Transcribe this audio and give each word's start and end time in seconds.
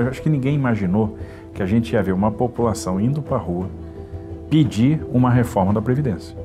Eu 0.00 0.08
acho 0.08 0.22
que 0.22 0.30
ninguém 0.30 0.54
imaginou 0.54 1.16
que 1.54 1.62
a 1.62 1.66
gente 1.66 1.92
ia 1.92 2.02
ver 2.02 2.12
uma 2.12 2.30
população 2.30 3.00
indo 3.00 3.20
para 3.20 3.36
a 3.36 3.40
rua 3.40 3.68
pedir 4.48 5.00
uma 5.12 5.30
reforma 5.30 5.72
da 5.72 5.80
Previdência. 5.80 6.36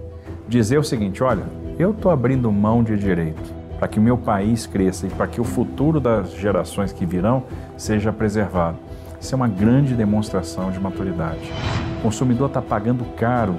Dizer 0.47 0.77
o 0.77 0.83
seguinte: 0.83 1.23
olha, 1.23 1.43
eu 1.79 1.91
estou 1.91 2.11
abrindo 2.11 2.51
mão 2.51 2.83
de 2.83 2.97
direito 2.97 3.53
para 3.77 3.87
que 3.87 3.99
o 3.99 4.01
meu 4.01 4.17
país 4.17 4.65
cresça 4.65 5.07
e 5.07 5.09
para 5.09 5.27
que 5.27 5.41
o 5.41 5.43
futuro 5.43 5.99
das 5.99 6.31
gerações 6.33 6.93
que 6.93 7.05
virão 7.05 7.43
seja 7.77 8.11
preservado. 8.13 8.77
Isso 9.19 9.33
é 9.33 9.35
uma 9.35 9.47
grande 9.47 9.95
demonstração 9.95 10.71
de 10.71 10.79
maturidade. 10.79 11.51
O 11.99 12.03
consumidor 12.03 12.47
está 12.47 12.61
pagando 12.61 13.03
caro 13.15 13.55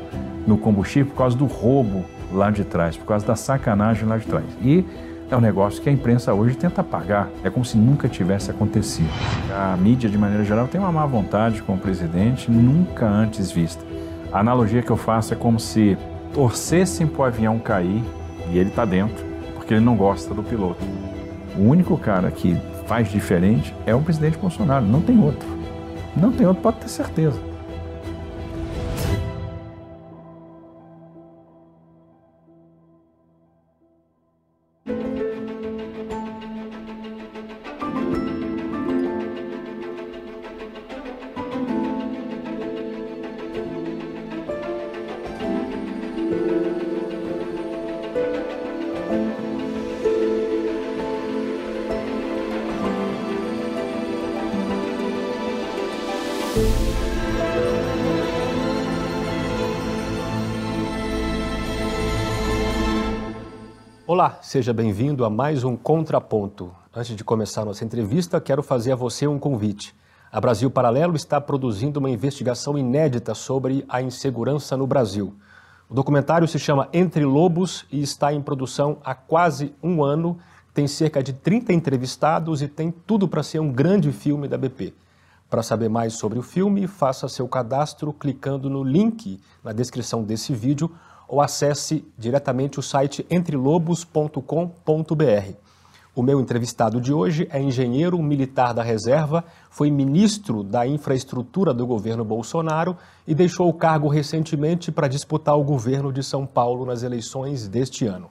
no 0.47 0.57
combustível 0.57 1.11
por 1.11 1.19
causa 1.19 1.37
do 1.37 1.47
roubo 1.47 2.05
lá 2.33 2.51
de 2.51 2.65
trás, 2.65 2.97
por 2.97 3.07
causa 3.07 3.27
da 3.27 3.37
sacanagem 3.37 4.07
lá 4.07 4.17
de 4.17 4.27
trás. 4.27 4.47
E 4.63 4.85
é 5.31 5.37
um 5.37 5.41
negócio 5.41 5.83
que 5.83 5.89
a 5.89 5.93
imprensa 5.93 6.33
hoje 6.33 6.57
tenta 6.57 6.81
apagar. 6.81 7.29
É 7.43 7.51
como 7.51 7.65
se 7.65 7.77
nunca 7.77 8.09
tivesse 8.09 8.51
acontecido. 8.51 9.11
A 9.53 9.77
mídia, 9.77 10.09
de 10.09 10.17
maneira 10.17 10.45
geral, 10.45 10.69
tem 10.69 10.81
uma 10.81 10.93
má 10.93 11.05
vontade 11.05 11.63
com 11.63 11.75
o 11.75 11.79
presidente 11.79 12.51
nunca 12.51 13.07
antes 13.07 13.51
vista. 13.51 13.85
A 14.33 14.41
analogia 14.41 14.83
que 14.83 14.91
eu 14.91 14.97
faço 14.97 15.33
é 15.35 15.37
como 15.37 15.59
se 15.59 15.97
torcessem 16.33 17.07
para 17.07 17.23
o 17.23 17.25
avião 17.25 17.59
cair 17.59 18.03
e 18.51 18.59
ele 18.59 18.69
está 18.69 18.85
dentro, 18.85 19.25
porque 19.55 19.75
ele 19.75 19.85
não 19.85 19.97
gosta 19.97 20.33
do 20.33 20.43
piloto. 20.43 20.85
O 21.57 21.63
único 21.63 21.97
cara 21.97 22.31
que 22.31 22.57
faz 22.87 23.11
diferente 23.11 23.75
é 23.85 23.95
o 23.95 24.03
presidente 24.03 24.39
Bolsonaro, 24.39 24.85
não 24.85 25.01
tem 25.01 25.19
outro. 25.19 25.49
Não 26.17 26.31
tem 26.31 26.47
outro, 26.47 26.63
pode 26.63 26.79
ter 26.79 26.89
certeza. 26.89 27.46
Seja 64.47 64.73
bem-vindo 64.73 65.25
a 65.25 65.29
mais 65.29 65.65
um 65.65 65.77
Contraponto. 65.77 66.71
Antes 66.95 67.17
de 67.17 67.25
começar 67.25 67.65
nossa 67.65 67.85
entrevista, 67.85 68.41
quero 68.41 68.63
fazer 68.63 68.93
a 68.93 68.95
você 68.95 69.27
um 69.27 69.41
convite. 69.41 69.93
A 70.31 70.41
Brasil 70.41 70.71
Paralelo 70.71 71.17
está 71.17 71.41
produzindo 71.41 71.99
uma 71.99 72.09
investigação 72.09 72.79
inédita 72.79 73.35
sobre 73.35 73.85
a 73.89 74.01
insegurança 74.01 74.77
no 74.77 74.87
Brasil. 74.87 75.35
O 75.89 75.95
documentário 75.95 76.47
se 76.47 76.61
chama 76.61 76.89
Entre 76.93 77.25
Lobos 77.25 77.87
e 77.91 78.01
está 78.01 78.33
em 78.33 78.41
produção 78.41 78.99
há 79.05 79.17
quase 79.17 79.75
um 79.83 80.01
ano, 80.05 80.39
tem 80.73 80.87
cerca 80.87 81.21
de 81.21 81.33
30 81.33 81.73
entrevistados 81.73 82.63
e 82.63 82.69
tem 82.69 82.93
tudo 83.05 83.27
para 83.27 83.43
ser 83.43 83.59
um 83.59 83.73
grande 83.73 84.13
filme 84.13 84.47
da 84.47 84.57
BP. 84.57 84.95
Para 85.51 85.65
saber 85.65 85.89
mais 85.89 86.13
sobre 86.13 86.39
o 86.39 86.43
filme, 86.43 86.87
faça 86.87 87.29
seu 87.29 87.49
cadastro 87.49 88.13
clicando 88.13 88.71
no 88.71 88.85
link 88.85 89.41
na 89.65 89.73
descrição 89.73 90.23
desse 90.23 90.55
vídeo 90.55 90.89
ou 91.29 91.41
acesse 91.41 92.05
diretamente 92.17 92.79
o 92.79 92.83
site 92.83 93.27
entrelobos.com.br. 93.31 95.67
O 96.17 96.23
meu 96.23 96.41
entrevistado 96.41 96.99
de 96.99 97.13
hoje 97.13 97.47
é 97.51 97.61
engenheiro 97.61 98.19
militar 98.23 98.73
da 98.73 98.83
reserva, 98.83 99.45
foi 99.69 99.91
ministro 99.91 100.63
da 100.63 100.87
infraestrutura 100.87 101.75
do 101.75 101.87
governo 101.87 102.25
Bolsonaro 102.25 102.97
e 103.27 103.35
deixou 103.35 103.69
o 103.69 103.75
cargo 103.75 104.09
recentemente 104.09 104.91
para 104.91 105.09
disputar 105.09 105.59
o 105.59 105.63
governo 105.63 106.11
de 106.11 106.23
São 106.23 106.47
Paulo 106.47 106.87
nas 106.87 107.03
eleições 107.03 107.69
deste 107.69 108.07
ano. 108.07 108.31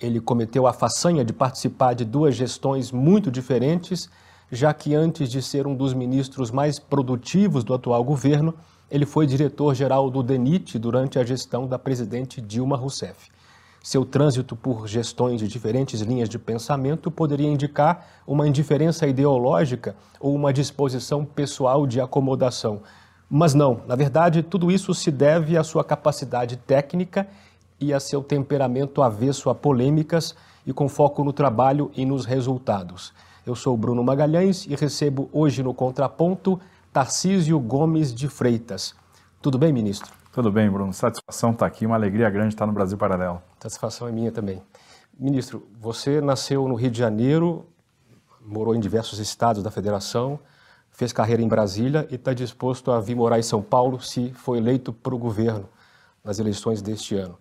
Ele 0.00 0.18
cometeu 0.18 0.66
a 0.66 0.72
façanha 0.72 1.24
de 1.24 1.32
participar 1.32 1.94
de 1.94 2.04
duas 2.04 2.34
gestões 2.34 2.90
muito 2.90 3.30
diferentes, 3.30 4.10
já 4.50 4.74
que 4.74 4.92
antes 4.92 5.30
de 5.30 5.40
ser 5.40 5.64
um 5.64 5.76
dos 5.76 5.94
ministros 5.94 6.50
mais 6.50 6.80
produtivos 6.80 7.62
do 7.62 7.72
atual 7.72 8.02
governo, 8.02 8.52
ele 8.92 9.06
foi 9.06 9.26
diretor-geral 9.26 10.10
do 10.10 10.22
DENIT 10.22 10.78
durante 10.78 11.18
a 11.18 11.24
gestão 11.24 11.66
da 11.66 11.78
presidente 11.78 12.42
Dilma 12.42 12.76
Rousseff. 12.76 13.30
Seu 13.82 14.04
trânsito 14.04 14.54
por 14.54 14.86
gestões 14.86 15.40
de 15.40 15.48
diferentes 15.48 16.02
linhas 16.02 16.28
de 16.28 16.38
pensamento 16.38 17.10
poderia 17.10 17.48
indicar 17.48 18.06
uma 18.26 18.46
indiferença 18.46 19.06
ideológica 19.06 19.96
ou 20.20 20.34
uma 20.34 20.52
disposição 20.52 21.24
pessoal 21.24 21.86
de 21.86 22.02
acomodação. 22.02 22.82
Mas 23.30 23.54
não, 23.54 23.80
na 23.88 23.96
verdade, 23.96 24.42
tudo 24.42 24.70
isso 24.70 24.92
se 24.92 25.10
deve 25.10 25.56
à 25.56 25.64
sua 25.64 25.82
capacidade 25.82 26.58
técnica 26.58 27.26
e 27.80 27.94
a 27.94 27.98
seu 27.98 28.22
temperamento 28.22 29.00
avesso 29.00 29.48
a 29.48 29.54
polêmicas 29.54 30.34
e 30.66 30.72
com 30.72 30.86
foco 30.86 31.24
no 31.24 31.32
trabalho 31.32 31.90
e 31.96 32.04
nos 32.04 32.26
resultados. 32.26 33.14
Eu 33.46 33.56
sou 33.56 33.74
Bruno 33.74 34.04
Magalhães 34.04 34.66
e 34.66 34.76
recebo 34.76 35.30
hoje 35.32 35.62
no 35.62 35.72
Contraponto 35.72 36.60
Tarcísio 36.92 37.58
Gomes 37.58 38.14
de 38.14 38.28
Freitas. 38.28 38.94
Tudo 39.40 39.56
bem, 39.56 39.72
ministro? 39.72 40.12
Tudo 40.30 40.52
bem, 40.52 40.70
Bruno. 40.70 40.92
Satisfação 40.92 41.52
estar 41.52 41.64
aqui, 41.64 41.86
uma 41.86 41.94
alegria 41.94 42.28
grande 42.28 42.52
estar 42.52 42.66
no 42.66 42.72
Brasil 42.74 42.98
Paralelo. 42.98 43.40
Satisfação 43.58 44.06
é 44.06 44.12
minha 44.12 44.30
também. 44.30 44.62
Ministro, 45.18 45.66
você 45.80 46.20
nasceu 46.20 46.68
no 46.68 46.74
Rio 46.74 46.90
de 46.90 46.98
Janeiro, 46.98 47.66
morou 48.42 48.74
em 48.74 48.80
diversos 48.80 49.18
estados 49.18 49.62
da 49.62 49.70
federação, 49.70 50.38
fez 50.90 51.14
carreira 51.14 51.40
em 51.40 51.48
Brasília 51.48 52.06
e 52.10 52.16
está 52.16 52.34
disposto 52.34 52.92
a 52.92 53.00
vir 53.00 53.16
morar 53.16 53.38
em 53.38 53.42
São 53.42 53.62
Paulo 53.62 53.98
se 53.98 54.30
for 54.34 54.56
eleito 54.56 54.92
para 54.92 55.14
o 55.14 55.18
governo 55.18 55.70
nas 56.22 56.38
eleições 56.38 56.82
deste 56.82 57.14
ano. 57.14 57.38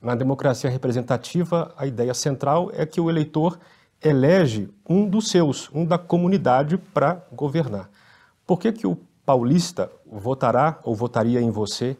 Na 0.00 0.14
democracia 0.14 0.70
representativa, 0.70 1.74
a 1.76 1.86
ideia 1.86 2.14
central 2.14 2.70
é 2.72 2.86
que 2.86 3.02
o 3.02 3.10
eleitor 3.10 3.58
elege 4.02 4.70
um 4.88 5.06
dos 5.06 5.28
seus, 5.28 5.68
um 5.74 5.84
da 5.84 5.98
comunidade, 5.98 6.78
para 6.78 7.22
governar. 7.30 7.90
Por 8.46 8.58
que, 8.58 8.72
que 8.72 8.86
o 8.86 8.96
paulista 9.24 9.90
votará 10.06 10.78
ou 10.82 10.94
votaria 10.94 11.40
em 11.40 11.50
você, 11.50 11.96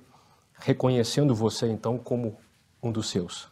reconhecendo 0.58 1.34
você 1.34 1.68
então 1.70 1.96
como 1.96 2.36
um 2.82 2.92
dos 2.92 3.08
seus? 3.08 3.48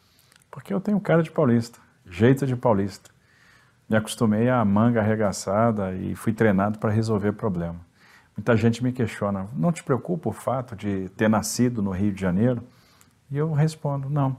Porque 0.50 0.74
eu 0.74 0.80
tenho 0.80 1.00
cara 1.00 1.22
de 1.22 1.30
paulista, 1.30 1.78
jeito 2.04 2.46
de 2.46 2.54
paulista. 2.54 3.10
Me 3.88 3.96
acostumei 3.96 4.50
à 4.50 4.62
manga 4.62 5.00
arregaçada 5.00 5.94
e 5.94 6.14
fui 6.14 6.34
treinado 6.34 6.78
para 6.78 6.90
resolver 6.90 7.32
problema. 7.32 7.80
Muita 8.36 8.54
gente 8.58 8.84
me 8.84 8.92
questiona: 8.92 9.48
não 9.54 9.72
te 9.72 9.82
preocupa 9.82 10.28
o 10.28 10.32
fato 10.32 10.76
de 10.76 11.08
ter 11.16 11.28
nascido 11.28 11.80
no 11.80 11.90
Rio 11.92 12.12
de 12.12 12.20
Janeiro? 12.20 12.62
E 13.30 13.38
eu 13.38 13.52
respondo: 13.52 14.10
não, 14.10 14.36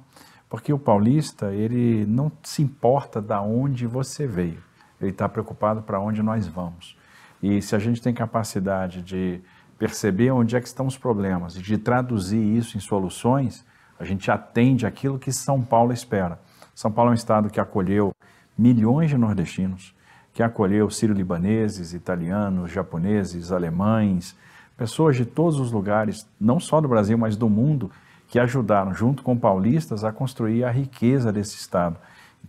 porque 0.47 0.71
o 0.71 0.77
paulista 0.77 1.51
ele 1.51 2.05
não 2.05 2.31
se 2.43 2.61
importa 2.61 3.19
da 3.19 3.41
onde 3.41 3.87
você 3.87 4.27
veio, 4.27 4.63
ele 5.01 5.09
está 5.09 5.27
preocupado 5.27 5.81
para 5.81 5.99
onde 5.99 6.21
nós 6.21 6.47
vamos. 6.47 6.95
E 7.43 7.61
se 7.61 7.75
a 7.75 7.79
gente 7.79 8.01
tem 8.01 8.13
capacidade 8.13 9.01
de 9.01 9.41
perceber 9.77 10.31
onde 10.31 10.55
é 10.55 10.61
que 10.61 10.67
estão 10.67 10.87
os 10.87 10.97
problemas 10.97 11.57
e 11.57 11.61
de 11.61 11.77
traduzir 11.77 12.41
isso 12.41 12.77
em 12.77 12.79
soluções, 12.79 13.65
a 13.99 14.05
gente 14.05 14.31
atende 14.31 14.85
aquilo 14.85 15.19
que 15.19 15.29
São 15.33 15.61
Paulo 15.61 15.91
espera. 15.91 16.39
São 16.73 16.89
Paulo 16.89 17.09
é 17.09 17.11
um 17.11 17.15
estado 17.15 17.49
que 17.49 17.59
acolheu 17.59 18.15
milhões 18.57 19.09
de 19.09 19.17
nordestinos, 19.17 19.93
que 20.31 20.41
acolheu 20.41 20.89
sírio-libaneses, 20.89 21.93
italianos, 21.93 22.71
japoneses, 22.71 23.51
alemães, 23.51 24.37
pessoas 24.77 25.17
de 25.17 25.25
todos 25.25 25.59
os 25.59 25.69
lugares, 25.69 26.25
não 26.39 26.61
só 26.61 26.79
do 26.79 26.87
Brasil, 26.87 27.17
mas 27.17 27.35
do 27.35 27.49
mundo, 27.49 27.91
que 28.29 28.39
ajudaram, 28.39 28.93
junto 28.93 29.21
com 29.21 29.37
paulistas, 29.37 30.05
a 30.05 30.13
construir 30.13 30.63
a 30.63 30.71
riqueza 30.71 31.29
desse 31.29 31.57
estado. 31.57 31.97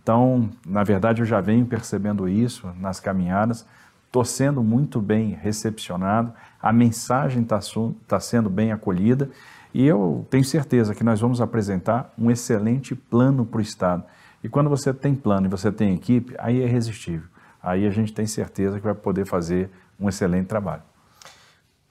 Então, 0.01 0.49
na 0.65 0.85
verdade, 0.85 1.21
eu 1.21 1.25
já 1.25 1.41
venho 1.41 1.65
percebendo 1.65 2.29
isso 2.29 2.71
nas 2.79 3.01
caminhadas 3.01 3.65
estou 4.15 4.23
sendo 4.23 4.63
muito 4.63 5.01
bem 5.01 5.31
recepcionado, 5.31 6.31
a 6.61 6.71
mensagem 6.71 7.43
está 7.43 7.59
tá 8.07 8.17
sendo 8.17 8.49
bem 8.49 8.71
acolhida 8.71 9.29
e 9.73 9.85
eu 9.85 10.25
tenho 10.29 10.45
certeza 10.45 10.95
que 10.95 11.03
nós 11.03 11.19
vamos 11.19 11.41
apresentar 11.41 12.13
um 12.17 12.31
excelente 12.31 12.95
plano 12.95 13.45
para 13.45 13.57
o 13.57 13.61
Estado. 13.61 14.05
E 14.41 14.47
quando 14.47 14.69
você 14.69 14.93
tem 14.93 15.13
plano 15.13 15.47
e 15.47 15.49
você 15.49 15.69
tem 15.69 15.93
equipe, 15.93 16.33
aí 16.39 16.61
é 16.61 16.65
irresistível. 16.65 17.27
Aí 17.61 17.85
a 17.85 17.89
gente 17.89 18.13
tem 18.13 18.25
certeza 18.25 18.79
que 18.79 18.85
vai 18.85 18.95
poder 18.95 19.25
fazer 19.25 19.69
um 19.99 20.07
excelente 20.07 20.47
trabalho. 20.47 20.83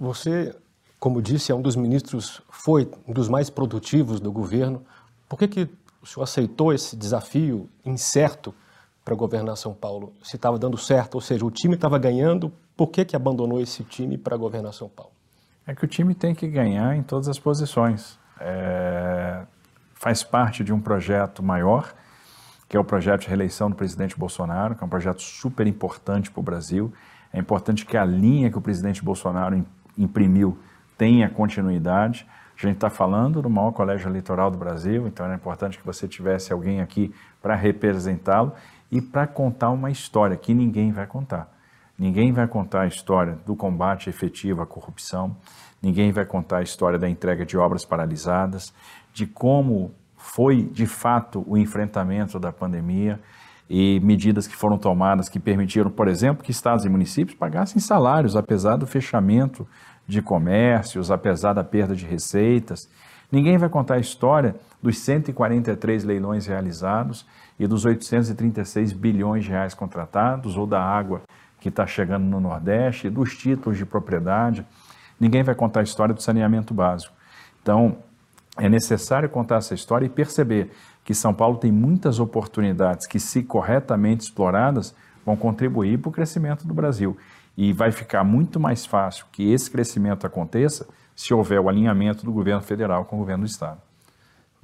Você, 0.00 0.56
como 0.98 1.20
disse, 1.20 1.52
é 1.52 1.54
um 1.54 1.60
dos 1.60 1.76
ministros, 1.76 2.40
foi 2.48 2.90
um 3.06 3.12
dos 3.12 3.28
mais 3.28 3.50
produtivos 3.50 4.18
do 4.18 4.32
governo. 4.32 4.82
Por 5.28 5.38
que, 5.38 5.46
que 5.46 5.68
o 6.00 6.06
senhor 6.06 6.24
aceitou 6.24 6.72
esse 6.72 6.96
desafio 6.96 7.68
incerto 7.84 8.54
para 9.04 9.14
governar 9.14 9.56
São 9.56 9.74
Paulo? 9.74 10.12
Se 10.22 10.36
estava 10.36 10.58
dando 10.58 10.78
certo, 10.78 11.16
ou 11.16 11.20
seja, 11.20 11.44
o 11.44 11.50
time 11.50 11.74
estava 11.74 11.98
ganhando, 11.98 12.52
por 12.76 12.88
que, 12.88 13.04
que 13.04 13.14
abandonou 13.14 13.60
esse 13.60 13.84
time 13.84 14.16
para 14.16 14.36
governar 14.36 14.72
São 14.72 14.88
Paulo? 14.88 15.12
É 15.66 15.74
que 15.74 15.84
o 15.84 15.88
time 15.88 16.14
tem 16.14 16.34
que 16.34 16.46
ganhar 16.48 16.96
em 16.96 17.02
todas 17.02 17.28
as 17.28 17.38
posições. 17.38 18.18
É... 18.40 19.42
Faz 19.94 20.22
parte 20.22 20.64
de 20.64 20.72
um 20.72 20.80
projeto 20.80 21.42
maior, 21.42 21.94
que 22.68 22.76
é 22.76 22.80
o 22.80 22.84
projeto 22.84 23.22
de 23.22 23.28
reeleição 23.28 23.70
do 23.70 23.76
presidente 23.76 24.18
Bolsonaro, 24.18 24.74
que 24.74 24.82
é 24.82 24.86
um 24.86 24.90
projeto 24.90 25.22
super 25.22 25.66
importante 25.66 26.30
para 26.30 26.40
o 26.40 26.42
Brasil. 26.42 26.92
É 27.32 27.38
importante 27.38 27.86
que 27.86 27.96
a 27.96 28.04
linha 28.04 28.50
que 28.50 28.58
o 28.58 28.60
presidente 28.60 29.02
Bolsonaro 29.02 29.64
imprimiu 29.96 30.58
tenha 30.98 31.28
continuidade. 31.28 32.26
A 32.56 32.66
gente 32.66 32.76
está 32.76 32.90
falando 32.90 33.42
do 33.42 33.50
maior 33.50 33.72
colégio 33.72 34.08
eleitoral 34.08 34.50
do 34.50 34.58
Brasil, 34.58 35.06
então 35.08 35.26
era 35.26 35.34
importante 35.34 35.78
que 35.78 35.84
você 35.84 36.06
tivesse 36.06 36.52
alguém 36.52 36.80
aqui 36.80 37.12
para 37.42 37.54
representá-lo 37.54 38.52
e 38.90 39.00
para 39.00 39.26
contar 39.26 39.70
uma 39.70 39.90
história 39.90 40.36
que 40.36 40.54
ninguém 40.54 40.92
vai 40.92 41.06
contar. 41.06 41.52
Ninguém 41.98 42.32
vai 42.32 42.46
contar 42.48 42.82
a 42.82 42.86
história 42.86 43.38
do 43.46 43.54
combate 43.54 44.10
efetivo 44.10 44.62
à 44.62 44.66
corrupção, 44.66 45.36
ninguém 45.80 46.10
vai 46.10 46.24
contar 46.24 46.58
a 46.58 46.62
história 46.62 46.98
da 46.98 47.08
entrega 47.08 47.46
de 47.46 47.56
obras 47.56 47.84
paralisadas, 47.84 48.72
de 49.12 49.26
como 49.26 49.92
foi 50.16 50.62
de 50.62 50.86
fato 50.86 51.44
o 51.46 51.56
enfrentamento 51.56 52.38
da 52.38 52.50
pandemia 52.50 53.20
e 53.68 54.00
medidas 54.00 54.46
que 54.46 54.56
foram 54.56 54.76
tomadas 54.76 55.28
que 55.28 55.38
permitiram, 55.38 55.90
por 55.90 56.08
exemplo, 56.08 56.42
que 56.42 56.50
estados 56.50 56.84
e 56.84 56.88
municípios 56.88 57.36
pagassem 57.38 57.80
salários, 57.80 58.36
apesar 58.36 58.76
do 58.76 58.86
fechamento 58.86 59.66
de 60.06 60.20
comércios, 60.20 61.10
apesar 61.10 61.52
da 61.52 61.64
perda 61.64 61.94
de 61.94 62.04
receitas. 62.04 62.88
Ninguém 63.30 63.56
vai 63.56 63.68
contar 63.68 63.94
a 63.94 64.00
história 64.00 64.56
dos 64.82 64.98
143 64.98 66.04
leilões 66.04 66.46
realizados 66.46 67.26
e 67.58 67.66
dos 67.66 67.84
836 67.84 68.92
bilhões 68.92 69.44
de 69.44 69.50
reais 69.50 69.74
contratados, 69.74 70.56
ou 70.56 70.66
da 70.66 70.82
água 70.82 71.22
que 71.60 71.68
está 71.68 71.86
chegando 71.86 72.24
no 72.24 72.40
Nordeste, 72.40 73.08
dos 73.08 73.36
títulos 73.36 73.78
de 73.78 73.86
propriedade. 73.86 74.66
Ninguém 75.18 75.42
vai 75.42 75.54
contar 75.54 75.80
a 75.80 75.82
história 75.84 76.14
do 76.14 76.20
saneamento 76.20 76.74
básico. 76.74 77.14
Então, 77.62 77.96
é 78.58 78.68
necessário 78.68 79.28
contar 79.28 79.56
essa 79.56 79.74
história 79.74 80.06
e 80.06 80.08
perceber 80.08 80.70
que 81.04 81.14
São 81.14 81.34
Paulo 81.34 81.58
tem 81.58 81.72
muitas 81.72 82.20
oportunidades 82.20 83.06
que, 83.06 83.18
se 83.18 83.42
corretamente 83.42 84.24
exploradas, 84.24 84.94
vão 85.24 85.36
contribuir 85.36 85.98
para 85.98 86.08
o 86.08 86.12
crescimento 86.12 86.66
do 86.66 86.74
Brasil. 86.74 87.16
E 87.56 87.72
vai 87.72 87.92
ficar 87.92 88.24
muito 88.24 88.58
mais 88.58 88.84
fácil 88.84 89.26
que 89.30 89.52
esse 89.52 89.70
crescimento 89.70 90.26
aconteça 90.26 90.86
se 91.14 91.32
houver 91.32 91.60
o 91.60 91.68
alinhamento 91.68 92.24
do 92.24 92.32
governo 92.32 92.62
federal 92.62 93.04
com 93.04 93.16
o 93.16 93.18
governo 93.20 93.44
do 93.44 93.50
Estado. 93.50 93.80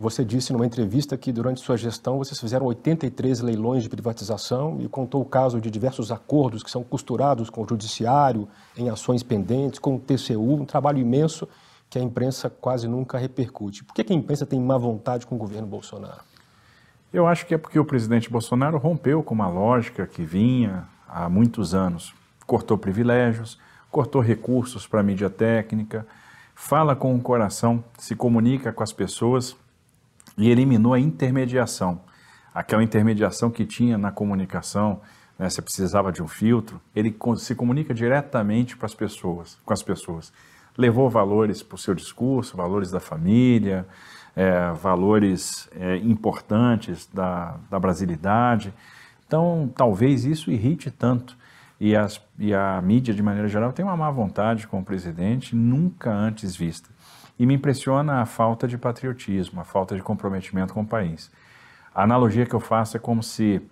Você 0.01 0.25
disse 0.25 0.51
numa 0.51 0.65
entrevista 0.65 1.15
que 1.15 1.31
durante 1.31 1.61
sua 1.61 1.77
gestão 1.77 2.17
vocês 2.17 2.41
fizeram 2.41 2.65
83 2.65 3.43
leilões 3.43 3.83
de 3.83 3.89
privatização 3.91 4.81
e 4.81 4.89
contou 4.89 5.21
o 5.21 5.27
caso 5.27 5.61
de 5.61 5.71
diversos 5.71 6.11
acordos 6.11 6.63
que 6.63 6.71
são 6.71 6.83
costurados 6.83 7.51
com 7.51 7.63
o 7.63 7.69
judiciário, 7.69 8.49
em 8.75 8.89
ações 8.89 9.23
pendentes, 9.23 9.79
com 9.79 9.97
o 9.97 10.01
TCU, 10.01 10.55
um 10.55 10.65
trabalho 10.65 10.97
imenso 10.97 11.47
que 11.91 11.99
a 11.99 12.03
imprensa 12.03 12.49
quase 12.49 12.89
nunca 12.89 13.19
repercute. 13.19 13.85
Por 13.85 13.93
que 13.93 14.11
a 14.11 14.17
imprensa 14.17 14.47
tem 14.47 14.59
má 14.59 14.79
vontade 14.79 15.27
com 15.27 15.35
o 15.35 15.39
governo 15.39 15.67
Bolsonaro? 15.67 16.23
Eu 17.13 17.27
acho 17.27 17.45
que 17.45 17.53
é 17.53 17.59
porque 17.59 17.79
o 17.79 17.85
presidente 17.85 18.31
Bolsonaro 18.31 18.79
rompeu 18.79 19.23
com 19.23 19.35
uma 19.35 19.51
lógica 19.51 20.07
que 20.07 20.23
vinha 20.23 20.89
há 21.07 21.29
muitos 21.29 21.75
anos. 21.75 22.15
Cortou 22.47 22.79
privilégios, 22.79 23.59
cortou 23.91 24.23
recursos 24.23 24.87
para 24.87 25.01
a 25.01 25.03
mídia 25.03 25.29
técnica, 25.29 26.07
fala 26.55 26.97
com 26.97 27.15
o 27.15 27.21
coração, 27.21 27.85
se 27.99 28.17
comunica 28.17 28.73
com 28.73 28.83
as 28.83 28.95
pessoas 28.95 29.55
e 30.41 30.49
eliminou 30.49 30.95
a 30.95 30.99
intermediação. 30.99 32.01
Aquela 32.53 32.83
intermediação 32.83 33.51
que 33.51 33.67
tinha 33.67 33.99
na 33.99 34.11
comunicação, 34.11 35.03
né, 35.39 35.51
você 35.51 35.61
precisava 35.61 36.11
de 36.11 36.23
um 36.23 36.27
filtro, 36.27 36.81
ele 36.97 37.15
se 37.37 37.55
comunica 37.55 37.93
diretamente 37.93 38.75
para 38.75 38.87
as 38.87 38.95
pessoas, 38.95 39.59
com 39.65 39.73
as 39.73 39.83
pessoas. 39.83 40.33
Levou 40.79 41.11
valores 41.11 41.63
para 41.63 41.75
o 41.75 41.79
seu 41.79 41.95
discurso, 41.95 42.57
valores 42.57 42.91
da 42.91 42.99
família, 42.99 43.87
é, 44.35 44.73
valores 44.73 45.69
é, 45.79 45.97
importantes 45.97 47.07
da, 47.13 47.57
da 47.69 47.79
brasilidade. 47.79 48.73
Então, 49.27 49.71
talvez 49.77 50.25
isso 50.25 50.51
irrite 50.51 50.91
tanto. 50.91 51.37
E, 51.79 51.95
as, 51.95 52.21
e 52.39 52.55
a 52.55 52.81
mídia, 52.81 53.13
de 53.13 53.23
maneira 53.23 53.49
geral, 53.49 53.73
tem 53.73 53.85
uma 53.85 53.97
má 53.97 54.11
vontade 54.11 54.67
com 54.67 54.81
o 54.81 54.85
presidente 54.85 55.55
nunca 55.55 56.11
antes 56.11 56.57
vista. 56.57 56.89
E 57.41 57.47
me 57.47 57.55
impressiona 57.55 58.21
a 58.21 58.27
falta 58.27 58.69
de 58.69 58.77
patriotismo, 58.77 59.63
a 59.63 59.65
falta 59.65 59.97
de 59.97 60.03
comprometimento 60.03 60.75
com 60.75 60.83
o 60.83 60.87
país. 60.87 61.33
A 61.95 62.03
analogia 62.03 62.45
que 62.45 62.55
eu 62.55 62.61
faço 62.61 62.99
é 62.99 63.01
como 63.01 63.23
se 63.23 63.63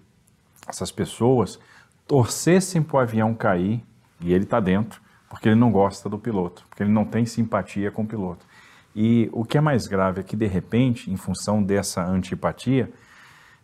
essas 0.67 0.91
pessoas 0.91 1.61
torcessem 2.07 2.83
para 2.83 2.97
o 2.97 3.01
avião 3.01 3.35
cair, 3.35 3.85
e 4.23 4.33
ele 4.33 4.45
está 4.45 4.59
dentro, 4.59 5.03
porque 5.29 5.51
ele 5.51 5.61
não 5.61 5.71
gosta 5.71 6.09
do 6.09 6.19
piloto, 6.19 6.65
porque 6.67 6.83
ele 6.83 6.91
não 6.91 7.05
tem 7.05 7.27
simpatia 7.27 7.91
com 7.91 8.05
o 8.05 8.07
piloto. 8.07 8.47
E 8.97 9.29
o 9.35 9.45
que 9.45 9.59
é 9.59 9.61
mais 9.61 9.87
grave 9.87 10.21
é 10.21 10.25
que, 10.25 10.35
de 10.35 10.47
repente, 10.47 11.11
em 11.11 11.17
função 11.19 11.63
dessa 11.63 12.03
antipatia, 12.03 12.91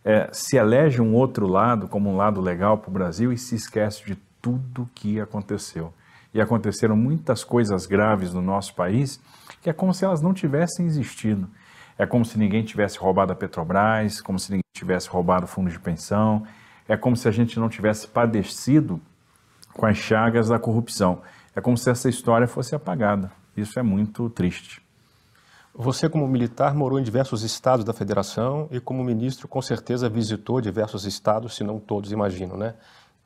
é, 0.03 0.29
se 0.31 0.55
elege 0.55 1.01
um 1.01 1.15
outro 1.15 1.47
lado 1.47 1.87
como 1.87 2.11
um 2.11 2.15
lado 2.15 2.39
legal 2.39 2.77
para 2.77 2.91
o 2.91 2.93
Brasil 2.93 3.33
e 3.33 3.39
se 3.39 3.55
esquece 3.55 4.05
de 4.05 4.15
tudo 4.39 4.87
que 4.93 5.19
aconteceu. 5.19 5.91
E 6.35 6.41
aconteceram 6.41 6.97
muitas 6.97 7.45
coisas 7.45 7.85
graves 7.85 8.33
no 8.33 8.41
nosso 8.41 8.75
país 8.75 9.21
que 9.61 9.69
é 9.69 9.73
como 9.73 9.93
se 9.93 10.03
elas 10.03 10.21
não 10.21 10.33
tivessem 10.33 10.85
existido. 10.85 11.49
É 11.97 12.05
como 12.05 12.25
se 12.25 12.37
ninguém 12.37 12.61
tivesse 12.61 12.99
roubado 12.99 13.31
a 13.31 13.35
Petrobras, 13.35 14.19
como 14.19 14.37
se 14.37 14.51
ninguém 14.51 14.63
tivesse 14.73 15.07
roubado 15.07 15.45
o 15.45 15.47
fundo 15.47 15.71
de 15.71 15.79
pensão, 15.79 16.45
é 16.89 16.97
como 16.97 17.15
se 17.15 17.29
a 17.29 17.31
gente 17.31 17.57
não 17.57 17.69
tivesse 17.69 18.05
padecido 18.05 18.99
com 19.73 19.85
as 19.85 19.97
chagas 19.97 20.49
da 20.49 20.59
corrupção. 20.59 21.21
É 21.55 21.61
como 21.61 21.77
se 21.77 21.89
essa 21.89 22.09
história 22.09 22.47
fosse 22.47 22.75
apagada. 22.75 23.31
Isso 23.55 23.79
é 23.79 23.81
muito 23.81 24.29
triste. 24.29 24.81
Você, 25.73 26.09
como 26.09 26.27
militar, 26.27 26.75
morou 26.75 26.99
em 26.99 27.03
diversos 27.03 27.43
estados 27.43 27.85
da 27.85 27.93
federação 27.93 28.67
e, 28.71 28.79
como 28.81 29.03
ministro, 29.05 29.47
com 29.47 29.61
certeza 29.61 30.09
visitou 30.09 30.59
diversos 30.59 31.05
estados, 31.05 31.55
se 31.55 31.63
não 31.63 31.79
todos, 31.79 32.11
imagino, 32.11 32.57
né? 32.57 32.75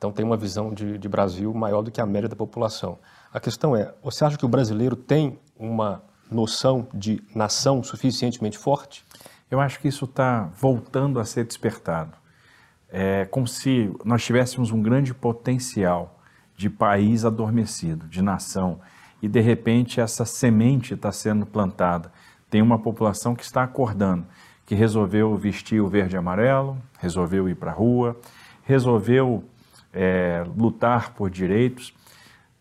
Então, 0.00 0.10
tem 0.10 0.24
uma 0.24 0.36
visão 0.36 0.72
de, 0.72 0.96
de 0.96 1.08
Brasil 1.10 1.52
maior 1.52 1.82
do 1.82 1.90
que 1.90 2.00
a 2.00 2.06
média 2.06 2.26
da 2.26 2.34
população. 2.34 2.98
A 3.30 3.38
questão 3.38 3.76
é: 3.76 3.92
você 4.02 4.24
acha 4.24 4.38
que 4.38 4.46
o 4.46 4.48
brasileiro 4.48 4.96
tem 4.96 5.38
uma 5.58 6.02
noção 6.30 6.88
de 6.94 7.22
nação 7.34 7.82
suficientemente 7.82 8.56
forte? 8.56 9.04
Eu 9.50 9.60
acho 9.60 9.78
que 9.78 9.88
isso 9.88 10.06
está 10.06 10.48
voltando 10.56 11.20
a 11.20 11.24
ser 11.26 11.44
despertado. 11.44 12.16
É 12.88 13.26
como 13.26 13.46
se 13.46 13.92
nós 14.02 14.24
tivéssemos 14.24 14.70
um 14.70 14.80
grande 14.80 15.12
potencial 15.12 16.18
de 16.56 16.70
país 16.70 17.26
adormecido, 17.26 18.08
de 18.08 18.22
nação, 18.22 18.80
e 19.20 19.28
de 19.28 19.40
repente 19.40 20.00
essa 20.00 20.24
semente 20.24 20.94
está 20.94 21.12
sendo 21.12 21.44
plantada 21.44 22.10
tem 22.50 22.60
uma 22.60 22.78
população 22.78 23.34
que 23.34 23.44
está 23.44 23.62
acordando, 23.62 24.26
que 24.66 24.74
resolveu 24.74 25.34
vestir 25.36 25.80
o 25.80 25.88
verde 25.88 26.16
e 26.16 26.18
amarelo, 26.18 26.76
resolveu 26.98 27.48
ir 27.48 27.54
para 27.54 27.70
a 27.70 27.74
rua, 27.74 28.18
resolveu 28.64 29.44
é, 29.92 30.44
lutar 30.56 31.14
por 31.14 31.30
direitos, 31.30 31.94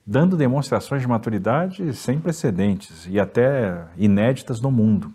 dando 0.05 0.35
demonstrações 0.35 1.01
de 1.01 1.07
maturidade 1.07 1.93
sem 1.93 2.19
precedentes 2.19 3.07
e 3.07 3.19
até 3.19 3.85
inéditas 3.97 4.59
no 4.59 4.71
mundo. 4.71 5.13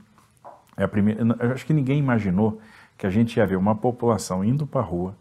É 0.77 0.85
a 0.85 0.89
primeira, 0.89 1.21
eu 1.41 1.53
acho 1.53 1.67
que 1.67 1.73
ninguém 1.73 1.99
imaginou 1.99 2.61
que 2.97 3.07
a 3.07 3.11
gente 3.11 3.37
ia 3.37 3.47
ver 3.47 3.57
uma 3.57 3.75
população 3.75 4.45
indo 4.45 4.67
para 4.67 4.81
a 4.81 4.85
rua 4.85 5.17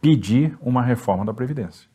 pedir 0.00 0.56
uma 0.60 0.82
reforma 0.82 1.24
da 1.24 1.32
Previdência. 1.32 1.88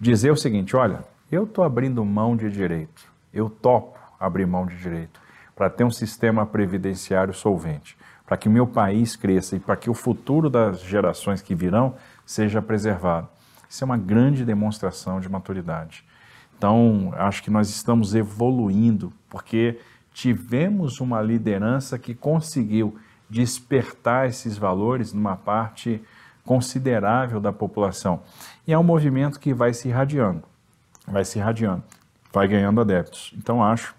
Dizer 0.00 0.30
o 0.30 0.36
seguinte: 0.36 0.76
olha, 0.76 1.04
eu 1.30 1.44
estou 1.44 1.64
abrindo 1.64 2.04
mão 2.04 2.36
de 2.36 2.50
direito, 2.50 3.04
eu 3.32 3.50
topo 3.50 3.98
abrir 4.18 4.46
mão 4.46 4.66
de 4.66 4.76
direito 4.76 5.20
para 5.54 5.68
ter 5.68 5.82
um 5.82 5.90
sistema 5.90 6.46
previdenciário 6.46 7.34
solvente, 7.34 7.96
para 8.24 8.36
que 8.36 8.48
o 8.48 8.52
meu 8.52 8.64
país 8.66 9.16
cresça 9.16 9.56
e 9.56 9.58
para 9.58 9.76
que 9.76 9.90
o 9.90 9.94
futuro 9.94 10.48
das 10.48 10.80
gerações 10.80 11.42
que 11.42 11.54
virão 11.54 11.96
seja 12.24 12.62
preservado. 12.62 13.28
Isso 13.68 13.84
é 13.84 13.86
uma 13.86 13.96
grande 13.96 14.44
demonstração 14.44 15.20
de 15.20 15.28
maturidade. 15.28 16.04
Então, 16.56 17.12
acho 17.16 17.42
que 17.42 17.50
nós 17.50 17.68
estamos 17.68 18.14
evoluindo, 18.14 19.12
porque 19.28 19.78
tivemos 20.12 21.00
uma 21.00 21.22
liderança 21.22 21.98
que 21.98 22.14
conseguiu 22.14 22.98
despertar 23.30 24.26
esses 24.26 24.56
valores 24.56 25.12
numa 25.12 25.36
parte 25.36 26.02
considerável 26.44 27.40
da 27.40 27.52
população. 27.52 28.22
E 28.66 28.72
é 28.72 28.78
um 28.78 28.82
movimento 28.82 29.38
que 29.38 29.52
vai 29.52 29.72
se 29.74 29.88
irradiando, 29.88 30.42
vai 31.06 31.24
se 31.24 31.38
irradiando, 31.38 31.84
vai 32.32 32.48
ganhando 32.48 32.80
adeptos. 32.80 33.32
Então, 33.36 33.62
acho 33.62 33.94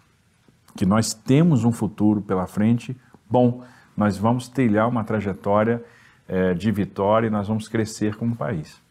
que 0.76 0.86
nós 0.86 1.14
temos 1.14 1.64
um 1.64 1.72
futuro 1.72 2.22
pela 2.22 2.48
frente 2.48 2.98
bom, 3.30 3.64
nós 3.96 4.18
vamos 4.18 4.48
trilhar 4.48 4.90
uma 4.90 5.04
trajetória 5.04 5.84
é, 6.28 6.54
de 6.54 6.72
vitória 6.72 7.28
e 7.28 7.30
nós 7.30 7.48
vamos 7.48 7.68
crescer 7.68 8.16
como 8.16 8.36
país. 8.36 8.82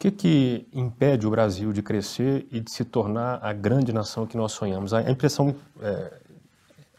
O 0.00 0.02
que, 0.02 0.10
que 0.10 0.66
impede 0.72 1.26
o 1.26 1.30
Brasil 1.30 1.74
de 1.74 1.82
crescer 1.82 2.48
e 2.50 2.58
de 2.58 2.70
se 2.70 2.86
tornar 2.86 3.38
a 3.42 3.52
grande 3.52 3.92
nação 3.92 4.26
que 4.26 4.34
nós 4.34 4.52
sonhamos? 4.52 4.94
A 4.94 5.02
impressão 5.10 5.54
é, 5.78 6.12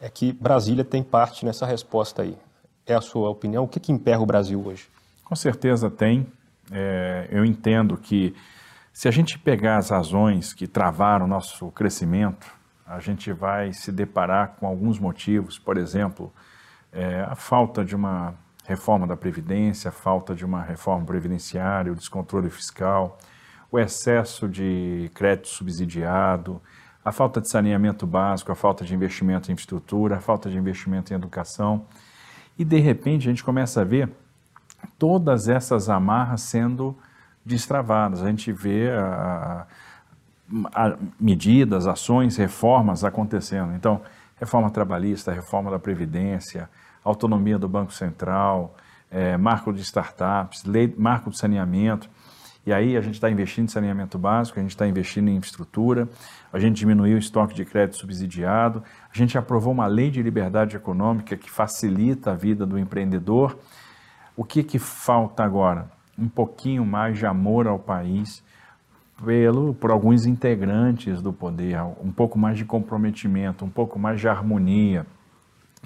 é 0.02 0.08
que 0.08 0.32
Brasília 0.32 0.84
tem 0.84 1.02
parte 1.02 1.44
nessa 1.44 1.66
resposta 1.66 2.22
aí. 2.22 2.38
É 2.86 2.94
a 2.94 3.00
sua 3.00 3.28
opinião? 3.28 3.64
O 3.64 3.66
que, 3.66 3.80
que 3.80 3.90
emperra 3.90 4.20
o 4.20 4.24
Brasil 4.24 4.64
hoje? 4.64 4.88
Com 5.24 5.34
certeza 5.34 5.90
tem. 5.90 6.28
É, 6.70 7.26
eu 7.32 7.44
entendo 7.44 7.96
que 7.96 8.36
se 8.92 9.08
a 9.08 9.10
gente 9.10 9.36
pegar 9.36 9.78
as 9.78 9.90
razões 9.90 10.52
que 10.52 10.68
travaram 10.68 11.24
o 11.24 11.28
nosso 11.28 11.72
crescimento, 11.72 12.46
a 12.86 13.00
gente 13.00 13.32
vai 13.32 13.72
se 13.72 13.90
deparar 13.90 14.54
com 14.60 14.66
alguns 14.68 15.00
motivos, 15.00 15.58
por 15.58 15.76
exemplo, 15.76 16.32
é, 16.92 17.22
a 17.22 17.34
falta 17.34 17.84
de 17.84 17.96
uma 17.96 18.36
reforma 18.64 19.06
da 19.06 19.16
Previdência, 19.16 19.88
a 19.88 19.92
falta 19.92 20.34
de 20.34 20.44
uma 20.44 20.62
reforma 20.62 21.04
previdenciária, 21.04 21.92
o 21.92 21.96
descontrole 21.96 22.48
fiscal, 22.50 23.18
o 23.70 23.78
excesso 23.78 24.48
de 24.48 25.10
crédito 25.14 25.48
subsidiado, 25.48 26.60
a 27.04 27.10
falta 27.10 27.40
de 27.40 27.48
saneamento 27.48 28.06
básico, 28.06 28.52
a 28.52 28.54
falta 28.54 28.84
de 28.84 28.94
investimento 28.94 29.50
em 29.50 29.54
infraestrutura, 29.54 30.16
a 30.16 30.20
falta 30.20 30.48
de 30.48 30.56
investimento 30.56 31.12
em 31.12 31.16
educação. 31.16 31.84
E 32.58 32.64
de 32.64 32.78
repente 32.78 33.26
a 33.28 33.30
gente 33.30 33.42
começa 33.42 33.80
a 33.80 33.84
ver 33.84 34.08
todas 34.98 35.48
essas 35.48 35.88
amarras 35.88 36.42
sendo 36.42 36.96
destravadas. 37.44 38.22
A 38.22 38.28
gente 38.28 38.52
vê 38.52 38.90
a, 38.90 39.66
a, 40.72 40.96
medidas, 41.18 41.86
ações, 41.86 42.36
reformas 42.36 43.02
acontecendo. 43.02 43.74
Então, 43.74 44.00
reforma 44.38 44.70
trabalhista, 44.70 45.32
reforma 45.32 45.70
da 45.70 45.78
Previdência, 45.78 46.68
autonomia 47.04 47.58
do 47.58 47.68
Banco 47.68 47.92
Central, 47.92 48.76
é, 49.10 49.36
marco 49.36 49.72
de 49.72 49.80
startups, 49.82 50.64
lei, 50.64 50.92
marco 50.96 51.30
de 51.30 51.38
saneamento. 51.38 52.08
E 52.64 52.72
aí 52.72 52.96
a 52.96 53.00
gente 53.00 53.14
está 53.14 53.28
investindo 53.28 53.64
em 53.64 53.68
saneamento 53.68 54.16
básico, 54.16 54.58
a 54.58 54.62
gente 54.62 54.70
está 54.70 54.86
investindo 54.86 55.28
em 55.28 55.36
infraestrutura, 55.36 56.08
a 56.52 56.60
gente 56.60 56.76
diminuiu 56.76 57.16
o 57.16 57.18
estoque 57.18 57.54
de 57.54 57.64
crédito 57.64 57.96
subsidiado, 57.96 58.84
a 59.12 59.16
gente 59.16 59.36
aprovou 59.36 59.72
uma 59.72 59.86
lei 59.86 60.10
de 60.10 60.22
liberdade 60.22 60.76
econômica 60.76 61.36
que 61.36 61.50
facilita 61.50 62.30
a 62.30 62.34
vida 62.34 62.64
do 62.64 62.78
empreendedor. 62.78 63.58
O 64.36 64.44
que, 64.44 64.62
que 64.62 64.78
falta 64.78 65.42
agora? 65.42 65.90
Um 66.16 66.28
pouquinho 66.28 66.86
mais 66.86 67.18
de 67.18 67.26
amor 67.26 67.66
ao 67.66 67.80
país 67.80 68.44
pelo, 69.24 69.74
por 69.74 69.90
alguns 69.90 70.24
integrantes 70.24 71.20
do 71.20 71.32
poder, 71.32 71.80
um 72.00 72.12
pouco 72.12 72.38
mais 72.38 72.56
de 72.56 72.64
comprometimento, 72.64 73.64
um 73.64 73.70
pouco 73.70 73.98
mais 73.98 74.20
de 74.20 74.28
harmonia. 74.28 75.04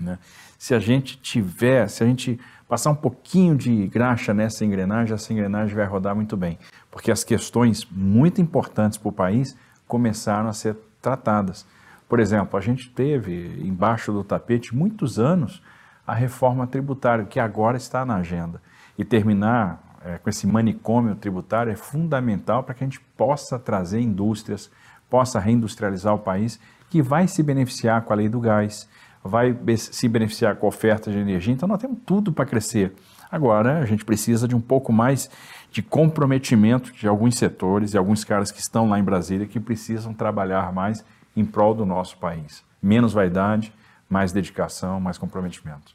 Né? 0.01 0.19
Se 0.59 0.75
a 0.75 0.79
gente 0.79 1.19
tiver, 1.19 1.89
se 1.89 2.03
a 2.03 2.07
gente 2.07 2.39
passar 2.69 2.91
um 2.91 2.97
pouquinho 2.97 3.57
de 3.57 3.87
graxa 3.87 4.35
nessa 4.35 4.65
engrenagem, 4.65 5.15
essa 5.15 5.33
engrenagem 5.33 5.75
vai 5.75 5.87
rodar 5.87 6.15
muito 6.15 6.37
bem, 6.37 6.59
porque 6.91 7.11
as 7.11 7.23
questões 7.23 7.87
muito 7.91 8.41
importantes 8.41 8.99
para 8.99 9.09
o 9.09 9.13
país 9.13 9.57
começaram 9.87 10.49
a 10.49 10.53
ser 10.53 10.77
tratadas. 11.01 11.67
Por 12.09 12.21
exemplo, 12.21 12.59
a 12.59 12.63
gente 12.63 12.91
teve 12.91 13.61
embaixo 13.65 14.13
do 14.13 14.23
tapete 14.23 14.75
muitos 14.75 15.19
anos 15.19 15.63
a 16.07 16.15
reforma 16.15 16.67
tributária, 16.67 17.25
que 17.25 17.41
agora 17.41 17.77
está 17.77 18.05
na 18.05 18.17
agenda. 18.17 18.63
E 18.97 19.05
terminar 19.05 19.99
é, 20.05 20.19
com 20.19 20.31
esse 20.31 20.47
manicômio 20.47 21.17
tributário 21.17 21.73
é 21.73 21.77
fundamental 21.77 22.63
para 22.63 22.75
que 22.75 22.85
a 22.85 22.87
gente 22.87 23.01
possa 23.17 23.59
trazer 23.59 24.01
indústrias, 24.01 24.71
possa 25.11 25.41
reindustrializar 25.41 26.15
o 26.15 26.19
país, 26.19 26.61
que 26.89 27.03
vai 27.03 27.27
se 27.27 27.43
beneficiar 27.43 28.03
com 28.03 28.13
a 28.13 28.17
lei 28.17 28.29
do 28.29 28.39
gás, 28.39 28.89
vai 29.27 29.57
se 29.77 30.09
beneficiar 30.09 30.57
com 30.57 30.67
a 30.67 30.69
oferta 30.69 31.11
de 31.11 31.19
energia, 31.19 31.53
então 31.53 31.69
nós 31.69 31.81
temos 31.81 31.99
tudo 32.07 32.33
para 32.33 32.47
crescer. 32.47 32.95
Agora, 33.31 33.81
a 33.81 33.85
gente 33.85 34.05
precisa 34.05 34.47
de 34.47 34.55
um 34.55 34.61
pouco 34.61 34.93
mais 34.93 35.29
de 35.71 35.83
comprometimento 35.83 36.93
de 36.93 37.09
alguns 37.09 37.37
setores 37.37 37.93
e 37.93 37.99
alguns 37.99 38.25
caras 38.25 38.51
que 38.51 38.61
estão 38.61 38.89
lá 38.89 38.99
em 38.99 39.05
Brasília 39.05 39.47
que 39.47 39.61
precisam 39.61 40.15
trabalhar 40.15 40.73
mais 40.73 41.05
em 41.37 41.45
prol 41.45 41.75
do 41.75 41.85
nosso 41.85 42.17
país. 42.19 42.65
Menos 42.81 43.13
vaidade, 43.13 43.73
mais 44.09 44.33
dedicação, 44.33 45.01
mais 45.01 45.19
comprometimento. 45.19 45.95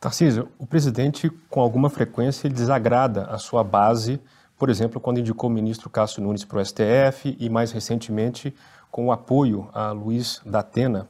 Tarcísio, 0.00 0.48
o 0.58 0.66
presidente, 0.66 1.30
com 1.48 1.60
alguma 1.60 1.88
frequência, 1.88 2.50
desagrada 2.50 3.24
a 3.24 3.38
sua 3.38 3.64
base, 3.64 4.20
por 4.58 4.68
exemplo, 4.68 5.00
quando 5.00 5.20
indicou 5.20 5.48
o 5.48 5.52
ministro 5.52 5.88
Cássio 5.88 6.22
Nunes 6.22 6.44
para 6.44 6.58
o 6.58 6.64
STF 6.64 7.36
e, 7.38 7.48
mais 7.48 7.72
recentemente, 7.72 8.54
com 8.90 9.06
o 9.06 9.12
apoio 9.12 9.68
a 9.72 9.90
Luiz 9.92 10.40
Datena 10.44 11.08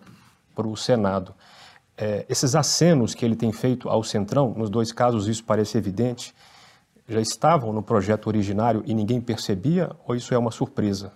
para 0.54 0.66
o 0.66 0.76
Senado. 0.76 1.34
É, 2.00 2.24
esses 2.28 2.54
acenos 2.54 3.12
que 3.12 3.24
ele 3.24 3.34
tem 3.34 3.50
feito 3.50 3.88
ao 3.88 4.04
Centrão, 4.04 4.54
nos 4.56 4.70
dois 4.70 4.92
casos 4.92 5.26
isso 5.26 5.42
parece 5.42 5.76
evidente, 5.76 6.32
já 7.08 7.20
estavam 7.20 7.72
no 7.72 7.82
projeto 7.82 8.28
originário 8.28 8.84
e 8.86 8.94
ninguém 8.94 9.20
percebia, 9.20 9.90
ou 10.06 10.14
isso 10.14 10.32
é 10.32 10.38
uma 10.38 10.52
surpresa? 10.52 11.12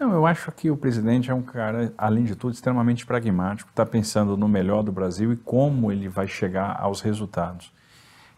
Não, 0.00 0.12
eu 0.12 0.26
acho 0.26 0.50
que 0.50 0.68
o 0.68 0.76
presidente 0.76 1.30
é 1.30 1.34
um 1.34 1.42
cara, 1.42 1.94
além 1.96 2.24
de 2.24 2.34
tudo, 2.34 2.52
extremamente 2.52 3.06
pragmático, 3.06 3.70
está 3.70 3.86
pensando 3.86 4.36
no 4.36 4.48
melhor 4.48 4.82
do 4.82 4.90
Brasil 4.90 5.32
e 5.32 5.36
como 5.36 5.92
ele 5.92 6.08
vai 6.08 6.26
chegar 6.26 6.76
aos 6.80 7.00
resultados. 7.00 7.72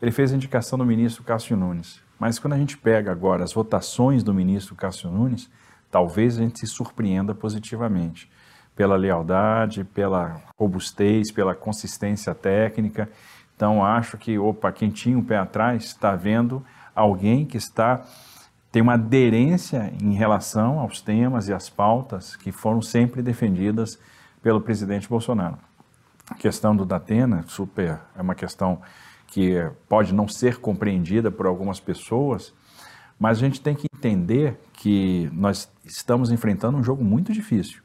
Ele 0.03 0.11
fez 0.11 0.35
a 0.35 0.37
indicação 0.37 0.79
do 0.79 0.85
ministro 0.85 1.25
Cássio 1.25 1.57
Nunes, 1.57 2.03
mas 2.19 2.39
quando 2.39 2.53
a 2.53 2.59
gente 2.59 2.77
pega 2.77 3.11
agora 3.11 3.43
as 3.43 3.55
votações 3.55 4.23
do 4.23 4.35
ministro 4.35 4.75
Cássio 4.75 5.11
Nunes, 5.11 5.49
talvez 5.91 6.37
a 6.37 6.43
gente 6.43 6.59
se 6.59 6.67
surpreenda 6.67 7.35
positivamente 7.35 8.29
pela 8.75 8.97
lealdade, 8.97 9.85
pela 9.85 10.41
robustez, 10.59 11.31
pela 11.31 11.55
consistência 11.55 12.35
técnica. 12.35 13.09
Então, 13.55 13.85
acho 13.85 14.19
que, 14.19 14.39
opa, 14.39 14.73
quem 14.73 14.91
tinha 14.91 15.17
um 15.17 15.23
pé 15.23 15.39
atrás 15.39 15.85
está 15.85 16.17
vendo 16.17 16.65
alguém 16.95 17.45
que 17.45 17.57
está 17.57 18.05
tem 18.71 18.83
uma 18.83 18.95
aderência 18.95 19.93
em 20.03 20.15
relação 20.15 20.81
aos 20.81 21.01
temas 21.01 21.47
e 21.47 21.53
às 21.53 21.71
pautas 21.71 22.35
que 22.35 22.51
foram 22.51 22.83
sempre 22.83 23.23
defendidas 23.23 24.01
pelo 24.43 24.61
presidente 24.61 25.09
Bolsonaro. 25.09 25.59
A 26.29 26.35
questão 26.35 26.75
do 26.75 26.85
Datena, 26.85 27.45
super, 27.47 28.01
é 28.17 28.21
uma 28.21 28.35
questão 28.35 28.83
que 29.29 29.65
pode 29.89 30.13
não 30.13 30.27
ser 30.27 30.59
compreendida 30.59 31.31
por 31.31 31.47
algumas 31.47 31.79
pessoas, 31.79 32.53
mas 33.17 33.39
a 33.39 33.41
gente 33.43 33.61
tem 33.61 33.77
que 33.77 33.87
entender 33.97 34.59
que 34.73 35.31
nós 35.33 35.71
estamos 35.85 36.33
enfrentando 36.33 36.77
um 36.77 36.83
jogo 36.83 37.05
muito 37.05 37.33
difícil 37.33 37.84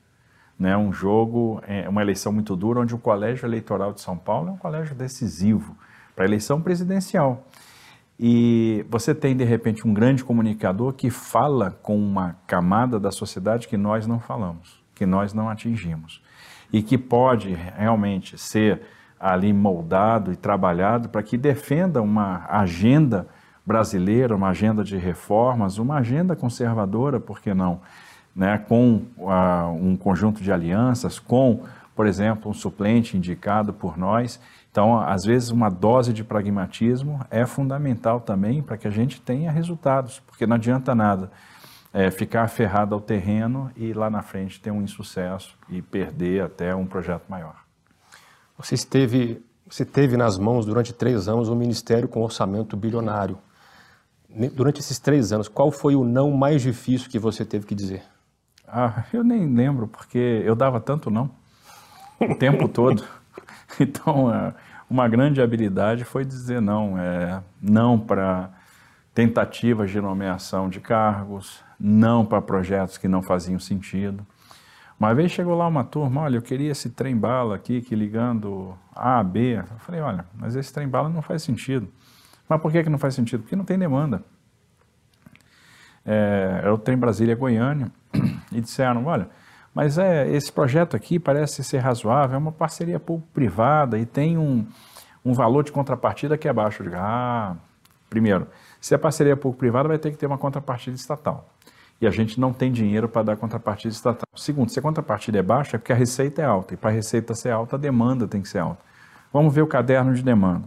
né, 0.59 0.75
um 0.75 0.91
jogo, 0.91 1.61
é, 1.65 1.87
uma 1.87 2.01
eleição 2.01 2.33
muito 2.33 2.55
dura, 2.55 2.81
onde 2.81 2.93
o 2.93 2.97
Colégio 2.97 3.45
Eleitoral 3.45 3.93
de 3.93 4.01
São 4.01 4.17
Paulo 4.17 4.49
é 4.49 4.51
um 4.51 4.57
colégio 4.57 4.93
decisivo 4.93 5.75
para 6.13 6.25
a 6.25 6.27
eleição 6.27 6.61
presidencial. 6.61 7.47
E 8.19 8.85
você 8.89 9.15
tem, 9.15 9.33
de 9.37 9.45
repente, 9.45 9.87
um 9.87 9.93
grande 9.93 10.25
comunicador 10.25 10.91
que 10.91 11.09
fala 11.09 11.71
com 11.81 11.97
uma 11.97 12.35
camada 12.45 12.99
da 12.99 13.11
sociedade 13.11 13.69
que 13.69 13.77
nós 13.77 14.05
não 14.05 14.19
falamos, 14.19 14.83
que 14.93 15.05
nós 15.05 15.33
não 15.33 15.47
atingimos. 15.47 16.21
E 16.73 16.83
que 16.83 16.97
pode 16.97 17.53
realmente 17.53 18.37
ser 18.37 18.81
ali 19.17 19.53
moldado 19.53 20.33
e 20.33 20.35
trabalhado 20.35 21.07
para 21.07 21.23
que 21.23 21.37
defenda 21.37 22.01
uma 22.01 22.45
agenda 22.49 23.25
brasileira, 23.65 24.35
uma 24.35 24.49
agenda 24.49 24.83
de 24.83 24.97
reformas, 24.97 25.77
uma 25.77 25.97
agenda 25.97 26.35
conservadora, 26.35 27.19
por 27.19 27.39
que 27.39 27.53
não? 27.53 27.79
Né, 28.39 28.57
com 28.57 29.01
uh, 29.17 29.67
um 29.73 29.97
conjunto 29.97 30.41
de 30.41 30.49
alianças, 30.49 31.19
com, 31.19 31.65
por 31.93 32.07
exemplo, 32.07 32.49
um 32.49 32.53
suplente 32.53 33.17
indicado 33.17 33.73
por 33.73 33.97
nós. 33.97 34.39
Então, 34.71 34.97
às 34.97 35.25
vezes, 35.25 35.49
uma 35.49 35.67
dose 35.67 36.13
de 36.13 36.23
pragmatismo 36.23 37.19
é 37.29 37.45
fundamental 37.45 38.21
também 38.21 38.61
para 38.61 38.77
que 38.77 38.87
a 38.87 38.89
gente 38.89 39.19
tenha 39.19 39.51
resultados, 39.51 40.21
porque 40.21 40.47
não 40.47 40.55
adianta 40.55 40.95
nada 40.95 41.29
é, 41.93 42.09
ficar 42.09 42.43
aferrado 42.43 42.95
ao 42.95 43.01
terreno 43.01 43.69
e 43.75 43.91
lá 43.91 44.09
na 44.09 44.21
frente 44.21 44.61
ter 44.61 44.71
um 44.71 44.81
insucesso 44.81 45.57
e 45.67 45.81
perder 45.81 46.41
até 46.41 46.73
um 46.73 46.85
projeto 46.85 47.23
maior. 47.27 47.57
Você 48.57 48.73
esteve, 48.73 49.43
você 49.69 49.83
teve 49.83 50.15
nas 50.15 50.37
mãos 50.37 50.65
durante 50.65 50.93
três 50.93 51.27
anos 51.27 51.49
um 51.49 51.55
ministério 51.55 52.07
com 52.07 52.21
orçamento 52.21 52.77
bilionário. 52.77 53.37
Durante 54.53 54.79
esses 54.79 54.97
três 54.97 55.33
anos, 55.33 55.49
qual 55.49 55.71
foi 55.71 55.93
o 55.93 56.05
não 56.05 56.31
mais 56.31 56.61
difícil 56.61 57.09
que 57.09 57.19
você 57.19 57.43
teve 57.43 57.65
que 57.65 57.75
dizer? 57.75 58.03
Ah, 58.71 59.03
eu 59.11 59.23
nem 59.23 59.53
lembro, 59.53 59.87
porque 59.87 60.41
eu 60.45 60.55
dava 60.55 60.79
tanto 60.79 61.09
não, 61.09 61.31
o 62.19 62.35
tempo 62.35 62.67
todo. 62.69 63.03
Então, 63.79 64.33
é, 64.33 64.53
uma 64.89 65.07
grande 65.07 65.41
habilidade 65.41 66.03
foi 66.03 66.25
dizer 66.25 66.61
não. 66.61 66.97
É, 66.97 67.41
não 67.61 67.99
para 67.99 68.51
tentativas 69.13 69.91
de 69.91 69.99
nomeação 69.99 70.69
de 70.69 70.79
cargos, 70.79 71.63
não 71.79 72.25
para 72.25 72.41
projetos 72.41 72.97
que 72.97 73.07
não 73.07 73.21
faziam 73.21 73.59
sentido. 73.59 74.25
Uma 74.99 75.13
vez 75.13 75.31
chegou 75.31 75.55
lá 75.55 75.67
uma 75.67 75.83
turma, 75.83 76.21
olha, 76.21 76.37
eu 76.37 76.41
queria 76.41 76.71
esse 76.71 76.89
trem-bala 76.89 77.55
aqui, 77.55 77.81
que 77.81 77.95
ligando 77.95 78.77
A 78.93 79.19
a 79.19 79.23
B. 79.23 79.57
Eu 79.57 79.79
falei, 79.79 80.01
olha, 80.01 80.25
mas 80.35 80.55
esse 80.55 80.73
trem-bala 80.73 81.07
não 81.07 81.21
faz 81.21 81.41
sentido. 81.41 81.87
Mas 82.47 82.61
por 82.61 82.71
que, 82.71 82.83
que 82.83 82.89
não 82.89 82.97
faz 82.97 83.15
sentido? 83.15 83.41
Porque 83.41 83.55
não 83.55 83.63
tem 83.63 83.77
demanda. 83.77 84.23
É, 86.05 86.59
era 86.63 86.73
o 86.73 86.77
trem 86.77 86.97
Brasília-Goiânia, 86.97 87.91
e 88.51 88.61
disseram, 88.61 89.05
olha, 89.05 89.29
mas 89.73 89.97
é, 89.97 90.27
esse 90.29 90.51
projeto 90.51 90.95
aqui 90.95 91.19
parece 91.19 91.63
ser 91.63 91.77
razoável, 91.79 92.35
é 92.35 92.37
uma 92.37 92.51
parceria 92.51 92.99
público-privada 92.99 93.97
e 93.97 94.05
tem 94.05 94.37
um, 94.37 94.65
um 95.23 95.33
valor 95.33 95.63
de 95.63 95.71
contrapartida 95.71 96.37
que 96.37 96.47
é 96.47 96.53
baixo. 96.53 96.81
Eu 96.81 96.87
digo, 96.87 96.97
ah, 96.99 97.55
primeiro, 98.09 98.47
se 98.81 98.93
é 98.93 98.97
parceria 98.97 99.37
público-privada, 99.37 99.87
vai 99.87 99.97
ter 99.97 100.11
que 100.11 100.17
ter 100.17 100.25
uma 100.25 100.37
contrapartida 100.37 100.95
estatal. 100.95 101.47
E 102.01 102.07
a 102.07 102.11
gente 102.11 102.39
não 102.39 102.53
tem 102.53 102.71
dinheiro 102.71 103.09
para 103.09 103.23
dar 103.23 103.37
contrapartida 103.37 103.93
estatal. 103.93 104.27
Segundo, 104.35 104.69
se 104.69 104.79
a 104.79 104.81
contrapartida 104.81 105.37
é 105.37 105.43
baixa, 105.43 105.75
é 105.75 105.79
porque 105.79 105.91
a 105.91 105.95
receita 105.95 106.41
é 106.41 106.45
alta. 106.45 106.73
E 106.73 106.77
para 106.77 106.89
a 106.89 106.93
receita 106.93 107.35
ser 107.35 107.51
alta, 107.51 107.75
a 107.75 107.79
demanda 107.79 108.25
tem 108.27 108.41
que 108.41 108.47
ser 108.47 108.59
alta. 108.59 108.81
Vamos 109.33 109.53
ver 109.53 109.61
o 109.61 109.67
caderno 109.67 110.13
de 110.13 110.23
demanda. 110.23 110.63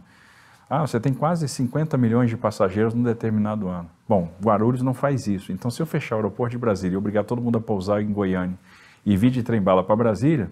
Ah, 0.75 0.87
você 0.87 0.99
tem 0.99 1.13
quase 1.13 1.47
50 1.47 1.99
milhões 1.99 2.31
de 2.31 2.37
passageiros 2.39 2.95
num 2.95 3.03
determinado 3.03 3.69
ano. 3.69 3.91
Bom, 4.09 4.33
Guarulhos 4.43 4.81
não 4.81 4.95
faz 4.95 5.27
isso. 5.27 5.53
Então, 5.53 5.71
se 5.71 5.83
eu 5.83 5.85
fechar 5.85 6.15
o 6.15 6.19
aeroporto 6.21 6.53
de 6.53 6.59
Brasília 6.59 6.95
e 6.95 6.97
obrigar 6.97 7.25
todo 7.25 7.43
mundo 7.43 7.59
a 7.59 7.61
pousar 7.61 8.01
em 8.01 8.11
Goiânia 8.11 8.59
e 9.05 9.15
vir 9.15 9.31
de 9.31 9.43
trem-bala 9.43 9.85
para 9.85 9.95
Brasília, 9.95 10.51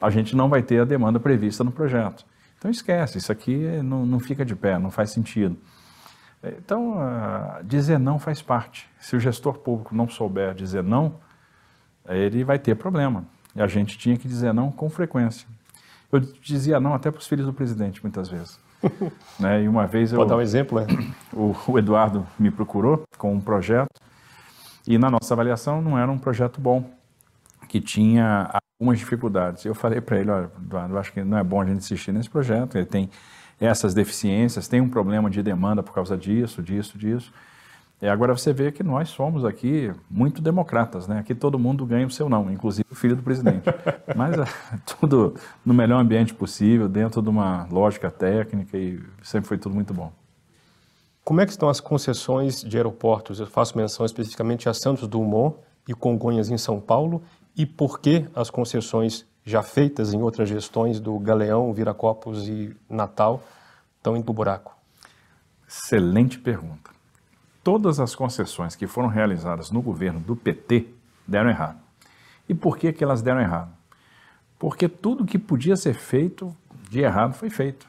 a 0.00 0.08
gente 0.08 0.34
não 0.34 0.48
vai 0.48 0.62
ter 0.62 0.80
a 0.80 0.86
demanda 0.86 1.20
prevista 1.20 1.62
no 1.62 1.70
projeto. 1.70 2.24
Então, 2.56 2.70
esquece, 2.70 3.18
isso 3.18 3.30
aqui 3.30 3.82
não, 3.82 4.06
não 4.06 4.18
fica 4.18 4.46
de 4.46 4.56
pé, 4.56 4.78
não 4.78 4.90
faz 4.90 5.10
sentido. 5.10 5.58
Então, 6.42 6.92
uh, 6.92 7.62
dizer 7.62 7.98
não 7.98 8.18
faz 8.18 8.40
parte. 8.40 8.88
Se 8.98 9.14
o 9.14 9.20
gestor 9.20 9.58
público 9.58 9.94
não 9.94 10.08
souber 10.08 10.54
dizer 10.54 10.82
não, 10.82 11.16
ele 12.08 12.44
vai 12.44 12.58
ter 12.58 12.76
problema. 12.76 13.26
E 13.54 13.60
a 13.60 13.66
gente 13.66 13.98
tinha 13.98 14.16
que 14.16 14.26
dizer 14.26 14.54
não 14.54 14.72
com 14.72 14.88
frequência. 14.88 15.46
Eu 16.10 16.20
dizia 16.20 16.80
não 16.80 16.94
até 16.94 17.10
para 17.10 17.18
os 17.18 17.26
filhos 17.26 17.44
do 17.44 17.52
presidente, 17.52 18.02
muitas 18.02 18.26
vezes. 18.26 18.69
né? 19.38 19.62
E 19.62 19.68
uma 19.68 19.86
vez 19.86 20.12
eu, 20.12 20.18
Pode 20.18 20.30
dar 20.30 20.36
um 20.36 20.40
exemplo? 20.40 20.78
É? 20.78 20.86
O, 21.32 21.54
o 21.68 21.78
Eduardo 21.78 22.26
me 22.36 22.50
procurou 22.50 23.04
com 23.16 23.32
um 23.32 23.40
projeto 23.40 24.00
e 24.86 24.98
na 24.98 25.08
nossa 25.08 25.32
avaliação 25.32 25.80
não 25.80 25.96
era 25.96 26.10
um 26.10 26.18
projeto 26.18 26.60
bom, 26.60 26.90
que 27.68 27.80
tinha 27.80 28.50
algumas 28.80 28.98
dificuldades. 28.98 29.64
Eu 29.64 29.74
falei 29.74 30.00
para 30.00 30.18
ele, 30.18 30.30
olha, 30.30 30.50
Eduardo, 30.60 30.98
acho 30.98 31.12
que 31.12 31.22
não 31.22 31.38
é 31.38 31.44
bom 31.44 31.60
a 31.60 31.64
gente 31.64 31.78
insistir 31.78 32.10
nesse 32.10 32.28
projeto, 32.28 32.76
ele 32.76 32.86
tem 32.86 33.08
essas 33.60 33.94
deficiências, 33.94 34.66
tem 34.66 34.80
um 34.80 34.88
problema 34.88 35.30
de 35.30 35.40
demanda 35.40 35.82
por 35.82 35.94
causa 35.94 36.16
disso, 36.16 36.60
disso, 36.60 36.98
disso. 36.98 37.32
E 38.02 38.08
agora 38.08 38.34
você 38.34 38.50
vê 38.50 38.72
que 38.72 38.82
nós 38.82 39.10
somos 39.10 39.44
aqui 39.44 39.92
muito 40.10 40.40
democratas, 40.40 41.06
né? 41.06 41.18
Aqui 41.18 41.34
todo 41.34 41.58
mundo 41.58 41.84
ganha 41.84 42.06
o 42.06 42.10
seu 42.10 42.30
não, 42.30 42.50
inclusive 42.50 42.86
o 42.90 42.94
filho 42.94 43.14
do 43.14 43.22
presidente. 43.22 43.64
Mas 44.16 44.38
é, 44.38 44.44
tudo 44.98 45.34
no 45.64 45.74
melhor 45.74 46.00
ambiente 46.00 46.32
possível, 46.32 46.88
dentro 46.88 47.20
de 47.20 47.28
uma 47.28 47.68
lógica 47.70 48.10
técnica 48.10 48.78
e 48.78 48.98
sempre 49.22 49.48
foi 49.48 49.58
tudo 49.58 49.74
muito 49.74 49.92
bom. 49.92 50.10
Como 51.22 51.42
é 51.42 51.44
que 51.44 51.52
estão 51.52 51.68
as 51.68 51.78
concessões 51.78 52.62
de 52.62 52.74
aeroportos? 52.78 53.38
Eu 53.38 53.46
faço 53.46 53.76
menção 53.76 54.06
especificamente 54.06 54.66
a 54.66 54.72
Santos 54.72 55.06
Dumont 55.06 55.56
e 55.86 55.92
Congonhas 55.92 56.48
em 56.48 56.56
São 56.56 56.80
Paulo 56.80 57.22
e 57.54 57.66
por 57.66 58.00
que 58.00 58.24
as 58.34 58.48
concessões 58.48 59.26
já 59.44 59.62
feitas 59.62 60.14
em 60.14 60.22
outras 60.22 60.48
gestões 60.48 60.98
do 61.00 61.18
Galeão, 61.18 61.72
Viracopos 61.74 62.48
e 62.48 62.74
Natal 62.88 63.42
estão 63.98 64.16
indo 64.16 64.24
para 64.24 64.30
o 64.30 64.34
buraco? 64.34 64.76
Excelente 65.68 66.38
pergunta. 66.38 66.90
Todas 67.62 68.00
as 68.00 68.14
concessões 68.14 68.74
que 68.74 68.86
foram 68.86 69.08
realizadas 69.08 69.70
no 69.70 69.82
governo 69.82 70.18
do 70.20 70.34
PT 70.34 70.88
deram 71.26 71.50
errado. 71.50 71.78
E 72.48 72.54
por 72.54 72.78
que, 72.78 72.92
que 72.92 73.04
elas 73.04 73.20
deram 73.20 73.40
errado? 73.40 73.70
Porque 74.58 74.88
tudo 74.88 75.26
que 75.26 75.38
podia 75.38 75.76
ser 75.76 75.94
feito 75.94 76.56
de 76.88 77.00
errado 77.00 77.34
foi 77.34 77.50
feito. 77.50 77.86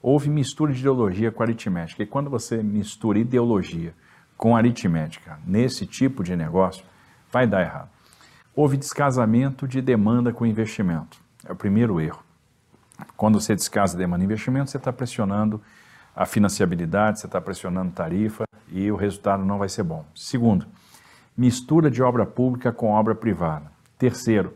Houve 0.00 0.28
mistura 0.28 0.72
de 0.72 0.80
ideologia 0.80 1.32
com 1.32 1.42
aritmética. 1.42 2.02
E 2.02 2.06
quando 2.06 2.28
você 2.28 2.62
mistura 2.62 3.18
ideologia 3.18 3.94
com 4.36 4.54
aritmética 4.54 5.38
nesse 5.46 5.86
tipo 5.86 6.22
de 6.22 6.36
negócio, 6.36 6.84
vai 7.32 7.46
dar 7.46 7.62
errado. 7.62 7.88
Houve 8.54 8.76
descasamento 8.76 9.66
de 9.66 9.80
demanda 9.80 10.32
com 10.32 10.44
investimento. 10.44 11.18
É 11.44 11.52
o 11.52 11.56
primeiro 11.56 12.00
erro. 12.00 12.22
Quando 13.16 13.40
você 13.40 13.54
descasa 13.54 13.96
demanda 13.96 14.22
e 14.22 14.26
investimento, 14.26 14.70
você 14.70 14.76
está 14.76 14.92
pressionando 14.92 15.60
a 16.14 16.26
financiabilidade, 16.26 17.20
você 17.20 17.26
está 17.26 17.40
pressionando 17.40 17.90
tarifa 17.90 18.44
e 18.74 18.90
o 18.90 18.96
resultado 18.96 19.44
não 19.44 19.56
vai 19.56 19.68
ser 19.68 19.84
bom. 19.84 20.04
Segundo, 20.16 20.66
mistura 21.36 21.88
de 21.88 22.02
obra 22.02 22.26
pública 22.26 22.72
com 22.72 22.90
obra 22.90 23.14
privada. 23.14 23.70
Terceiro, 23.96 24.52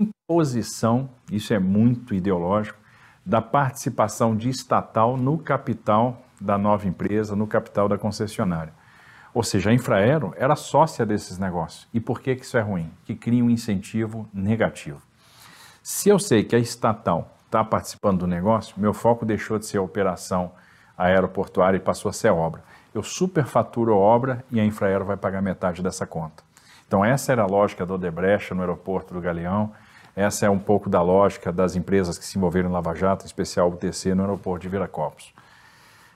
imposição, 0.00 1.10
isso 1.30 1.52
é 1.52 1.58
muito 1.58 2.14
ideológico, 2.14 2.78
da 3.24 3.42
participação 3.42 4.34
de 4.34 4.48
estatal 4.48 5.18
no 5.18 5.36
capital 5.36 6.22
da 6.40 6.56
nova 6.56 6.88
empresa, 6.88 7.36
no 7.36 7.46
capital 7.46 7.86
da 7.86 7.98
concessionária. 7.98 8.72
Ou 9.34 9.42
seja, 9.42 9.68
a 9.68 9.74
Infraero 9.74 10.32
era 10.38 10.56
sócia 10.56 11.04
desses 11.04 11.36
negócios. 11.36 11.86
E 11.92 12.00
por 12.00 12.20
que, 12.20 12.36
que 12.36 12.44
isso 12.44 12.56
é 12.56 12.62
ruim? 12.62 12.90
Que 13.04 13.14
cria 13.14 13.44
um 13.44 13.50
incentivo 13.50 14.26
negativo. 14.32 15.02
Se 15.82 16.08
eu 16.08 16.18
sei 16.18 16.44
que 16.44 16.56
a 16.56 16.58
estatal 16.58 17.36
está 17.44 17.62
participando 17.62 18.20
do 18.20 18.26
negócio, 18.26 18.74
meu 18.78 18.94
foco 18.94 19.26
deixou 19.26 19.58
de 19.58 19.66
ser 19.66 19.78
operação 19.78 20.52
aeroportuária 20.96 21.76
e 21.76 21.80
passou 21.80 22.08
a 22.08 22.12
ser 22.12 22.30
obra. 22.30 22.62
Eu 22.94 23.02
superfaturo 23.02 23.92
a 23.92 23.96
obra 23.96 24.44
e 24.50 24.60
a 24.60 24.64
Infraero 24.64 25.04
vai 25.04 25.16
pagar 25.16 25.42
metade 25.42 25.82
dessa 25.82 26.06
conta. 26.06 26.44
Então 26.86 27.04
essa 27.04 27.32
era 27.32 27.42
a 27.42 27.46
lógica 27.46 27.84
do 27.84 27.94
Odebrecht 27.94 28.54
no 28.54 28.60
aeroporto 28.60 29.12
do 29.12 29.20
Galeão, 29.20 29.72
essa 30.16 30.46
é 30.46 30.50
um 30.50 30.60
pouco 30.60 30.88
da 30.88 31.02
lógica 31.02 31.50
das 31.50 31.74
empresas 31.74 32.16
que 32.16 32.24
se 32.24 32.38
envolveram 32.38 32.70
em 32.70 32.72
Lava 32.72 32.94
Jato, 32.94 33.24
em 33.24 33.26
especial 33.26 33.68
o 33.68 33.76
TC 33.76 34.14
no 34.14 34.22
aeroporto 34.22 34.62
de 34.62 34.68
Viracopos. 34.68 35.34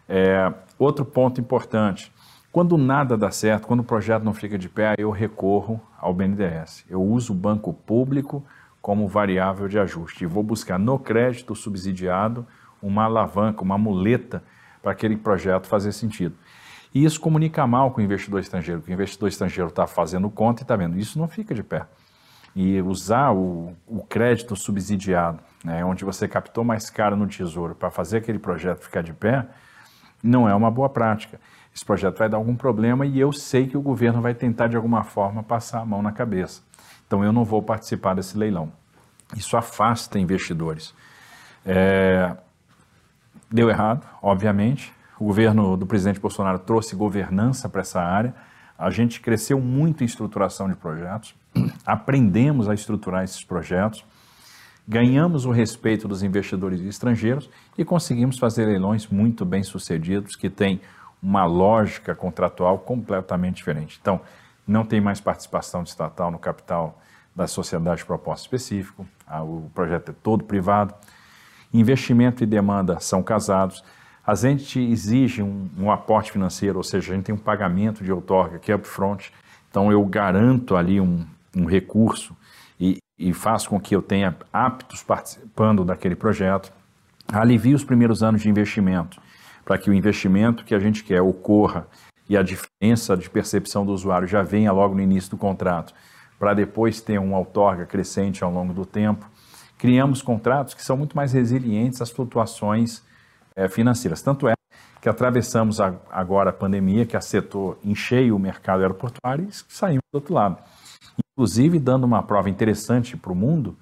É, 0.09 0.53
outro 0.79 1.05
ponto 1.05 1.41
importante, 1.41 2.13
quando 2.53 2.79
nada 2.79 3.17
dá 3.17 3.31
certo, 3.31 3.67
quando 3.67 3.81
o 3.81 3.85
projeto 3.85 4.23
não 4.23 4.33
fica 4.33 4.57
de 4.57 4.69
pé, 4.69 4.95
eu 4.97 5.11
recorro 5.11 5.81
ao 5.99 6.15
BNDES. 6.15 6.85
Eu 6.89 7.03
uso 7.03 7.33
o 7.33 7.37
banco 7.37 7.75
público 7.75 8.45
como 8.81 9.09
variável 9.09 9.67
de 9.67 9.79
ajuste 9.81 10.23
e 10.23 10.27
vou 10.27 10.45
buscar 10.45 10.79
no 10.79 10.97
crédito 10.97 11.55
subsidiado 11.57 12.47
uma 12.81 13.05
alavanca, 13.05 13.63
uma 13.63 13.77
muleta 13.77 14.45
para 14.81 14.93
aquele 14.93 15.17
projeto 15.17 15.67
fazer 15.67 15.91
sentido. 15.91 16.37
E 16.95 17.05
isso 17.05 17.21
comunica 17.21 17.67
mal 17.67 17.91
com 17.91 18.01
o 18.01 18.05
investidor 18.05 18.41
estrangeiro, 18.41 18.81
que 18.81 18.91
o 18.91 18.95
investidor 18.95 19.29
estrangeiro 19.29 19.69
está 19.69 19.87
fazendo 19.87 20.29
conta 20.31 20.63
e 20.63 20.65
está 20.65 20.75
vendo, 20.77 20.99
isso 20.99 21.19
não 21.19 21.29
fica 21.29 21.55
de 21.55 21.63
pé. 21.63 21.87
E 22.57 22.81
usar 22.81 23.33
o, 23.33 23.75
o 23.87 24.03
crédito 24.03 24.57
subsidiado, 24.57 25.39
né, 25.63 25.85
onde 25.85 26.05
você 26.05 26.27
captou 26.27 26.65
mais 26.65 26.91
caro 26.91 27.17
no 27.17 27.27
tesouro 27.27 27.75
para 27.75 27.91
fazer 27.91 28.19
aquele 28.19 28.39
projeto 28.39 28.81
ficar 28.81 29.03
de 29.03 29.13
pé, 29.13 29.47
não 30.23 30.49
é 30.49 30.55
uma 30.55 30.71
boa 30.71 30.89
prática 30.89 31.39
esse 31.79 31.85
projeto 31.85 32.19
vai 32.19 32.29
dar 32.29 32.39
algum 32.39 32.57
problema 32.57 33.07
e 33.07 33.21
eu 33.21 33.33
sei 33.33 33.69
que 33.69 33.77
o 33.77 33.81
governo 33.81 34.21
vai 34.21 34.35
tentar 34.35 34.67
de 34.67 34.75
alguma 34.75 35.05
forma 35.05 35.45
passar 35.45 35.79
a 35.79 35.85
mão 35.85 36.03
na 36.03 36.11
cabeça. 36.11 36.61
Então 37.07 37.23
eu 37.23 37.33
não 37.33 37.45
vou 37.45 37.63
participar 37.63 38.15
desse 38.15 38.37
leilão. 38.37 38.73
Isso 39.37 39.57
afasta 39.57 40.19
investidores. 40.19 40.93
É... 41.65 42.37
Deu 43.49 43.71
errado, 43.71 44.05
obviamente. 44.21 44.93
O 45.19 45.25
governo 45.25 45.77
do 45.77 45.85
presidente 45.85 46.21
Bolsonaro 46.21 46.61
trouxe 46.61 46.95
governança 46.95 47.69
para 47.69 47.81
essa 47.81 48.01
área. 48.01 48.33
A 48.79 48.89
gente 48.91 49.21
cresceu 49.21 49.61
muito 49.61 50.05
em 50.05 50.07
estruturação 50.07 50.69
de 50.69 50.77
projetos, 50.77 51.35
aprendemos 51.85 52.69
a 52.69 52.75
estruturar 52.75 53.25
esses 53.25 53.43
projetos, 53.43 54.05
ganhamos 54.87 55.45
o 55.45 55.51
respeito 55.51 56.07
dos 56.07 56.23
investidores 56.23 56.81
estrangeiros 56.81 57.51
e 57.77 57.85
conseguimos 57.85 58.39
fazer 58.39 58.67
leilões 58.67 59.09
muito 59.09 59.45
bem 59.45 59.65
sucedidos 59.65 60.37
que 60.37 60.49
têm 60.49 60.81
uma 61.21 61.45
lógica 61.45 62.15
contratual 62.15 62.79
completamente 62.79 63.57
diferente. 63.57 63.99
Então, 64.01 64.21
não 64.65 64.85
tem 64.85 65.01
mais 65.01 65.21
participação 65.21 65.83
estatal 65.83 66.31
no 66.31 66.39
capital 66.39 67.03
da 67.35 67.49
sociedade 67.49 67.99
de 67.99 68.07
propósito 68.07 68.45
específico, 68.45 69.05
o 69.43 69.69
projeto 69.75 70.13
é 70.13 70.15
todo 70.23 70.45
privado, 70.45 70.95
investimento 71.75 72.45
e 72.45 72.47
demanda 72.47 73.01
são 73.01 73.25
casados, 73.25 73.83
a 74.29 74.35
gente 74.35 74.79
exige 74.79 75.43
um, 75.43 75.71
um 75.79 75.91
aporte 75.91 76.31
financeiro, 76.31 76.77
ou 76.77 76.85
seja, 76.85 77.13
a 77.13 77.17
gente 77.17 77.25
tem 77.25 77.35
um 77.35 77.39
pagamento 77.39 78.05
de 78.05 78.13
outorga 78.13 78.59
que 78.59 78.71
é 78.71 78.75
upfront, 78.75 79.33
então 79.71 79.91
eu 79.91 80.05
garanto 80.05 80.77
ali 80.77 81.01
um, 81.01 81.25
um 81.57 81.65
recurso 81.65 82.37
e, 82.79 82.99
e 83.19 83.33
faço 83.33 83.71
com 83.71 83.81
que 83.81 83.97
eu 83.97 84.03
tenha 84.03 84.37
aptos 84.53 85.03
participando 85.03 85.83
daquele 85.83 86.15
projeto, 86.15 86.71
alivio 87.27 87.75
os 87.75 87.85
primeiros 87.85 88.23
anos 88.23 88.43
de 88.43 88.51
investimento, 88.51 89.19
para 89.65 89.79
que 89.79 89.89
o 89.89 89.95
investimento 89.95 90.63
que 90.63 90.75
a 90.75 90.79
gente 90.79 91.03
quer 91.05 91.23
ocorra 91.23 91.87
e 92.29 92.37
a 92.37 92.43
diferença 92.43 93.17
de 93.17 93.31
percepção 93.31 93.87
do 93.87 93.93
usuário 93.93 94.29
já 94.29 94.43
venha 94.43 94.71
logo 94.73 94.95
no 94.95 95.01
início 95.01 95.31
do 95.31 95.39
contrato, 95.39 95.95
para 96.39 96.53
depois 96.53 97.01
ter 97.01 97.19
uma 97.19 97.39
outorga 97.39 97.87
crescente 97.87 98.45
ao 98.45 98.53
longo 98.53 98.75
do 98.75 98.85
tempo. 98.85 99.27
Criamos 99.79 100.21
contratos 100.21 100.75
que 100.75 100.85
são 100.85 100.99
muito 100.99 101.17
mais 101.17 101.33
resilientes 101.33 102.03
às 102.03 102.11
flutuações 102.11 103.08
financeiras. 103.67 104.21
Tanto 104.21 104.47
é 104.47 104.53
que 105.01 105.09
atravessamos 105.09 105.81
a, 105.81 105.95
agora 106.11 106.51
a 106.51 106.53
pandemia, 106.53 107.07
que 107.07 107.17
afetou 107.17 107.79
em 107.83 107.95
cheio 107.95 108.37
o 108.37 108.39
mercado 108.39 108.83
aeroportuário 108.83 109.49
e 109.49 109.53
saímos 109.73 110.03
do 110.13 110.17
outro 110.17 110.35
lado. 110.35 110.59
Inclusive 111.35 111.79
dando 111.79 112.05
uma 112.05 112.23
prova 112.23 112.51
interessante 112.51 113.17
para 113.17 113.33
o 113.33 113.35
mundo 113.35 113.77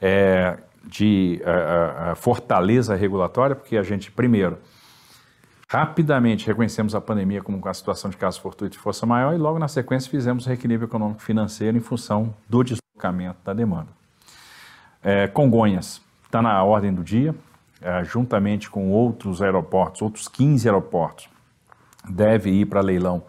é, 0.00 0.56
de 0.84 1.42
a, 1.44 2.12
a 2.12 2.14
fortaleza 2.14 2.94
regulatória, 2.94 3.54
porque 3.54 3.76
a 3.76 3.82
gente, 3.82 4.10
primeiro, 4.10 4.58
Rapidamente 5.74 6.46
reconhecemos 6.46 6.94
a 6.94 7.00
pandemia 7.00 7.42
como 7.42 7.60
a 7.66 7.74
situação 7.74 8.08
de 8.08 8.16
caso 8.16 8.40
fortuito 8.40 8.74
de 8.74 8.78
força 8.78 9.04
maior 9.06 9.34
e 9.34 9.38
logo 9.38 9.58
na 9.58 9.66
sequência 9.66 10.08
fizemos 10.08 10.44
o 10.44 10.48
reequilíbrio 10.48 10.86
econômico 10.86 11.20
financeiro 11.20 11.76
em 11.76 11.80
função 11.80 12.32
do 12.48 12.62
deslocamento 12.62 13.38
da 13.44 13.52
demanda. 13.52 13.88
É, 15.02 15.26
Congonhas 15.26 16.00
está 16.24 16.40
na 16.40 16.62
ordem 16.62 16.94
do 16.94 17.02
dia, 17.02 17.34
é, 17.34 17.34
juntamente 18.04 18.70
com 18.70 18.90
outros 18.90 19.42
aeroportos, 19.42 20.02
outros 20.02 20.28
15 20.28 20.68
aeroportos, 20.68 21.28
deve 22.08 22.50
ir 22.50 22.66
para 22.66 22.80
leilão 22.80 23.22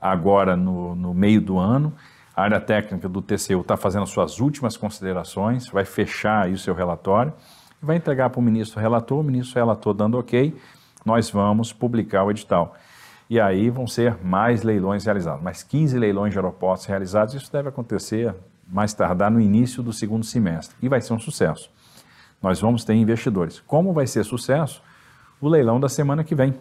agora 0.00 0.56
no, 0.56 0.94
no 0.94 1.12
meio 1.12 1.40
do 1.40 1.58
ano. 1.58 1.92
A 2.34 2.42
área 2.42 2.60
técnica 2.60 3.08
do 3.08 3.20
TCU 3.20 3.60
está 3.60 3.76
fazendo 3.76 4.04
as 4.04 4.10
suas 4.10 4.40
últimas 4.40 4.76
considerações, 4.76 5.68
vai 5.68 5.84
fechar 5.84 6.44
aí 6.44 6.52
o 6.52 6.58
seu 6.58 6.74
relatório, 6.74 7.32
vai 7.82 7.96
entregar 7.96 8.30
para 8.30 8.38
o 8.38 8.42
ministro 8.42 8.80
relator, 8.80 9.20
o 9.20 9.22
ministro 9.22 9.56
relator 9.56 9.92
dando 9.92 10.18
ok, 10.18 10.56
nós 11.04 11.30
vamos 11.30 11.72
publicar 11.72 12.24
o 12.24 12.30
edital. 12.30 12.76
E 13.28 13.38
aí 13.38 13.70
vão 13.70 13.86
ser 13.86 14.16
mais 14.24 14.62
leilões 14.62 15.04
realizados, 15.04 15.42
mais 15.42 15.62
15 15.62 15.98
leilões 15.98 16.32
de 16.32 16.38
aeroportos 16.38 16.86
realizados. 16.86 17.34
Isso 17.34 17.52
deve 17.52 17.68
acontecer 17.68 18.34
mais 18.66 18.92
tardar 18.92 19.30
no 19.30 19.40
início 19.40 19.82
do 19.82 19.92
segundo 19.92 20.24
semestre 20.24 20.76
e 20.82 20.88
vai 20.88 21.00
ser 21.00 21.12
um 21.12 21.18
sucesso. 21.18 21.70
Nós 22.42 22.60
vamos 22.60 22.84
ter 22.84 22.94
investidores. 22.94 23.60
Como 23.60 23.92
vai 23.92 24.06
ser 24.06 24.24
sucesso? 24.24 24.82
O 25.40 25.48
leilão 25.48 25.78
da 25.78 25.88
semana 25.88 26.24
que 26.24 26.34
vem, 26.34 26.54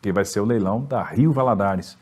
que 0.00 0.12
vai 0.12 0.24
ser 0.24 0.40
o 0.40 0.44
leilão 0.44 0.82
da 0.82 1.02
Rio 1.02 1.32
Valadares. 1.32 1.98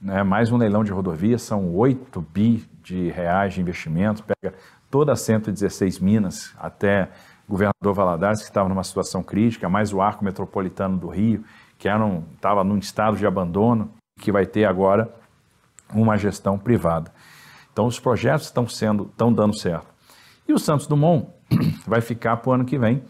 Né? 0.00 0.22
Mais 0.22 0.52
um 0.52 0.56
leilão 0.56 0.84
de 0.84 0.92
rodovia, 0.92 1.36
são 1.36 1.74
8 1.74 2.20
bi 2.20 2.68
de 2.82 3.10
reais 3.10 3.54
de 3.54 3.60
investimento, 3.60 4.22
pega 4.22 4.54
toda 4.90 5.12
a 5.12 5.16
116 5.16 5.98
Minas 5.98 6.54
até 6.58 7.10
governador 7.48 7.92
Valadares, 7.92 8.40
que 8.40 8.46
estava 8.46 8.68
numa 8.68 8.84
situação 8.84 9.22
crítica, 9.22 9.68
mais 9.68 9.92
o 9.92 10.00
arco 10.00 10.24
metropolitano 10.24 10.96
do 10.96 11.08
Rio, 11.08 11.44
que 11.76 11.88
estava 11.88 12.62
num 12.62 12.78
estado 12.78 13.16
de 13.16 13.26
abandono, 13.26 13.90
que 14.20 14.30
vai 14.30 14.46
ter 14.46 14.64
agora 14.64 15.12
uma 15.92 16.16
gestão 16.16 16.56
privada. 16.56 17.12
Então 17.72 17.86
os 17.86 17.98
projetos 17.98 18.46
estão 18.46 18.68
sendo, 18.68 19.04
estão 19.04 19.32
dando 19.32 19.56
certo. 19.56 19.88
E 20.46 20.52
o 20.52 20.58
Santos 20.58 20.86
Dumont 20.86 21.26
vai 21.86 22.00
ficar 22.00 22.36
para 22.38 22.50
o 22.50 22.52
ano 22.52 22.64
que 22.64 22.78
vem, 22.78 23.02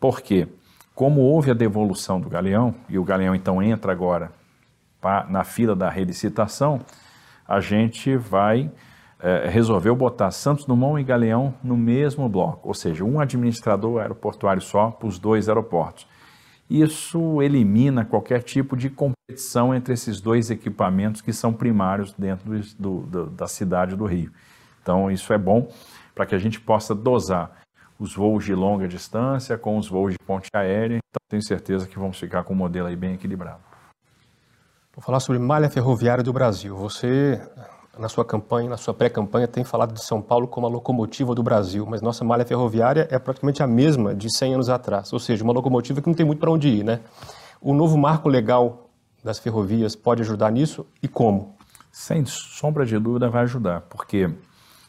porque 0.00 0.48
como 0.94 1.20
houve 1.20 1.50
a 1.50 1.54
devolução 1.54 2.20
do 2.20 2.28
Galeão, 2.28 2.74
e 2.88 2.98
o 2.98 3.04
Galeão 3.04 3.34
então 3.34 3.62
entra 3.62 3.92
agora 3.92 4.32
pra, 5.00 5.26
na 5.28 5.44
fila 5.44 5.74
da 5.74 5.88
relicitação, 5.88 6.80
a 7.46 7.60
gente 7.60 8.16
vai 8.16 8.70
é, 9.22 9.48
resolveu 9.48 9.94
botar 9.94 10.32
Santos 10.32 10.64
Dumont 10.64 11.00
e 11.00 11.04
Galeão 11.04 11.54
no 11.62 11.76
mesmo 11.76 12.28
bloco, 12.28 12.66
ou 12.66 12.74
seja, 12.74 13.04
um 13.04 13.20
administrador 13.20 14.00
aeroportuário 14.00 14.60
só 14.60 14.90
para 14.90 15.06
os 15.06 15.18
dois 15.18 15.48
aeroportos. 15.48 16.08
Isso 16.68 17.40
elimina 17.40 18.04
qualquer 18.04 18.42
tipo 18.42 18.76
de 18.76 18.90
competição 18.90 19.74
entre 19.74 19.94
esses 19.94 20.20
dois 20.20 20.50
equipamentos 20.50 21.20
que 21.20 21.32
são 21.32 21.52
primários 21.52 22.12
dentro 22.14 22.50
do, 22.78 23.00
do, 23.02 23.26
da 23.26 23.46
cidade 23.46 23.94
do 23.94 24.06
Rio. 24.06 24.32
Então, 24.82 25.10
isso 25.10 25.32
é 25.32 25.38
bom 25.38 25.70
para 26.14 26.26
que 26.26 26.34
a 26.34 26.38
gente 26.38 26.60
possa 26.60 26.94
dosar 26.94 27.61
os 28.02 28.16
voos 28.16 28.44
de 28.44 28.52
longa 28.52 28.88
distância 28.88 29.56
com 29.56 29.78
os 29.78 29.88
voos 29.88 30.12
de 30.12 30.18
ponte 30.26 30.48
aérea. 30.52 30.96
Então, 30.96 31.20
tenho 31.28 31.42
certeza 31.42 31.86
que 31.86 31.96
vamos 31.96 32.18
ficar 32.18 32.42
com 32.42 32.52
um 32.52 32.56
modelo 32.56 32.88
aí 32.88 32.96
bem 32.96 33.14
equilibrado. 33.14 33.60
Vou 34.92 35.00
falar 35.00 35.20
sobre 35.20 35.38
malha 35.38 35.70
ferroviária 35.70 36.24
do 36.24 36.32
Brasil. 36.32 36.76
Você 36.76 37.40
na 37.96 38.08
sua 38.08 38.24
campanha, 38.24 38.70
na 38.70 38.76
sua 38.76 38.92
pré-campanha, 38.92 39.46
tem 39.46 39.62
falado 39.62 39.92
de 39.92 40.02
São 40.02 40.20
Paulo 40.20 40.48
como 40.48 40.66
a 40.66 40.70
locomotiva 40.70 41.32
do 41.34 41.42
Brasil, 41.42 41.86
mas 41.86 42.02
nossa 42.02 42.24
malha 42.24 42.44
ferroviária 42.44 43.06
é 43.10 43.18
praticamente 43.18 43.62
a 43.62 43.66
mesma 43.66 44.14
de 44.14 44.34
100 44.34 44.54
anos 44.54 44.68
atrás, 44.68 45.12
ou 45.12 45.20
seja, 45.20 45.44
uma 45.44 45.52
locomotiva 45.52 46.00
que 46.00 46.08
não 46.08 46.14
tem 46.14 46.24
muito 46.24 46.38
para 46.38 46.50
onde 46.50 46.68
ir, 46.68 46.82
né? 46.82 47.00
O 47.60 47.72
novo 47.74 47.96
marco 47.96 48.28
legal 48.28 48.90
das 49.22 49.38
ferrovias 49.38 49.94
pode 49.94 50.22
ajudar 50.22 50.50
nisso 50.50 50.86
e 51.02 51.06
como? 51.06 51.54
Sem 51.92 52.24
sombra 52.24 52.84
de 52.86 52.98
dúvida 52.98 53.28
vai 53.28 53.42
ajudar, 53.42 53.82
porque 53.82 54.24
o 54.24 54.34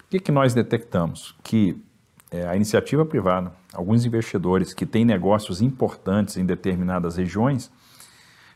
que, 0.10 0.20
que 0.20 0.32
nós 0.32 0.54
detectamos? 0.54 1.36
Que 1.44 1.84
é, 2.34 2.48
a 2.48 2.56
iniciativa 2.56 3.06
privada, 3.06 3.52
alguns 3.72 4.06
investidores 4.06 4.74
que 4.74 4.88
têm 4.88 5.06
negócios 5.06 5.62
importantes 5.62 6.36
em 6.36 6.44
determinadas 6.44 7.18
regiões, 7.18 7.72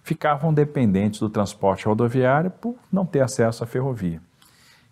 ficavam 0.02 0.52
dependentes 0.52 1.20
do 1.20 1.30
transporte 1.30 1.86
rodoviário 1.86 2.50
por 2.50 2.76
não 2.92 3.06
ter 3.06 3.22
acesso 3.22 3.64
à 3.64 3.68
ferrovia. 3.68 4.20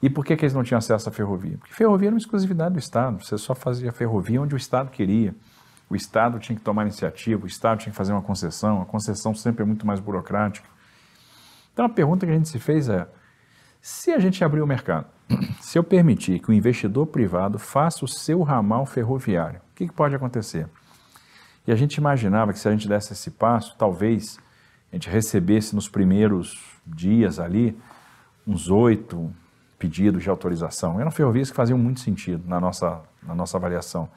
E 0.03 0.09
por 0.09 0.23
que, 0.23 0.35
que 0.35 0.45
eles 0.45 0.53
não 0.53 0.61
tinham 0.61 0.77
acesso 0.77 1.09
à 1.09 1.11
ferrovia? 1.11 1.57
Porque 1.57 1.73
ferrovia 1.73 2.09
era 2.09 2.13
uma 2.13 2.19
exclusividade 2.19 2.73
do 2.73 2.79
Estado. 2.79 3.25
Você 3.25 3.39
só 3.39 3.55
fazia 3.55 3.91
ferrovia 3.91 4.39
onde 4.39 4.53
o 4.53 4.57
Estado 4.57 4.91
queria. 4.91 5.33
O 5.89 5.95
Estado 5.95 6.37
tinha 6.37 6.55
que 6.55 6.61
tomar 6.61 6.83
iniciativa, 6.83 7.43
o 7.43 7.47
Estado 7.47 7.79
tinha 7.79 7.91
que 7.91 7.97
fazer 7.97 8.11
uma 8.11 8.21
concessão. 8.21 8.83
A 8.83 8.85
concessão 8.85 9.33
sempre 9.33 9.63
é 9.63 9.65
muito 9.65 9.87
mais 9.87 9.99
burocrática. 9.99 10.69
Então 11.73 11.85
a 11.85 11.89
pergunta 11.89 12.23
que 12.23 12.31
a 12.31 12.35
gente 12.35 12.49
se 12.49 12.59
fez 12.59 12.87
é: 12.87 13.07
se 13.87 14.11
a 14.11 14.17
gente 14.17 14.43
abrir 14.43 14.63
o 14.63 14.65
mercado, 14.65 15.05
se 15.61 15.77
eu 15.77 15.83
permitir 15.83 16.39
que 16.39 16.49
o 16.49 16.53
investidor 16.53 17.05
privado 17.05 17.59
faça 17.59 18.03
o 18.03 18.07
seu 18.07 18.41
ramal 18.41 18.83
ferroviário, 18.83 19.59
o 19.59 19.75
que, 19.75 19.85
que 19.85 19.93
pode 19.93 20.15
acontecer? 20.15 20.67
E 21.67 21.71
a 21.71 21.75
gente 21.75 21.93
imaginava 21.93 22.51
que 22.51 22.57
se 22.57 22.67
a 22.67 22.71
gente 22.71 22.87
desse 22.87 23.13
esse 23.13 23.29
passo, 23.29 23.75
talvez 23.77 24.39
a 24.91 24.95
gente 24.95 25.07
recebesse 25.07 25.75
nos 25.75 25.87
primeiros 25.87 26.59
dias 26.83 27.37
ali 27.37 27.77
uns 28.47 28.71
oito, 28.71 29.31
pedidos 29.77 30.23
de 30.23 30.31
autorização. 30.31 30.99
Eram 30.99 31.11
ferrovias 31.11 31.51
que 31.51 31.55
faziam 31.55 31.77
muito 31.77 31.99
sentido 31.99 32.43
na 32.47 32.59
nossa, 32.59 33.03
na 33.21 33.35
nossa 33.35 33.55
avaliação. 33.55 34.09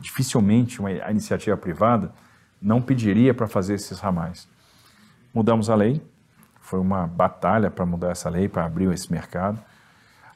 Dificilmente 0.00 0.80
uma 0.80 0.88
a 0.88 1.10
iniciativa 1.10 1.54
privada 1.58 2.14
não 2.62 2.80
pediria 2.80 3.34
para 3.34 3.46
fazer 3.46 3.74
esses 3.74 4.00
ramais. 4.00 4.48
Mudamos 5.34 5.68
a 5.68 5.74
lei, 5.74 6.00
foi 6.72 6.80
uma 6.80 7.06
batalha 7.06 7.70
para 7.70 7.84
mudar 7.84 8.12
essa 8.12 8.30
lei, 8.30 8.48
para 8.48 8.64
abrir 8.64 8.90
esse 8.90 9.12
mercado. 9.12 9.60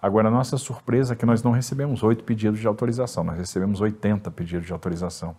Agora, 0.03 0.29
a 0.29 0.31
nossa 0.31 0.59
surpresa 0.59 1.15
é 1.15 1.17
que 1.17 1.25
nós 1.25 1.43
não 1.43 1.51
recebemos 1.51 2.03
oito 2.03 2.25
pedidos 2.25 2.61
de 2.61 2.67
autorização, 2.67 3.25
nós 3.25 3.39
recebemos 3.39 3.81
80 3.81 4.31
pedidos 4.33 4.67
de 4.67 4.73
autorização 4.73 5.35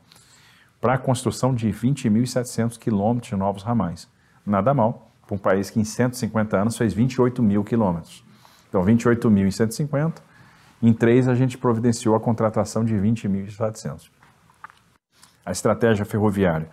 para 0.81 0.95
a 0.95 0.97
construção 0.97 1.53
de 1.53 1.69
20.700 1.69 2.79
quilômetros 2.79 3.29
de 3.29 3.35
novos 3.35 3.61
ramais. 3.61 4.09
Nada 4.43 4.73
mal, 4.73 5.11
para 5.27 5.35
um 5.35 5.37
país 5.37 5.69
que 5.69 5.79
em 5.79 5.83
150 5.83 6.57
anos 6.57 6.75
fez 6.75 6.93
28 6.93 7.43
mil 7.43 7.63
quilômetros. 7.63 8.25
Então, 8.67 8.83
28.150. 8.83 10.15
Em 10.81 10.93
três, 10.93 11.27
a 11.27 11.35
gente 11.35 11.59
providenciou 11.59 12.15
a 12.15 12.19
contratação 12.19 12.83
de 12.83 12.95
20.700. 12.95 14.09
A 15.45 15.51
estratégia 15.51 16.05
ferroviária 16.05 16.69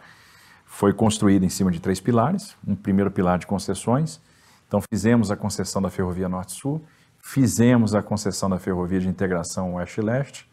foi 0.74 0.92
construída 0.92 1.46
em 1.46 1.48
cima 1.48 1.70
de 1.70 1.80
três 1.80 2.00
pilares. 2.00 2.56
Um 2.66 2.74
primeiro 2.74 3.08
pilar 3.08 3.38
de 3.38 3.46
concessões. 3.46 4.20
Então, 4.66 4.80
fizemos 4.90 5.30
a 5.30 5.36
concessão 5.36 5.80
da 5.80 5.88
Ferrovia 5.88 6.28
Norte-Sul, 6.28 6.84
fizemos 7.20 7.94
a 7.94 8.02
concessão 8.02 8.50
da 8.50 8.58
Ferrovia 8.58 8.98
de 8.98 9.08
Integração 9.08 9.74
Oeste-Leste 9.74 10.50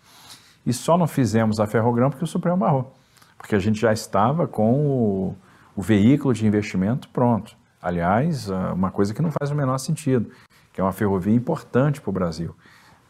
e 0.64 0.72
só 0.72 0.96
não 0.96 1.08
fizemos 1.08 1.60
a 1.60 1.66
Ferrogrão 1.66 2.12
porque 2.12 2.24
o 2.24 2.28
Supremo 2.28 2.58
barrou. 2.58 2.96
Porque 3.36 3.56
a 3.56 3.60
gente 3.60 3.80
já 3.82 3.92
estava 3.92 4.48
com 4.48 4.86
o, 4.86 5.36
o 5.76 5.82
veículo 5.82 6.36
de 6.36 6.46
investimento 6.46 7.10
pronto. 7.10 7.58
Aliás, 7.82 8.48
uma 8.76 8.92
coisa 8.92 9.16
que 9.16 9.24
não 9.24 9.32
faz 9.32 9.50
o 9.50 9.56
menor 9.56 9.80
sentido 9.80 10.30
que 10.72 10.80
é 10.80 10.84
uma 10.84 10.94
ferrovia 10.94 11.34
importante 11.34 12.00
para 12.00 12.10
o 12.10 12.14
Brasil. 12.14 12.56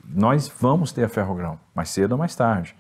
Nós 0.04 0.52
vamos 0.60 0.94
ter 0.94 1.04
a 1.04 1.10
ferrogrão, 1.10 1.60
mais 1.76 1.90
cedo 1.90 2.14
ou 2.14 2.18
mais 2.18 2.36
tarde, 2.36 2.74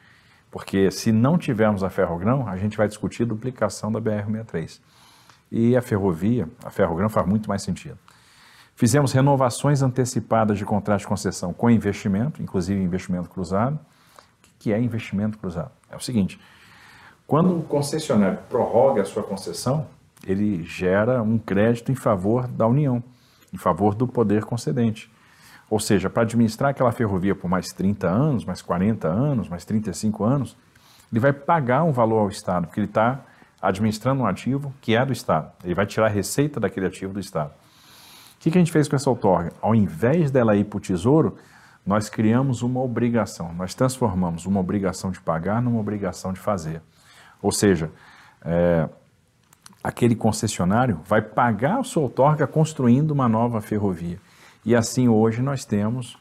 porque 0.51 0.91
se 0.91 1.11
não 1.11 1.37
tivermos 1.37 1.83
a 1.83 1.89
ferrogrão, 1.89 2.47
a 2.47 2.57
gente 2.57 2.77
vai 2.77 2.87
discutir 2.87 3.25
duplicação 3.25 3.91
da 3.91 3.99
BR-63. 3.99 4.79
E 5.51 5.75
a 5.75 5.81
ferrovia, 5.81 6.47
a 6.63 6.69
ferrogrão 6.69 7.09
faz 7.09 7.25
muito 7.25 7.49
mais 7.49 7.63
sentido. 7.63 7.97
Fizemos 8.75 9.11
renovações 9.11 9.81
antecipadas 9.81 10.57
de 10.57 10.65
contrato 10.65 10.99
de 10.99 11.07
concessão 11.07 11.53
com 11.53 11.69
investimento, 11.69 12.41
inclusive 12.41 12.81
investimento 12.81 13.29
cruzado. 13.29 13.75
O 13.75 14.59
que 14.59 14.71
é 14.71 14.79
investimento 14.79 15.37
cruzado? 15.37 15.71
É 15.89 15.95
o 15.95 15.99
seguinte, 15.99 16.39
quando 17.25 17.57
o 17.57 17.63
concessionário 17.63 18.39
prorroga 18.49 19.01
a 19.01 19.05
sua 19.05 19.23
concessão, 19.23 19.87
ele 20.25 20.63
gera 20.63 21.23
um 21.23 21.37
crédito 21.37 21.91
em 21.91 21.95
favor 21.95 22.47
da 22.47 22.67
União 22.67 23.03
em 23.53 23.57
favor 23.57 23.93
do 23.93 24.07
poder 24.07 24.45
concedente. 24.45 25.11
Ou 25.71 25.79
seja, 25.79 26.09
para 26.09 26.23
administrar 26.23 26.71
aquela 26.71 26.91
ferrovia 26.91 27.33
por 27.33 27.49
mais 27.49 27.71
30 27.71 28.05
anos, 28.05 28.43
mais 28.43 28.61
40 28.61 29.07
anos, 29.07 29.47
mais 29.47 29.63
35 29.63 30.21
anos, 30.21 30.57
ele 31.09 31.21
vai 31.21 31.31
pagar 31.31 31.85
um 31.85 31.93
valor 31.93 32.19
ao 32.19 32.27
Estado, 32.27 32.67
porque 32.67 32.81
ele 32.81 32.87
está 32.87 33.21
administrando 33.61 34.23
um 34.23 34.25
ativo 34.25 34.73
que 34.81 34.97
é 34.97 35.05
do 35.05 35.13
Estado. 35.13 35.49
Ele 35.63 35.73
vai 35.73 35.85
tirar 35.85 36.07
a 36.07 36.09
receita 36.09 36.59
daquele 36.59 36.87
ativo 36.87 37.13
do 37.13 37.21
Estado. 37.21 37.51
O 37.51 38.39
que, 38.41 38.51
que 38.51 38.57
a 38.57 38.59
gente 38.59 38.71
fez 38.71 38.89
com 38.89 38.97
essa 38.97 39.09
outorga? 39.09 39.53
Ao 39.61 39.73
invés 39.73 40.29
dela 40.29 40.57
ir 40.57 40.65
para 40.65 40.75
o 40.75 40.81
Tesouro, 40.81 41.37
nós 41.85 42.09
criamos 42.09 42.61
uma 42.63 42.81
obrigação. 42.81 43.53
Nós 43.53 43.73
transformamos 43.73 44.45
uma 44.45 44.59
obrigação 44.59 45.09
de 45.09 45.21
pagar 45.21 45.61
numa 45.61 45.79
obrigação 45.79 46.33
de 46.33 46.39
fazer. 46.41 46.81
Ou 47.41 47.51
seja, 47.53 47.89
é, 48.43 48.89
aquele 49.81 50.17
concessionário 50.17 50.99
vai 51.05 51.21
pagar 51.21 51.79
a 51.79 51.83
sua 51.83 52.03
outorga 52.03 52.45
construindo 52.45 53.11
uma 53.11 53.29
nova 53.29 53.61
ferrovia. 53.61 54.19
E 54.63 54.75
assim 54.75 55.07
hoje 55.07 55.41
nós 55.41 55.65
temos 55.65 56.17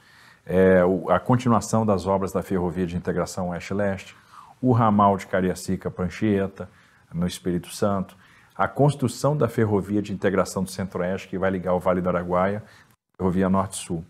é, 0.46 0.80
a 1.08 1.20
continuação 1.20 1.84
das 1.84 2.06
obras 2.06 2.32
da 2.32 2.42
ferrovia 2.42 2.86
de 2.86 2.96
integração 2.96 3.50
Oeste-Leste, 3.50 4.16
o 4.60 4.72
ramal 4.72 5.16
de 5.16 5.26
Cariacica 5.26 5.90
Panchieta, 5.90 6.68
no 7.12 7.26
Espírito 7.26 7.68
Santo, 7.68 8.16
a 8.54 8.68
construção 8.68 9.36
da 9.36 9.48
ferrovia 9.48 10.02
de 10.02 10.12
integração 10.12 10.62
do 10.62 10.70
Centro-Oeste, 10.70 11.28
que 11.28 11.38
vai 11.38 11.50
ligar 11.50 11.74
o 11.74 11.80
Vale 11.80 12.00
do 12.00 12.08
Araguaia, 12.08 12.62
ferrovia 13.16 13.48
Norte-Sul. 13.48 14.04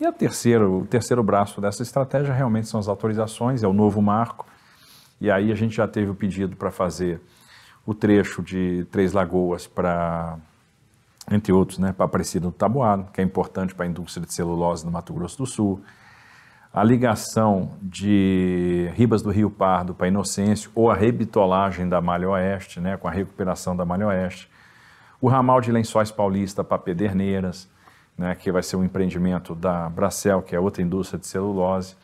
E 0.00 0.06
a 0.06 0.12
terceira, 0.12 0.68
o 0.68 0.86
terceiro 0.86 1.22
braço 1.22 1.60
dessa 1.60 1.82
estratégia 1.82 2.32
realmente 2.32 2.68
são 2.68 2.80
as 2.80 2.88
autorizações, 2.88 3.62
é 3.62 3.68
o 3.68 3.72
novo 3.72 4.02
marco, 4.02 4.46
e 5.20 5.30
aí 5.30 5.52
a 5.52 5.54
gente 5.54 5.76
já 5.76 5.86
teve 5.86 6.10
o 6.10 6.14
pedido 6.14 6.56
para 6.56 6.70
fazer 6.70 7.20
o 7.86 7.94
trecho 7.94 8.42
de 8.42 8.86
Três 8.90 9.12
Lagoas 9.12 9.66
para, 9.66 10.38
entre 11.30 11.52
outros, 11.52 11.78
né, 11.78 11.92
para 11.92 12.04
Aparecida 12.04 12.46
do 12.46 12.52
Taboado, 12.52 13.10
que 13.12 13.20
é 13.20 13.24
importante 13.24 13.74
para 13.74 13.86
a 13.86 13.88
indústria 13.88 14.26
de 14.26 14.32
celulose 14.32 14.84
no 14.84 14.92
Mato 14.92 15.12
Grosso 15.12 15.38
do 15.38 15.46
Sul, 15.46 15.82
a 16.72 16.82
ligação 16.82 17.70
de 17.80 18.90
Ribas 18.94 19.22
do 19.22 19.30
Rio 19.30 19.48
Pardo 19.48 19.94
para 19.94 20.08
Inocêncio, 20.08 20.70
ou 20.74 20.90
a 20.90 20.94
rebitolagem 20.94 21.88
da 21.88 22.00
Malha 22.00 22.28
Oeste, 22.30 22.80
né, 22.80 22.96
com 22.96 23.06
a 23.06 23.10
recuperação 23.10 23.76
da 23.76 23.84
Malha 23.84 24.08
Oeste, 24.08 24.50
o 25.20 25.28
ramal 25.28 25.60
de 25.60 25.70
Lençóis 25.70 26.10
Paulista 26.10 26.64
para 26.64 26.76
Pederneiras, 26.78 27.68
né, 28.18 28.34
que 28.34 28.50
vai 28.50 28.62
ser 28.62 28.76
um 28.76 28.84
empreendimento 28.84 29.54
da 29.54 29.88
Bracel, 29.88 30.42
que 30.42 30.54
é 30.54 30.60
outra 30.60 30.82
indústria 30.82 31.18
de 31.18 31.26
celulose, 31.26 31.96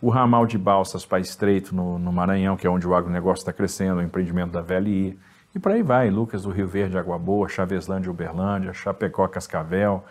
o 0.00 0.10
ramal 0.10 0.46
de 0.46 0.58
balsas 0.58 1.06
para 1.06 1.18
Estreito, 1.20 1.74
no, 1.74 1.98
no, 1.98 2.12
Maranhão, 2.12 2.56
que 2.56 2.66
é 2.66 2.70
onde 2.70 2.86
o 2.86 2.94
agronegócio 2.94 3.42
está 3.42 3.52
crescendo, 3.52 3.98
o 3.98 4.02
empreendimento 4.02 4.52
da 4.52 4.60
VLI, 4.60 5.18
E 5.56 5.58
por 5.58 5.72
aí 5.72 5.82
vai, 5.82 6.10
Lucas 6.10 6.42
do 6.42 6.50
Rio 6.50 6.68
Verde, 6.68 6.98
Água 6.98 7.18
Boa, 7.18 7.48
Chaveslândia, 7.48 8.10
Uberlândia, 8.10 8.74
Chapecó, 8.74 9.26
Cascavel. 9.26 10.04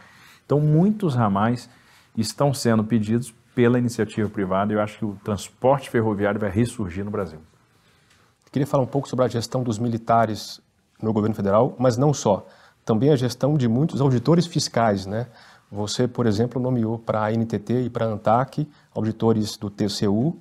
Então, 0.44 0.60
muitos 0.60 1.14
ramais 1.14 1.70
estão 2.18 2.52
sendo 2.52 2.84
pedidos 2.84 3.32
pela 3.54 3.78
iniciativa 3.78 4.28
privada 4.28 4.74
e 4.74 4.76
eu 4.76 4.82
acho 4.82 4.98
que 4.98 5.06
o 5.06 5.16
transporte 5.24 5.92
ferroviário 5.92 6.40
vai 6.40 6.50
ressurgir 6.50 7.06
no 7.06 7.12
Brasil. 7.12 7.38
Queria 8.52 8.66
falar 8.66 8.82
um 8.82 8.88
pouco 8.88 9.08
sobre 9.08 9.24
a 9.24 9.28
gestão 9.28 9.62
dos 9.62 9.78
militares 9.78 10.60
no 11.00 11.14
governo 11.14 11.36
federal, 11.36 11.76
mas 11.78 11.96
não 11.96 12.12
só. 12.12 12.48
Também 12.84 13.12
a 13.12 13.16
gestão 13.16 13.54
de 13.54 13.68
muitos 13.68 14.02
auditores 14.02 14.48
fiscais, 14.48 15.06
né? 15.06 15.28
Você, 15.72 16.08
por 16.08 16.26
exemplo, 16.26 16.60
nomeou 16.60 16.98
para 16.98 17.24
a 17.24 17.32
NTT 17.32 17.84
e 17.84 17.90
para 17.92 18.06
a 18.06 18.10
ANTAC 18.10 18.68
auditores 18.96 19.58
do 19.58 19.70
TCU. 19.70 20.40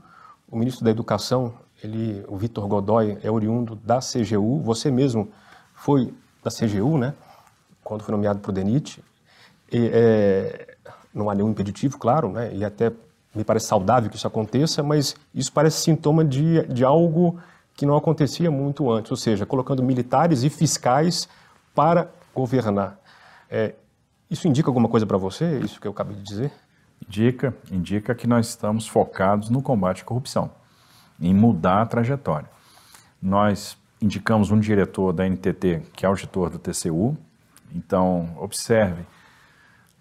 O 0.51 0.57
ministro 0.57 0.83
da 0.83 0.91
Educação, 0.91 1.53
ele, 1.85 2.25
o 2.29 2.37
Vitor 2.37 2.67
Godoy, 2.67 3.19
é 3.23 3.31
oriundo 3.31 3.77
da 3.77 3.99
CGU. 3.99 4.61
Você 4.61 4.91
mesmo 4.91 5.31
foi 5.75 6.13
da 6.43 6.51
CGU, 6.51 6.99
né? 6.99 7.15
Quando 7.83 8.03
foi 8.03 8.13
nomeado 8.13 8.41
para 8.41 8.51
o 8.51 8.53
DENIT. 8.53 9.03
E, 9.73 9.91
é, 9.93 10.77
não 11.13 11.31
há 11.31 11.35
nenhum 11.35 11.51
impeditivo, 11.51 11.99
claro, 11.99 12.31
né? 12.31 12.55
E 12.55 12.65
até 12.65 12.93
me 13.35 13.45
parece 13.45 13.67
saudável 13.67 14.09
que 14.09 14.17
isso 14.17 14.27
aconteça, 14.27 14.83
mas 14.83 15.17
isso 15.35 15.53
parece 15.53 15.83
sintoma 15.83 16.25
de, 16.25 16.67
de 16.67 16.85
algo 16.85 17.39
que 17.75 17.85
não 17.85 17.97
acontecia 17.97 18.51
muito 18.51 18.91
antes, 18.91 19.11
ou 19.11 19.17
seja, 19.17 19.45
colocando 19.45 19.83
militares 19.83 20.45
e 20.45 20.51
fiscais 20.51 21.29
para 21.75 22.09
governar. 22.33 22.99
É, 23.51 23.75
isso 24.31 24.47
indica 24.47 24.69
alguma 24.69 24.89
coisa 24.89 25.05
para 25.05 25.17
você, 25.17 25.59
isso 25.59 25.81
que 25.81 25.87
eu 25.87 25.93
acabei 25.93 26.17
de 26.17 26.23
dizer? 26.23 26.53
Indica, 27.07 27.55
indica 27.71 28.15
que 28.15 28.27
nós 28.27 28.49
estamos 28.49 28.87
focados 28.87 29.51
no 29.51 29.61
combate 29.61 30.03
à 30.03 30.05
corrupção, 30.05 30.51
em 31.21 31.35
mudar 31.35 31.83
a 31.83 31.87
trajetória. 31.87 32.49
Nós 33.23 33.77
indicamos 34.01 34.51
um 34.51 34.61
diretor 34.61 35.13
da 35.13 35.29
NTT, 35.29 35.83
que 35.93 36.05
é 36.05 36.09
auditor 36.09 36.51
do 36.51 36.59
TCU, 36.59 37.17
então 37.75 38.29
observe, 38.37 39.05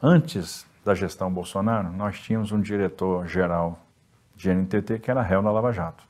antes 0.02 0.66
da 0.84 0.94
gestão 0.94 1.32
Bolsonaro, 1.32 1.92
nós 1.92 2.20
tínhamos 2.20 2.52
um 2.52 2.60
diretor-geral 2.60 3.80
de 4.36 4.54
NTT 4.54 5.00
que 5.00 5.10
era 5.10 5.22
réu 5.22 5.42
na 5.42 5.52
Lava 5.52 5.72
Jato. 5.72 6.04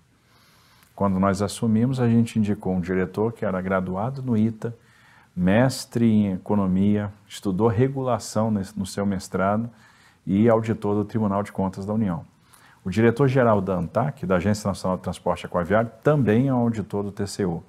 Quando 0.95 1.19
nós 1.19 1.41
assumimos, 1.41 1.99
a 1.99 2.07
gente 2.07 2.37
indicou 2.39 2.73
um 2.73 2.81
diretor 2.81 3.33
que 3.33 3.45
era 3.45 3.61
graduado 3.61 4.21
no 4.21 4.37
ITA, 4.37 4.75
mestre 5.35 6.05
em 6.05 6.33
economia, 6.33 7.11
estudou 7.27 7.67
regulação 7.67 8.51
no 8.51 8.85
seu 8.85 9.05
mestrado 9.05 9.69
e 10.25 10.47
auditor 10.49 10.95
do 10.95 11.05
Tribunal 11.05 11.43
de 11.43 11.51
Contas 11.51 11.85
da 11.85 11.93
União. 11.93 12.25
O 12.85 12.89
diretor-geral 12.89 13.61
da 13.61 13.75
ANTAC, 13.75 14.25
da 14.25 14.35
Agência 14.35 14.67
Nacional 14.67 14.97
de 14.97 15.03
Transporte 15.03 15.45
Aquaviário, 15.45 15.89
também 16.03 16.49
é 16.49 16.53
um 16.53 16.57
auditor 16.57 17.03
do 17.03 17.11
TCU. 17.11 17.63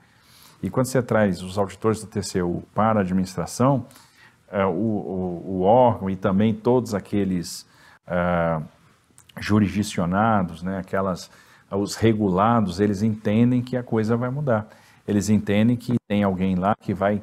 E 0.63 0.69
quando 0.69 0.87
você 0.87 1.03
traz 1.03 1.43
os 1.43 1.57
auditores 1.57 2.03
do 2.03 2.09
TCU 2.09 2.65
para 2.75 3.01
a 3.01 3.03
administração, 3.03 3.87
é, 4.51 4.65
o, 4.65 4.71
o, 4.71 5.45
o, 5.47 5.63
órgão 5.63 6.11
e 6.11 6.17
também 6.17 6.53
todos 6.53 6.95
aqueles 6.95 7.67
é, 8.07 8.61
jurisdicionados, 9.41 10.63
né, 10.63 10.79
aquelas 10.79 11.31
os 11.71 11.97
regulados, 11.97 12.79
eles 12.79 13.03
entendem 13.03 13.61
que 13.61 13.77
a 13.77 13.83
coisa 13.83 14.17
vai 14.17 14.31
mudar. 14.31 14.69
Eles 15.07 15.29
entendem 15.29 15.77
que 15.77 15.97
tem 16.09 16.23
alguém 16.23 16.55
lá 16.55 16.75
que 16.81 16.95
vai 16.95 17.23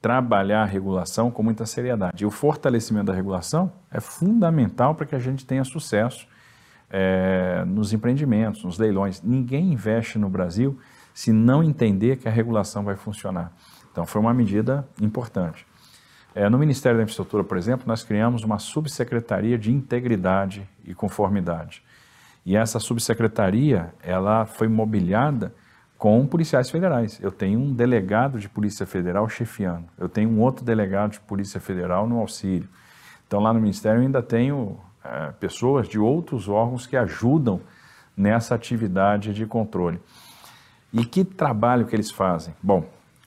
trabalhar 0.00 0.62
a 0.62 0.66
regulação 0.66 1.30
com 1.30 1.42
muita 1.42 1.66
seriedade. 1.66 2.22
E 2.24 2.26
o 2.26 2.30
fortalecimento 2.30 3.06
da 3.06 3.12
regulação 3.12 3.70
é 3.90 4.00
fundamental 4.00 4.94
para 4.94 5.06
que 5.06 5.14
a 5.14 5.18
gente 5.18 5.44
tenha 5.44 5.64
sucesso 5.64 6.26
é, 6.90 7.64
nos 7.66 7.92
empreendimentos, 7.92 8.64
nos 8.64 8.78
leilões. 8.78 9.22
Ninguém 9.22 9.72
investe 9.72 10.18
no 10.18 10.28
Brasil 10.28 10.78
se 11.14 11.32
não 11.32 11.62
entender 11.62 12.16
que 12.16 12.28
a 12.28 12.30
regulação 12.30 12.84
vai 12.84 12.96
funcionar. 12.96 13.52
Então, 13.92 14.06
foi 14.06 14.20
uma 14.20 14.34
medida 14.34 14.86
importante. 15.00 15.66
É, 16.34 16.48
no 16.48 16.58
Ministério 16.58 16.96
da 16.96 17.02
Infraestrutura, 17.02 17.42
por 17.42 17.56
exemplo, 17.56 17.86
nós 17.86 18.04
criamos 18.04 18.44
uma 18.44 18.58
subsecretaria 18.58 19.58
de 19.58 19.72
integridade 19.72 20.68
e 20.84 20.94
conformidade. 20.94 21.82
E 22.46 22.56
essa 22.56 22.78
subsecretaria, 22.78 23.92
ela 24.02 24.46
foi 24.46 24.68
mobiliada 24.68 25.52
com 25.98 26.24
policiais 26.26 26.70
federais. 26.70 27.20
Eu 27.20 27.30
tenho 27.30 27.60
um 27.60 27.74
delegado 27.74 28.38
de 28.38 28.48
Polícia 28.48 28.86
Federal 28.86 29.28
chefiando, 29.28 29.84
eu 29.98 30.08
tenho 30.08 30.30
um 30.30 30.40
outro 30.40 30.64
delegado 30.64 31.12
de 31.12 31.20
Polícia 31.20 31.60
Federal 31.60 32.08
no 32.08 32.18
auxílio. 32.18 32.68
Então, 33.26 33.40
lá 33.40 33.52
no 33.52 33.60
Ministério, 33.60 33.98
eu 33.98 34.02
ainda 34.02 34.22
tenho 34.22 34.78
é, 35.04 35.32
pessoas 35.32 35.88
de 35.88 35.98
outros 35.98 36.48
órgãos 36.48 36.86
que 36.86 36.96
ajudam 36.96 37.60
nessa 38.16 38.54
atividade 38.54 39.32
de 39.32 39.46
controle. 39.46 40.00
E 40.92 41.04
que 41.04 41.24
trabalho 41.24 41.86
que 41.86 41.96
eles 41.96 42.10
fazem? 42.10 42.54
Bom, 42.62 42.84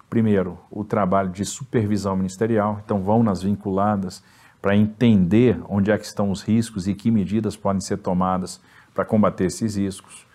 primeiro, 0.10 0.60
o 0.70 0.84
trabalho 0.84 1.30
de 1.30 1.46
supervisão 1.46 2.16
ministerial, 2.16 2.82
então 2.84 3.02
vão 3.02 3.24
nas 3.24 3.42
vinculadas 3.42 4.24
para 4.62 4.76
entender 4.76 5.60
onde 5.68 5.92
é 5.92 5.98
que 5.98 6.06
estão 6.06 6.30
os 6.30 6.42
riscos 6.42 6.88
e 6.88 6.94
que 6.94 7.10
medidas 7.10 7.56
podem 7.56 7.82
ser 7.82 7.98
tomadas 7.98 8.62
para 8.94 9.04
combater 9.04 9.46
esses 9.46 9.76
riscos. 9.76 10.26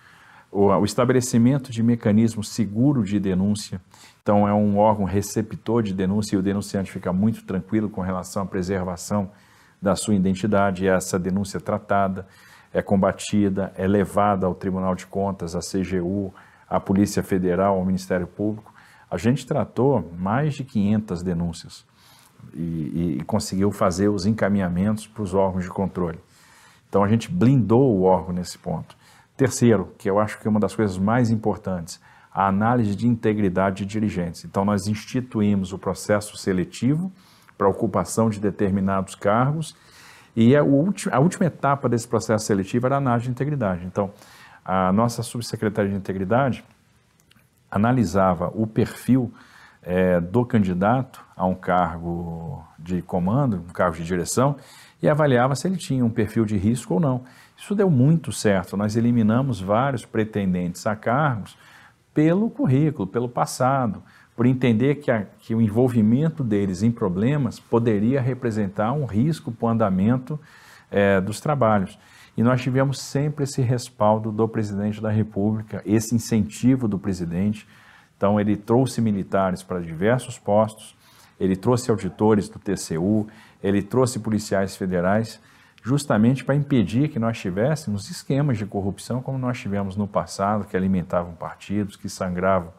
O, 0.51 0.67
o, 0.67 0.85
estabelecimento 0.85 1.71
de 1.71 1.83
mecanismo 1.83 2.43
seguro 2.43 3.05
de 3.05 3.21
denúncia. 3.21 3.81
Então, 4.23 4.49
é 4.49 4.53
um 4.53 4.79
órgão 4.79 5.05
receptor 5.05 5.83
de 5.83 5.95
denúncia 5.95 6.35
e 6.35 6.39
o 6.39 6.43
denunciante 6.43 6.91
fica 6.91 7.13
muito 7.13 7.45
tranquilo 7.45 7.89
com 7.89 8.01
relação 8.01 8.43
à 8.43 8.47
preservação 8.47 9.31
da 9.81 9.95
sua 9.97 10.15
identidade. 10.15 10.85
E 10.85 10.89
essa 10.89 11.19
denúncia 11.19 11.59
é 11.59 11.61
tratada, 11.61 12.27
é 12.73 12.83
combatida, 12.83 13.73
é 13.77 13.87
levada 13.87 14.47
ao 14.47 14.55
Tribunal 14.55 14.95
de 14.95 15.07
Contas, 15.07 15.55
à 15.55 15.61
CGU, 15.61 16.33
à 16.69 16.79
Polícia 16.79 17.23
Federal, 17.23 17.77
ao 17.77 17.85
Ministério 17.85 18.27
Público. 18.27 18.73
A 19.11 19.17
gente 19.17 19.47
tratou 19.47 20.13
mais 20.19 20.55
de 20.55 20.65
500 20.65 21.23
denúncias 21.23 21.87
e, 22.53 23.17
e 23.19 23.25
conseguiu 23.25 23.71
fazer 23.71 24.09
os 24.09 24.27
encaminhamentos 24.27 25.07
para 25.07 25.23
os 25.23 25.35
órgãos 25.35 25.65
de 25.65 25.71
controle. 25.71 26.19
Então 26.89 27.03
a 27.03 27.09
gente 27.09 27.31
blindou 27.31 27.97
o 27.97 28.03
órgão 28.03 28.35
nesse 28.35 28.59
ponto. 28.59 28.97
Terceiro, 29.37 29.95
que 29.97 30.11
eu 30.11 30.19
acho 30.19 30.39
que 30.39 30.49
é 30.49 30.51
uma 30.51 30.61
das 30.61 30.75
coisas 30.75 30.99
mais 30.99 31.31
importantes, 31.31 32.01
a 32.33 32.47
análise 32.49 32.95
de 32.95 33.07
integridade 33.07 33.85
de 33.85 33.87
dirigentes. 33.87 34.45
Então 34.45 34.65
nós 34.65 34.87
instituímos 34.87 35.73
o 35.73 35.79
processo 35.79 36.37
seletivo 36.37 37.13
para 37.59 37.69
ocupação 37.69 38.31
de 38.31 38.39
determinados 38.39 39.17
cargos 39.17 39.77
e 40.37 40.57
a, 40.57 40.61
a 40.61 41.19
última 41.19 41.47
etapa 41.47 41.89
desse 41.89 42.07
processo 42.07 42.47
seletivo 42.47 42.87
era 42.87 42.95
a 42.95 42.99
análise 42.99 43.25
de 43.25 43.33
integridade. 43.33 43.85
Então 43.85 44.13
a 44.65 44.93
nossa 44.93 45.23
subsecretaria 45.23 45.91
de 45.91 45.97
integridade 45.97 46.65
analisava 47.71 48.51
o 48.55 48.67
perfil 48.67 49.33
é, 49.83 50.21
do 50.21 50.45
candidato 50.45 51.25
a 51.37 51.47
um 51.47 51.55
cargo 51.55 52.65
de 52.79 53.03
comando, 53.03 53.65
um 53.69 53.73
cargo 53.73 53.97
de 53.97 54.05
direção, 54.05 54.57
e 55.03 55.09
avaliava 55.09 55.55
se 55.55 55.67
ele 55.67 55.77
tinha 55.77 56.05
um 56.05 56.11
perfil 56.11 56.45
de 56.45 56.57
risco 56.57 56.95
ou 56.95 57.01
não. 57.01 57.25
Isso 57.57 57.75
deu 57.75 57.91
muito 57.91 58.31
certo. 58.31 58.77
Nós 58.77 58.97
eliminamos 58.97 59.61
vários 59.61 60.05
pretendentes 60.05 60.87
a 60.87 60.95
cargos 60.95 61.57
pelo 62.13 62.51
currículo, 62.51 63.07
pelo 63.07 63.29
passado, 63.29 64.03
por 64.39 64.47
entender 64.47 65.01
que, 65.01 65.11
a, 65.11 65.25
que 65.41 65.53
o 65.53 65.61
envolvimento 65.61 66.45
deles 66.45 66.85
em 66.85 66.93
problemas 66.93 67.59
poderia 67.59 68.21
representar 68.21 68.93
um 68.93 69.05
risco 69.05 69.51
para 69.51 69.67
o 69.67 69.69
andamento 69.69 70.39
é, 70.93 71.21
dos 71.21 71.41
trabalhos. 71.41 71.99
E 72.37 72.43
nós 72.45 72.63
tivemos 72.63 73.01
sempre 73.01 73.43
esse 73.43 73.61
respaldo 73.61 74.31
do 74.31 74.47
presidente 74.47 75.03
da 75.03 75.11
República, 75.11 75.83
esse 75.85 76.15
incentivo 76.15 76.87
do 76.87 77.01
presidente. 77.01 77.67
Então, 78.17 78.39
ele 78.39 78.57
trouxe 78.57 79.01
militares 79.01 79.65
para 79.65 79.81
diversos 79.81 80.39
postos, 80.39 80.95
ele 81.41 81.57
trouxe 81.57 81.91
auditores 81.91 82.49
do 82.49 82.61
TCU, 82.61 83.27
ele 83.61 83.83
trouxe 83.83 84.21
policiais 84.21 84.77
federais 84.77 85.41
justamente 85.83 86.45
para 86.45 86.55
impedir 86.55 87.09
que 87.09 87.19
nós 87.19 87.37
tivéssemos 87.41 88.09
esquemas 88.09 88.57
de 88.57 88.67
corrupção 88.67 89.21
como 89.21 89.37
nós 89.37 89.59
tivemos 89.59 89.97
no 89.97 90.07
passado, 90.07 90.65
que 90.65 90.77
alimentavam 90.77 91.33
partidos, 91.33 91.97
que 91.97 92.09
sangravam 92.09 92.73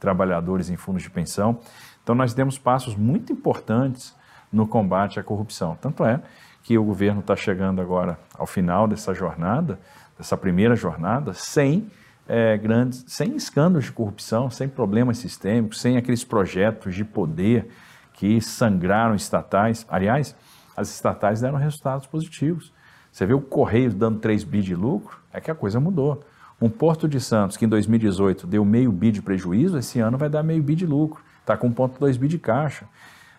trabalhadores 0.00 0.70
em 0.70 0.76
fundos 0.76 1.02
de 1.02 1.10
pensão. 1.10 1.60
Então 2.02 2.14
nós 2.14 2.34
demos 2.34 2.58
passos 2.58 2.96
muito 2.96 3.32
importantes 3.32 4.16
no 4.52 4.66
combate 4.66 5.20
à 5.20 5.22
corrupção. 5.22 5.78
Tanto 5.80 6.04
é 6.04 6.20
que 6.62 6.76
o 6.76 6.84
governo 6.84 7.20
está 7.20 7.36
chegando 7.36 7.80
agora 7.80 8.18
ao 8.36 8.46
final 8.46 8.88
dessa 8.88 9.14
jornada, 9.14 9.78
dessa 10.18 10.36
primeira 10.36 10.74
jornada, 10.74 11.32
sem 11.32 11.90
é, 12.26 12.56
grandes, 12.56 13.04
sem 13.06 13.36
escândalos 13.36 13.84
de 13.84 13.92
corrupção, 13.92 14.50
sem 14.50 14.68
problemas 14.68 15.18
sistêmicos, 15.18 15.80
sem 15.80 15.96
aqueles 15.96 16.24
projetos 16.24 16.94
de 16.94 17.04
poder 17.04 17.68
que 18.14 18.40
sangraram 18.40 19.14
estatais. 19.14 19.86
Aliás, 19.88 20.36
as 20.76 20.90
estatais 20.90 21.40
deram 21.40 21.58
resultados 21.58 22.06
positivos. 22.06 22.72
Você 23.10 23.26
vê 23.26 23.34
o 23.34 23.40
Correio 23.40 23.92
dando 23.92 24.20
3 24.20 24.44
bi 24.44 24.62
de 24.62 24.74
lucro, 24.74 25.18
é 25.32 25.40
que 25.40 25.50
a 25.50 25.54
coisa 25.54 25.80
mudou. 25.80 26.22
Um 26.60 26.68
Porto 26.68 27.08
de 27.08 27.20
Santos, 27.20 27.56
que 27.56 27.64
em 27.64 27.68
2018 27.68 28.46
deu 28.46 28.64
meio 28.64 28.92
bi 28.92 29.10
de 29.10 29.22
prejuízo, 29.22 29.78
esse 29.78 29.98
ano 29.98 30.18
vai 30.18 30.28
dar 30.28 30.42
meio 30.42 30.62
bi 30.62 30.74
de 30.74 30.86
lucro. 30.86 31.22
Está 31.40 31.56
com 31.56 31.72
1,2 31.72 32.18
bi 32.18 32.28
de 32.28 32.38
caixa. 32.38 32.86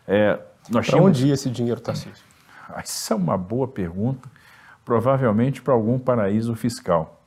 É, 0.07 0.39
para 0.71 0.81
tínhamos... 0.81 1.09
onde 1.09 1.27
ia 1.27 1.33
esse 1.33 1.49
dinheiro, 1.49 1.79
Tarcísio? 1.79 2.25
Essa 2.75 3.13
é 3.13 3.17
uma 3.17 3.37
boa 3.37 3.67
pergunta. 3.67 4.27
Provavelmente 4.83 5.61
para 5.61 5.73
algum 5.73 5.99
paraíso 5.99 6.55
fiscal, 6.55 7.21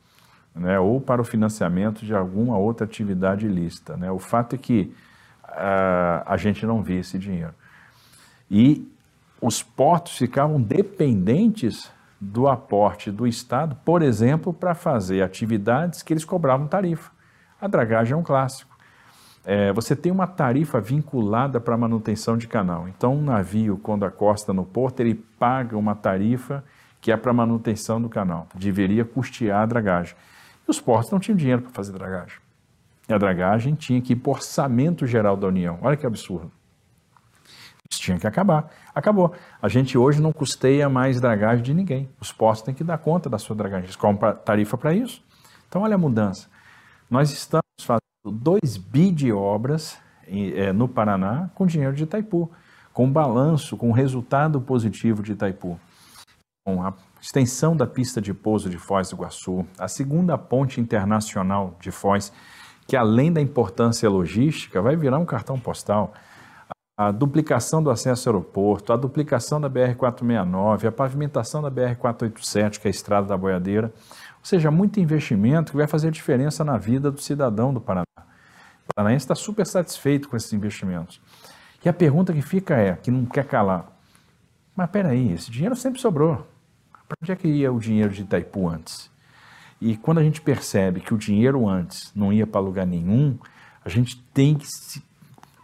né? 0.53 0.77
ou 0.77 0.99
para 0.99 1.21
o 1.21 1.25
financiamento 1.25 2.05
de 2.05 2.13
alguma 2.13 2.57
outra 2.57 2.85
atividade 2.85 3.45
ilícita. 3.45 3.95
Né? 3.95 4.11
O 4.11 4.19
fato 4.19 4.55
é 4.55 4.57
que 4.57 4.93
uh, 5.43 6.23
a 6.25 6.35
gente 6.37 6.65
não 6.65 6.83
via 6.83 6.99
esse 6.99 7.17
dinheiro. 7.17 7.53
E 8.51 8.85
os 9.41 9.63
portos 9.63 10.17
ficavam 10.17 10.61
dependentes 10.61 11.89
do 12.19 12.47
aporte 12.47 13.11
do 13.11 13.27
Estado, 13.27 13.75
por 13.83 14.01
exemplo, 14.01 14.53
para 14.53 14.73
fazer 14.73 15.21
atividades 15.21 16.01
que 16.01 16.13
eles 16.13 16.25
cobravam 16.25 16.67
tarifa. 16.67 17.11
A 17.59 17.67
dragagem 17.67 18.13
é 18.13 18.15
um 18.15 18.23
clássico. 18.23 18.75
É, 19.45 19.71
você 19.71 19.95
tem 19.95 20.11
uma 20.11 20.25
tarifa 20.25 20.81
vinculada 20.81 21.59
para 21.59 21.77
manutenção 21.77 22.35
de 22.35 22.47
canal. 22.47 22.87
Então, 22.87 23.15
um 23.15 23.21
navio, 23.21 23.77
quando 23.77 24.03
acosta 24.03 24.51
no 24.51 24.65
porto, 24.65 25.01
ele 25.01 25.13
paga 25.13 25.77
uma 25.77 25.93
tarifa 25.93 26.63
que 26.99 27.11
é 27.11 27.17
para 27.17 27.31
manutenção 27.31 28.01
do 28.01 28.09
canal. 28.09 28.47
Deveria 28.55 29.05
custear 29.05 29.61
a 29.61 29.65
dragagem. 29.67 30.15
E 30.67 30.71
os 30.71 30.81
portos 30.81 31.11
não 31.11 31.19
tinham 31.19 31.37
dinheiro 31.37 31.61
para 31.61 31.71
fazer 31.71 31.93
dragagem. 31.93 32.39
E 33.07 33.13
a 33.13 33.17
dragagem 33.19 33.75
tinha 33.75 34.01
que 34.01 34.13
ir 34.13 34.15
para 34.15 34.31
orçamento 34.31 35.05
geral 35.05 35.37
da 35.37 35.45
União. 35.45 35.77
Olha 35.83 35.95
que 35.95 36.07
absurdo. 36.07 36.51
Isso 37.89 38.01
tinha 38.01 38.17
que 38.17 38.27
acabar. 38.27 38.71
Acabou. 38.93 39.33
A 39.61 39.67
gente 39.67 39.97
hoje 39.97 40.21
não 40.21 40.31
custeia 40.31 40.89
mais 40.89 41.21
dragagem 41.21 41.63
de 41.63 41.73
ninguém. 41.73 42.09
Os 42.19 42.31
postos 42.31 42.65
têm 42.65 42.73
que 42.73 42.83
dar 42.83 42.97
conta 42.97 43.29
da 43.29 43.37
sua 43.37 43.55
dragagem. 43.55 43.85
Eles 43.85 43.95
compram 43.95 44.35
tarifa 44.35 44.77
para 44.77 44.93
isso. 44.93 45.23
Então, 45.67 45.83
olha 45.83 45.95
a 45.95 45.97
mudança. 45.97 46.47
Nós 47.09 47.31
estamos 47.31 47.63
fazendo 47.79 48.01
2 48.25 48.77
bi 48.77 49.11
de 49.11 49.31
obras 49.31 49.97
é, 50.27 50.73
no 50.73 50.87
Paraná 50.87 51.49
com 51.53 51.65
dinheiro 51.65 51.95
de 51.95 52.03
Itaipu, 52.03 52.51
com 52.91 53.11
balanço, 53.11 53.77
com 53.77 53.91
resultado 53.91 54.59
positivo 54.59 55.21
de 55.21 55.33
Itaipu. 55.33 55.79
Com 56.65 56.81
a 56.81 56.93
extensão 57.21 57.77
da 57.77 57.85
pista 57.85 58.19
de 58.19 58.33
pouso 58.33 58.69
de 58.69 58.77
Foz 58.79 59.09
do 59.09 59.15
Iguaçu, 59.15 59.65
a 59.77 59.87
segunda 59.87 60.37
ponte 60.37 60.81
internacional 60.81 61.75
de 61.79 61.91
Foz, 61.91 62.33
que 62.87 62.95
além 62.95 63.31
da 63.31 63.41
importância 63.41 64.09
logística, 64.09 64.81
vai 64.81 64.95
virar 64.95 65.19
um 65.19 65.25
cartão 65.25 65.59
postal 65.59 66.13
a 66.97 67.11
duplicação 67.11 67.83
do 67.83 67.89
acesso 67.89 68.29
ao 68.29 68.35
aeroporto, 68.35 68.93
a 68.93 68.97
duplicação 68.97 69.59
da 69.59 69.69
BR-469, 69.69 70.87
a 70.87 70.91
pavimentação 70.91 71.61
da 71.61 71.69
BR-487, 71.69 72.79
que 72.79 72.87
é 72.87 72.89
a 72.89 72.91
estrada 72.91 73.27
da 73.27 73.37
boiadeira, 73.37 73.93
ou 74.39 74.45
seja, 74.45 74.71
muito 74.71 74.99
investimento 74.99 75.71
que 75.71 75.77
vai 75.77 75.87
fazer 75.87 76.09
diferença 76.11 76.63
na 76.63 76.77
vida 76.77 77.11
do 77.11 77.19
cidadão 77.19 77.73
do 77.73 77.81
Paraná. 77.81 78.05
O 78.17 78.93
paranaense 78.95 79.23
está 79.23 79.35
super 79.35 79.65
satisfeito 79.65 80.29
com 80.29 80.37
esses 80.37 80.53
investimentos. 80.53 81.19
E 81.83 81.89
a 81.89 81.93
pergunta 81.93 82.31
que 82.31 82.41
fica 82.41 82.75
é, 82.75 82.93
que 82.95 83.11
não 83.11 83.25
quer 83.25 83.45
calar, 83.45 83.91
mas 84.75 84.89
peraí, 84.89 85.33
esse 85.33 85.51
dinheiro 85.51 85.75
sempre 85.75 85.99
sobrou. 85.99 86.47
Para 87.07 87.17
onde 87.21 87.31
é 87.31 87.35
que 87.35 87.47
ia 87.47 87.71
o 87.71 87.79
dinheiro 87.79 88.11
de 88.11 88.21
Itaipu 88.21 88.69
antes? 88.69 89.11
E 89.81 89.97
quando 89.97 90.19
a 90.19 90.23
gente 90.23 90.41
percebe 90.41 91.01
que 91.01 91.13
o 91.13 91.17
dinheiro 91.17 91.67
antes 91.67 92.11
não 92.15 92.31
ia 92.31 92.47
para 92.47 92.61
lugar 92.61 92.85
nenhum, 92.85 93.37
a 93.83 93.89
gente 93.89 94.17
tem 94.33 94.55
que 94.55 94.65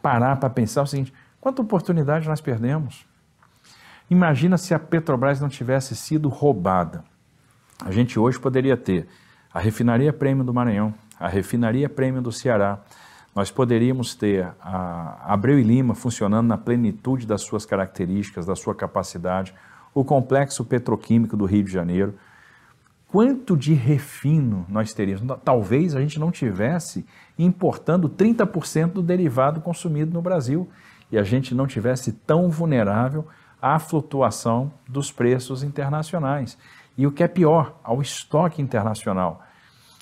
parar 0.02 0.36
para 0.38 0.50
pensar 0.50 0.82
o 0.82 0.88
seguinte, 0.88 1.13
Quanta 1.41 1.60
oportunidade 1.60 2.30
nós 2.30 2.39
perdemos? 2.39 3.04
Imagina 4.12 4.60
se 4.60 4.75
a 4.75 4.80
Petrobras 4.80 5.41
não 5.41 5.49
tivesse 5.49 5.95
sido 5.95 6.30
roubada. 6.30 7.04
A 7.84 7.89
gente 7.91 8.19
hoje 8.19 8.39
poderia 8.39 8.77
ter 8.77 9.08
a 9.51 9.60
refinaria 9.60 10.13
Prêmio 10.13 10.43
do 10.43 10.54
Maranhão, 10.54 10.93
a 11.19 11.27
refinaria 11.27 11.89
Prêmio 11.89 12.21
do 12.21 12.32
Ceará. 12.32 12.77
Nós 13.34 13.49
poderíamos 13.49 14.13
ter 14.13 14.54
a 14.62 15.34
Abreu 15.34 15.58
e 15.58 15.63
Lima 15.63 15.95
funcionando 15.95 16.47
na 16.47 16.60
plenitude 16.60 17.25
das 17.25 17.41
suas 17.41 17.65
características, 17.65 18.45
da 18.45 18.56
sua 18.56 18.75
capacidade, 18.75 19.51
o 19.95 20.06
complexo 20.06 20.63
petroquímico 20.63 21.36
do 21.36 21.45
Rio 21.45 21.63
de 21.63 21.71
Janeiro. 21.71 22.13
Quanto 23.08 23.58
de 23.58 23.73
refino 23.73 24.63
nós 24.69 24.93
teríamos? 24.93 25.39
Talvez 25.43 25.95
a 25.95 26.01
gente 26.01 26.19
não 26.19 26.30
tivesse 26.30 27.04
importando 27.39 28.08
30% 28.08 28.91
do 28.91 29.01
derivado 29.01 29.60
consumido 29.60 30.13
no 30.13 30.21
Brasil 30.21 30.69
e 31.12 31.17
a 31.17 31.24
gente 31.24 31.54
não 31.54 31.67
tivesse 31.67 32.12
tão 32.12 32.50
vulnerável 32.50 33.28
à 33.62 33.78
flutuação 33.78 34.71
dos 34.88 35.12
preços 35.12 35.63
internacionais. 35.63 36.58
E 36.97 37.06
o 37.06 37.12
que 37.12 37.24
é 37.24 37.28
pior, 37.28 37.76
ao 37.84 38.02
estoque 38.02 38.62
internacional. 38.62 39.43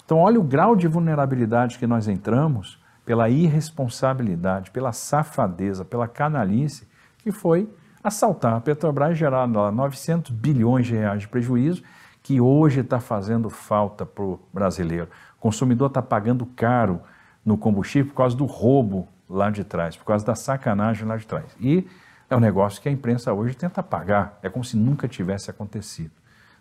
Então, 0.05 0.19
olha 0.19 0.39
o 0.39 0.43
grau 0.43 0.75
de 0.75 0.87
vulnerabilidade 0.87 1.77
que 1.77 1.87
nós 1.87 2.07
entramos 2.07 2.79
pela 3.05 3.29
irresponsabilidade, 3.29 4.71
pela 4.71 4.91
safadeza, 4.91 5.83
pela 5.83 6.07
canalice, 6.07 6.87
que 7.19 7.31
foi 7.31 7.69
assaltar 8.03 8.55
a 8.55 8.61
Petrobras, 8.61 9.17
gerar 9.17 9.47
900 9.47 10.31
bilhões 10.31 10.87
de 10.87 10.95
reais 10.95 11.21
de 11.21 11.27
prejuízo, 11.27 11.83
que 12.21 12.39
hoje 12.39 12.81
está 12.81 12.99
fazendo 12.99 13.49
falta 13.49 14.05
para 14.05 14.23
o 14.23 14.39
brasileiro. 14.53 15.07
O 15.37 15.41
consumidor 15.41 15.87
está 15.87 16.01
pagando 16.01 16.45
caro 16.45 17.01
no 17.43 17.57
combustível 17.57 18.11
por 18.11 18.17
causa 18.17 18.35
do 18.35 18.45
roubo 18.45 19.07
lá 19.29 19.49
de 19.49 19.63
trás, 19.63 19.95
por 19.95 20.05
causa 20.05 20.25
da 20.25 20.35
sacanagem 20.35 21.07
lá 21.07 21.15
de 21.15 21.27
trás. 21.27 21.55
E 21.59 21.87
é 22.29 22.35
um 22.35 22.39
negócio 22.39 22.81
que 22.81 22.89
a 22.89 22.91
imprensa 22.91 23.31
hoje 23.33 23.55
tenta 23.55 23.81
apagar, 23.81 24.39
é 24.41 24.49
como 24.49 24.63
se 24.63 24.75
nunca 24.75 25.07
tivesse 25.07 25.49
acontecido. 25.49 26.11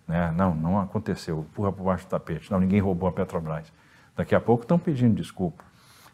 Né? 0.06 0.32
Não, 0.36 0.54
não 0.54 0.80
aconteceu, 0.80 1.40
empurra 1.40 1.72
por 1.72 1.84
baixo 1.84 2.06
do 2.06 2.10
tapete. 2.10 2.50
Não, 2.50 2.58
ninguém 2.58 2.80
roubou 2.80 3.08
a 3.08 3.12
Petrobras. 3.12 3.72
Daqui 4.16 4.34
a 4.34 4.40
pouco 4.40 4.62
estão 4.62 4.78
pedindo 4.78 5.14
desculpa. 5.14 5.62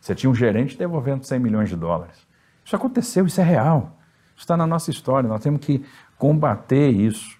Você 0.01 0.15
tinha 0.15 0.29
um 0.29 0.35
gerente 0.35 0.77
devolvendo 0.77 1.25
100 1.25 1.39
milhões 1.39 1.69
de 1.69 1.77
dólares. 1.77 2.27
Isso 2.65 2.77
aconteceu, 2.77 3.25
isso 3.27 3.41
é 3.41 3.45
real. 3.45 3.97
Isso 4.35 4.43
está 4.43 4.57
na 4.57 4.67
nossa 4.67 4.91
história, 4.91 5.29
nós 5.29 5.43
temos 5.43 5.61
que 5.61 5.85
combater 6.19 6.91
isso. 6.91 7.39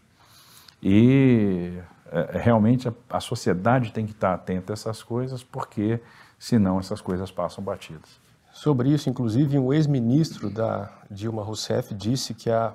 E 0.81 1.79
é, 2.11 2.39
realmente 2.39 2.89
a, 2.89 2.93
a 3.11 3.21
sociedade 3.21 3.93
tem 3.93 4.07
que 4.07 4.13
estar 4.13 4.33
atenta 4.33 4.73
a 4.73 4.75
essas 4.75 5.03
coisas, 5.03 5.43
porque 5.43 6.01
senão 6.39 6.79
essas 6.79 7.01
coisas 7.01 7.31
passam 7.31 7.63
batidas. 7.63 8.24
Sobre 8.55 8.91
isso, 8.91 9.11
inclusive, 9.11 9.59
um 9.59 9.73
ex-ministro 9.73 10.49
da 10.49 10.89
Dilma 11.11 11.43
Rousseff 11.43 11.93
disse 11.93 12.33
que 12.33 12.49
a 12.49 12.73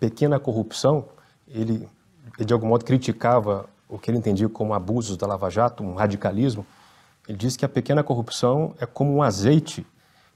pequena 0.00 0.40
corrupção, 0.40 1.08
ele, 1.46 1.88
de 2.44 2.52
algum 2.52 2.66
modo 2.66 2.84
criticava 2.84 3.70
o 3.88 4.00
que 4.00 4.10
ele 4.10 4.18
entendia 4.18 4.48
como 4.48 4.74
abusos 4.74 5.16
da 5.16 5.24
Lava 5.24 5.48
Jato, 5.48 5.84
um 5.84 5.94
radicalismo. 5.94 6.66
Ele 7.28 7.38
disse 7.38 7.56
que 7.56 7.64
a 7.64 7.68
pequena 7.68 8.02
corrupção 8.02 8.74
é 8.80 8.84
como 8.84 9.14
um 9.14 9.22
azeite 9.22 9.86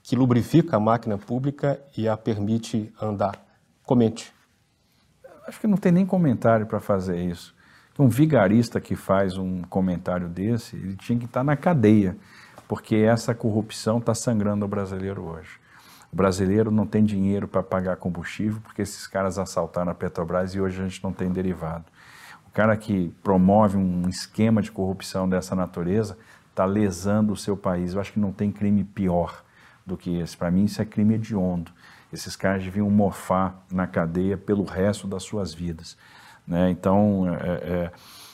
que 0.04 0.14
lubrifica 0.14 0.76
a 0.76 0.80
máquina 0.80 1.18
pública 1.18 1.82
e 1.96 2.08
a 2.08 2.16
permite 2.16 2.94
andar. 3.02 3.44
Comente. 3.82 4.32
Acho 5.48 5.60
que 5.60 5.66
não 5.66 5.76
tem 5.76 5.90
nem 5.90 6.06
comentário 6.06 6.64
para 6.64 6.78
fazer 6.78 7.20
isso. 7.20 7.52
Um 7.98 8.08
vigarista 8.08 8.80
que 8.80 8.94
faz 8.94 9.36
um 9.36 9.62
comentário 9.62 10.28
desse, 10.28 10.76
ele 10.76 10.94
tinha 10.94 11.18
que 11.18 11.24
estar 11.24 11.42
na 11.42 11.56
cadeia 11.56 12.16
porque 12.70 12.94
essa 12.94 13.34
corrupção 13.34 13.98
está 13.98 14.14
sangrando 14.14 14.64
o 14.64 14.68
brasileiro 14.68 15.24
hoje. 15.24 15.58
O 16.12 16.14
brasileiro 16.14 16.70
não 16.70 16.86
tem 16.86 17.04
dinheiro 17.04 17.48
para 17.48 17.64
pagar 17.64 17.96
combustível 17.96 18.60
porque 18.62 18.80
esses 18.80 19.08
caras 19.08 19.40
assaltaram 19.40 19.90
a 19.90 19.94
Petrobras 19.94 20.54
e 20.54 20.60
hoje 20.60 20.80
a 20.80 20.84
gente 20.86 21.02
não 21.02 21.12
tem 21.12 21.32
derivado. 21.32 21.86
O 22.46 22.50
cara 22.52 22.76
que 22.76 23.12
promove 23.24 23.76
um 23.76 24.08
esquema 24.08 24.62
de 24.62 24.70
corrupção 24.70 25.28
dessa 25.28 25.56
natureza 25.56 26.16
está 26.48 26.64
lesando 26.64 27.32
o 27.32 27.36
seu 27.36 27.56
país. 27.56 27.94
Eu 27.94 28.00
acho 28.00 28.12
que 28.12 28.20
não 28.20 28.30
tem 28.30 28.52
crime 28.52 28.84
pior 28.84 29.42
do 29.84 29.96
que 29.96 30.20
esse. 30.20 30.36
Para 30.36 30.52
mim, 30.52 30.66
isso 30.66 30.80
é 30.80 30.84
crime 30.84 31.14
hediondo. 31.14 31.72
Esses 32.12 32.36
caras 32.36 32.62
deviam 32.62 32.88
mofar 32.88 33.66
na 33.68 33.88
cadeia 33.88 34.38
pelo 34.38 34.62
resto 34.62 35.08
das 35.08 35.24
suas 35.24 35.52
vidas. 35.52 35.98
Né? 36.46 36.70
Então, 36.70 37.26
é, 37.34 37.48
é 37.48 37.90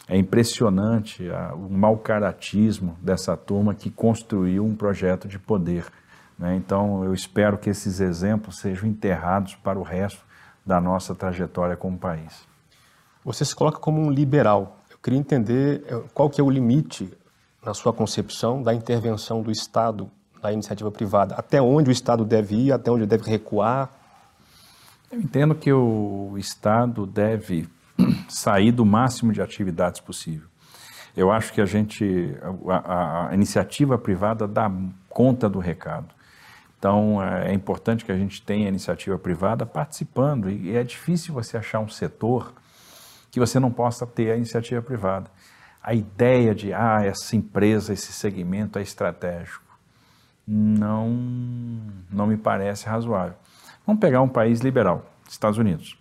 é 0.09 0.17
impressionante 0.17 1.29
a, 1.31 1.55
o 1.55 1.69
mau 1.71 1.97
caratismo 1.99 2.97
dessa 3.01 3.37
turma 3.37 3.75
que 3.75 3.91
construiu 3.91 4.65
um 4.65 4.75
projeto 4.75 5.27
de 5.27 5.39
poder. 5.39 5.85
Né? 6.39 6.57
Então, 6.57 7.05
eu 7.05 7.13
espero 7.13 7.59
que 7.59 7.71
esses 7.71 8.01
exemplos 8.01 8.59
sejam 8.59 8.89
enterrados 8.89 9.55
para 9.57 9.79
o 9.79 9.83
resto 9.83 10.25
da 10.65 10.81
nossa 10.81 11.15
trajetória 11.15 11.77
como 11.77 11.99
país. 11.99 12.47
Você 13.25 13.45
se 13.45 13.55
coloca 13.55 13.79
como 13.79 14.01
um 14.01 14.11
liberal. 14.11 14.79
Eu 14.91 14.99
queria 14.99 15.19
entender 15.19 15.85
eh, 15.89 16.03
qual 16.15 16.31
que 16.31 16.41
é 16.41 16.45
o 16.45 16.51
limite, 16.51 17.13
na 17.65 17.75
sua 17.75 17.93
concepção, 17.93 18.63
da 18.63 18.73
intervenção 18.73 19.43
do 19.43 19.51
Estado 19.51 20.09
na 20.41 20.53
iniciativa 20.53 20.91
privada. 20.91 21.35
Até 21.35 21.61
onde 21.61 21.91
o 21.91 21.93
Estado 21.93 22.25
deve 22.25 22.55
ir, 22.55 22.73
até 22.73 22.91
onde 22.91 23.07
deve 23.07 23.29
recuar? 23.29 23.91
Eu 25.11 25.21
entendo 25.21 25.55
que 25.55 25.73
o 25.73 26.35
Estado 26.37 27.07
deve 27.07 27.69
sair 28.29 28.73
do 28.73 28.85
máximo 28.85 29.33
de 29.33 29.41
atividades 29.41 30.01
possível. 30.01 30.49
Eu 31.17 31.33
acho 31.33 31.53
que 31.53 31.61
a 31.61 31.67
gente, 31.67 32.37
a, 32.69 33.29
a, 33.29 33.35
iniciativa 33.35 33.97
privada 33.97 34.47
dá 34.47 34.71
conta 35.09 35.49
do 35.49 35.59
recado. 35.59 36.15
Então, 36.79 37.23
é, 37.23 37.53
é 37.53 37.55
importante 37.55 38.05
que 38.05 38.13
a 38.13 38.17
gente 38.17 38.43
tenha 38.43 38.67
a 38.67 38.69
iniciativa 38.69 39.19
privada 39.19 39.65
participando, 39.65 40.51
e 40.51 40.77
é 40.77 40.85
difícil 40.85 41.33
você 41.33 41.57
achar 41.57 41.81
um 41.81 41.89
setor 41.89 42.53
que 43.31 43.41
você 43.41 43.59
não 43.59 43.71
possa 43.71 44.07
ter 44.07 44.31
a 44.31 44.37
iniciativa 44.37 44.83
privada. 44.83 45.31
A 45.83 45.95
ideia 45.95 46.55
de, 46.55 46.73
ah, 46.75 47.03
essa 47.03 47.35
empresa, 47.35 47.93
esse 47.93 48.13
segmento 48.13 48.79
é 48.79 48.83
estratégico, 48.83 49.65
não, 50.47 51.09
não 52.11 52.27
me 52.27 52.37
parece 52.37 52.87
razoável. 52.87 53.37
Vamos 53.87 54.01
pegar 54.01 54.21
um 54.21 54.29
país 54.29 54.61
liberal, 54.61 55.11
Estados 55.29 55.59
Unidos. 55.59 55.99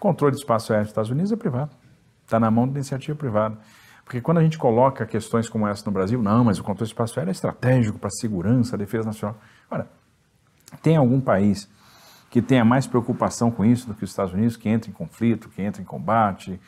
Controle 0.00 0.32
do 0.32 0.38
espaço 0.38 0.72
aéreo 0.72 0.86
dos 0.86 0.90
Estados 0.90 1.10
Unidos 1.10 1.30
é 1.30 1.36
privado. 1.36 1.76
Está 2.24 2.40
na 2.40 2.50
mão 2.50 2.66
da 2.66 2.72
iniciativa 2.72 3.16
privada. 3.16 3.58
Porque 4.02 4.18
quando 4.20 4.38
a 4.38 4.42
gente 4.42 4.58
coloca 4.58 5.06
questões 5.06 5.46
como 5.46 5.68
essa 5.68 5.84
no 5.84 5.92
Brasil, 5.92 6.20
não, 6.20 6.42
mas 6.42 6.58
o 6.58 6.62
controle 6.62 6.88
do 6.88 6.92
espaço 6.92 7.20
aéreo 7.20 7.30
é 7.30 7.32
estratégico 7.32 7.98
para 7.98 8.08
a 8.08 8.10
segurança, 8.10 8.74
a 8.74 8.78
defesa 8.78 9.04
nacional. 9.04 9.38
Ora, 9.70 9.86
Tem 10.82 10.96
algum 10.96 11.20
país 11.20 11.68
que 12.30 12.40
tenha 12.40 12.64
mais 12.64 12.86
preocupação 12.86 13.50
com 13.50 13.64
isso 13.64 13.86
do 13.86 13.94
que 13.94 14.02
os 14.02 14.10
Estados 14.10 14.32
Unidos, 14.32 14.56
que 14.56 14.68
entra 14.68 14.88
em 14.88 14.92
conflito, 14.92 15.48
que 15.50 15.60
entra 15.60 15.82
em 15.82 15.84
combate, 15.84 16.58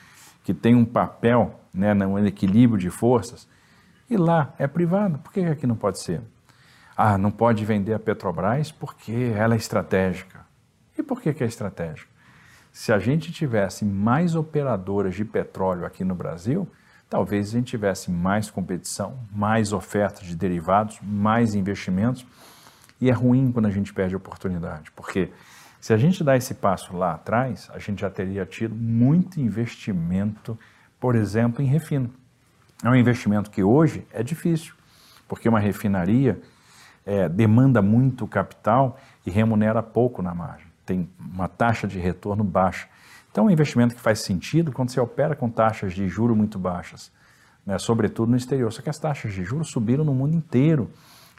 que 0.44 0.52
tem 0.52 0.74
um 0.74 0.84
papel 0.84 1.58
né, 1.72 1.94
no 1.94 2.24
equilíbrio 2.26 2.78
de 2.78 2.90
forças? 2.90 3.48
E 4.10 4.16
lá 4.16 4.52
é 4.58 4.66
privado, 4.66 5.18
por 5.18 5.32
que 5.32 5.40
aqui 5.40 5.66
não 5.66 5.76
pode 5.76 6.00
ser? 6.00 6.20
Ah, 6.94 7.16
não 7.16 7.30
pode 7.30 7.64
vender 7.64 7.94
a 7.94 7.98
Petrobras 7.98 8.70
porque 8.70 9.32
ela 9.34 9.54
é 9.54 9.56
estratégica. 9.56 10.44
E 10.98 11.02
por 11.02 11.22
que, 11.22 11.32
que 11.32 11.42
é 11.42 11.46
estratégica? 11.46 12.11
Se 12.72 12.90
a 12.90 12.98
gente 12.98 13.30
tivesse 13.30 13.84
mais 13.84 14.34
operadoras 14.34 15.14
de 15.14 15.26
petróleo 15.26 15.84
aqui 15.84 16.02
no 16.04 16.14
Brasil, 16.14 16.66
talvez 17.08 17.50
a 17.50 17.52
gente 17.58 17.66
tivesse 17.66 18.10
mais 18.10 18.50
competição, 18.50 19.18
mais 19.30 19.74
oferta 19.74 20.24
de 20.24 20.34
derivados, 20.34 20.98
mais 21.02 21.54
investimentos. 21.54 22.24
E 22.98 23.10
é 23.10 23.12
ruim 23.12 23.52
quando 23.52 23.66
a 23.66 23.70
gente 23.70 23.92
perde 23.92 24.14
a 24.14 24.16
oportunidade, 24.16 24.90
porque 24.92 25.30
se 25.82 25.92
a 25.92 25.98
gente 25.98 26.24
dá 26.24 26.34
esse 26.34 26.54
passo 26.54 26.96
lá 26.96 27.12
atrás, 27.12 27.68
a 27.74 27.78
gente 27.78 28.00
já 28.00 28.08
teria 28.08 28.46
tido 28.46 28.74
muito 28.74 29.38
investimento, 29.38 30.58
por 30.98 31.14
exemplo, 31.14 31.62
em 31.62 31.66
refino. 31.66 32.10
É 32.82 32.88
um 32.88 32.94
investimento 32.94 33.50
que 33.50 33.62
hoje 33.62 34.06
é 34.10 34.22
difícil, 34.22 34.72
porque 35.28 35.46
uma 35.46 35.60
refinaria 35.60 36.40
é, 37.04 37.28
demanda 37.28 37.82
muito 37.82 38.26
capital 38.26 38.98
e 39.26 39.30
remunera 39.30 39.82
pouco 39.82 40.22
na 40.22 40.34
margem. 40.34 40.71
Tem 40.84 41.08
uma 41.18 41.48
taxa 41.48 41.86
de 41.86 41.98
retorno 41.98 42.42
baixa. 42.42 42.88
Então, 43.30 43.44
é 43.44 43.46
um 43.48 43.50
investimento 43.50 43.94
que 43.94 44.00
faz 44.00 44.20
sentido 44.20 44.72
quando 44.72 44.90
você 44.90 45.00
opera 45.00 45.34
com 45.34 45.48
taxas 45.48 45.94
de 45.94 46.06
juro 46.08 46.36
muito 46.36 46.58
baixas, 46.58 47.10
né, 47.64 47.78
sobretudo 47.78 48.30
no 48.30 48.36
exterior. 48.36 48.70
Só 48.72 48.82
que 48.82 48.90
as 48.90 48.98
taxas 48.98 49.32
de 49.32 49.42
juros 49.42 49.68
subiram 49.68 50.04
no 50.04 50.14
mundo 50.14 50.34
inteiro 50.34 50.90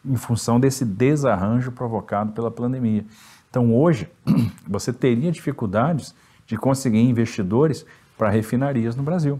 em 0.05 0.15
função 0.15 0.59
desse 0.59 0.83
desarranjo 0.83 1.71
provocado 1.71 2.31
pela 2.31 2.49
pandemia. 2.49 3.05
Então, 3.49 3.73
hoje, 3.73 4.09
você 4.67 4.91
teria 4.91 5.31
dificuldades 5.31 6.15
de 6.47 6.57
conseguir 6.57 7.01
investidores 7.01 7.85
para 8.17 8.29
refinarias 8.29 8.95
no 8.95 9.03
Brasil. 9.03 9.39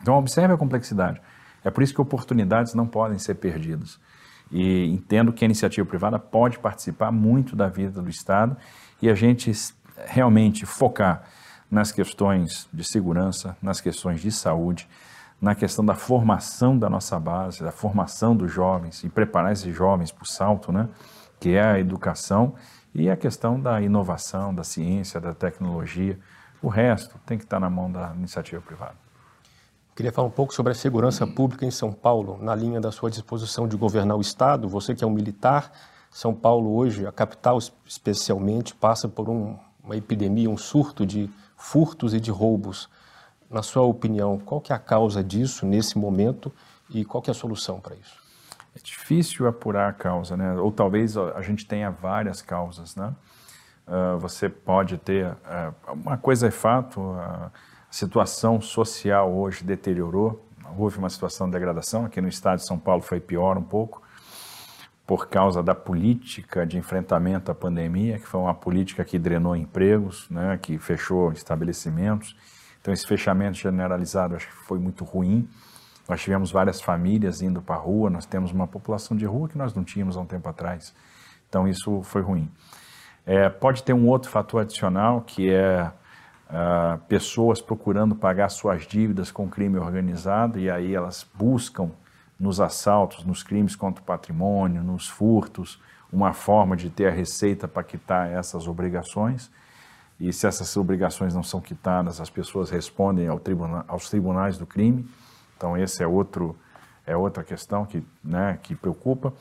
Então, 0.00 0.14
observe 0.14 0.54
a 0.54 0.56
complexidade. 0.56 1.20
É 1.64 1.70
por 1.70 1.82
isso 1.82 1.94
que 1.94 2.00
oportunidades 2.00 2.74
não 2.74 2.86
podem 2.86 3.18
ser 3.18 3.34
perdidas 3.34 3.98
e 4.52 4.84
entendo 4.86 5.32
que 5.32 5.44
a 5.44 5.46
iniciativa 5.46 5.86
privada 5.88 6.18
pode 6.18 6.58
participar 6.58 7.10
muito 7.10 7.56
da 7.56 7.68
vida 7.68 8.02
do 8.02 8.10
Estado 8.10 8.54
e 9.02 9.10
a 9.10 9.14
gente 9.14 9.52
realmente 10.06 10.64
focar 10.64 11.24
nas 11.68 11.90
questões 11.90 12.68
de 12.72 12.84
segurança, 12.84 13.56
nas 13.60 13.80
questões 13.80 14.20
de 14.20 14.30
saúde, 14.30 14.88
na 15.40 15.56
questão 15.56 15.84
da 15.84 15.94
formação 15.94 16.78
da 16.78 16.88
nossa 16.88 17.18
base, 17.18 17.64
da 17.64 17.72
formação 17.72 18.36
dos 18.36 18.52
jovens 18.52 19.02
e 19.02 19.08
preparar 19.08 19.52
esses 19.52 19.74
jovens 19.74 20.12
para 20.12 20.22
o 20.22 20.26
salto, 20.26 20.70
né, 20.70 20.88
que 21.40 21.54
é 21.54 21.64
a 21.64 21.80
educação 21.80 22.54
e 22.94 23.10
a 23.10 23.16
questão 23.16 23.60
da 23.60 23.80
inovação, 23.80 24.54
da 24.54 24.62
ciência, 24.62 25.20
da 25.20 25.34
tecnologia. 25.34 26.16
O 26.62 26.68
resto 26.68 27.18
tem 27.26 27.36
que 27.36 27.44
estar 27.44 27.58
na 27.58 27.68
mão 27.68 27.90
da 27.90 28.12
iniciativa 28.14 28.62
privada. 28.62 28.94
Queria 29.96 30.12
falar 30.12 30.28
um 30.28 30.32
pouco 30.32 30.54
sobre 30.54 30.72
a 30.72 30.74
segurança 30.74 31.26
pública 31.26 31.66
em 31.66 31.70
São 31.70 31.92
Paulo, 31.92 32.38
na 32.40 32.54
linha 32.54 32.80
da 32.80 32.92
sua 32.92 33.10
disposição 33.10 33.66
de 33.66 33.76
governar 33.76 34.16
o 34.16 34.20
Estado. 34.20 34.68
Você 34.68 34.94
que 34.94 35.02
é 35.02 35.06
um 35.06 35.10
militar, 35.10 35.72
São 36.12 36.32
Paulo 36.32 36.76
hoje, 36.76 37.06
a 37.06 37.10
capital 37.10 37.58
especialmente, 37.84 38.74
passa 38.74 39.08
por 39.08 39.28
um, 39.28 39.56
uma 39.82 39.96
epidemia, 39.96 40.48
um 40.48 40.56
surto 40.56 41.04
de 41.04 41.28
furtos 41.56 42.14
e 42.14 42.20
de 42.20 42.30
roubos. 42.30 42.88
Na 43.50 43.62
sua 43.62 43.82
opinião, 43.82 44.38
qual 44.38 44.60
que 44.60 44.72
é 44.72 44.76
a 44.76 44.78
causa 44.78 45.24
disso 45.24 45.66
nesse 45.66 45.98
momento 45.98 46.52
e 46.90 47.04
qual 47.04 47.20
que 47.20 47.30
é 47.30 47.32
a 47.32 47.34
solução 47.34 47.80
para 47.80 47.96
isso? 47.96 48.20
É 48.76 48.78
difícil 48.80 49.48
apurar 49.48 49.88
a 49.90 49.92
causa, 49.92 50.36
né? 50.36 50.54
Ou 50.54 50.70
talvez 50.70 51.16
a 51.16 51.40
gente 51.40 51.66
tenha 51.66 51.90
várias 51.90 52.42
causas, 52.42 52.94
né? 52.94 53.12
Uh, 53.88 54.18
você 54.18 54.48
pode 54.48 54.98
ter... 54.98 55.32
Uh, 55.32 55.92
uma 55.92 56.16
coisa 56.18 56.46
é 56.46 56.50
fato... 56.50 57.00
A 57.18 57.50
situação 57.94 58.58
social 58.58 59.30
hoje 59.30 59.62
deteriorou, 59.62 60.42
houve 60.78 60.96
uma 60.98 61.10
situação 61.10 61.46
de 61.46 61.52
degradação, 61.52 62.06
aqui 62.06 62.22
no 62.22 62.28
estado 62.28 62.60
de 62.60 62.66
São 62.66 62.78
Paulo 62.78 63.02
foi 63.02 63.20
pior 63.20 63.58
um 63.58 63.62
pouco, 63.62 64.01
por 65.12 65.28
causa 65.28 65.62
da 65.62 65.74
política 65.74 66.66
de 66.66 66.78
enfrentamento 66.78 67.52
à 67.52 67.54
pandemia, 67.54 68.18
que 68.18 68.26
foi 68.26 68.40
uma 68.40 68.54
política 68.54 69.04
que 69.04 69.18
drenou 69.18 69.54
empregos, 69.54 70.26
né, 70.30 70.58
que 70.62 70.78
fechou 70.78 71.30
estabelecimentos. 71.32 72.34
Então, 72.80 72.94
esse 72.94 73.06
fechamento 73.06 73.58
generalizado 73.58 74.34
acho 74.34 74.48
que 74.48 74.54
foi 74.64 74.78
muito 74.78 75.04
ruim. 75.04 75.46
Nós 76.08 76.22
tivemos 76.22 76.50
várias 76.50 76.80
famílias 76.80 77.42
indo 77.42 77.60
para 77.60 77.74
a 77.74 77.78
rua, 77.78 78.08
nós 78.08 78.24
temos 78.24 78.52
uma 78.52 78.66
população 78.66 79.14
de 79.14 79.26
rua 79.26 79.50
que 79.50 79.58
nós 79.58 79.74
não 79.74 79.84
tínhamos 79.84 80.16
há 80.16 80.20
um 80.22 80.24
tempo 80.24 80.48
atrás. 80.48 80.94
Então, 81.46 81.68
isso 81.68 82.00
foi 82.04 82.22
ruim. 82.22 82.50
É, 83.26 83.50
pode 83.50 83.82
ter 83.82 83.92
um 83.92 84.08
outro 84.08 84.30
fator 84.30 84.62
adicional, 84.62 85.20
que 85.20 85.52
é 85.52 85.92
uh, 86.48 86.96
pessoas 87.06 87.60
procurando 87.60 88.16
pagar 88.16 88.48
suas 88.48 88.86
dívidas 88.86 89.30
com 89.30 89.46
crime 89.46 89.76
organizado 89.76 90.58
e 90.58 90.70
aí 90.70 90.94
elas 90.94 91.26
buscam 91.34 91.90
nos 92.42 92.60
assaltos, 92.60 93.24
nos 93.24 93.44
crimes 93.44 93.76
contra 93.76 94.02
o 94.02 94.04
patrimônio, 94.04 94.82
nos 94.82 95.08
furtos, 95.08 95.80
uma 96.12 96.32
forma 96.32 96.76
de 96.76 96.90
ter 96.90 97.06
a 97.06 97.10
receita 97.10 97.68
para 97.68 97.84
quitar 97.84 98.28
essas 98.28 98.66
obrigações. 98.66 99.48
E 100.18 100.32
se 100.32 100.44
essas 100.44 100.76
obrigações 100.76 101.34
não 101.34 101.44
são 101.44 101.60
quitadas, 101.60 102.20
as 102.20 102.28
pessoas 102.28 102.68
respondem 102.68 103.28
ao 103.28 103.38
tribuna, 103.38 103.84
aos 103.86 104.10
tribunais 104.10 104.58
do 104.58 104.66
crime. 104.66 105.08
Então, 105.56 105.76
esse 105.76 106.02
é 106.02 106.06
outro 106.06 106.56
é 107.04 107.16
outra 107.16 107.42
questão 107.42 107.84
que, 107.84 108.04
né, 108.22 108.58
que 108.62 108.74
preocupa. 108.74 109.32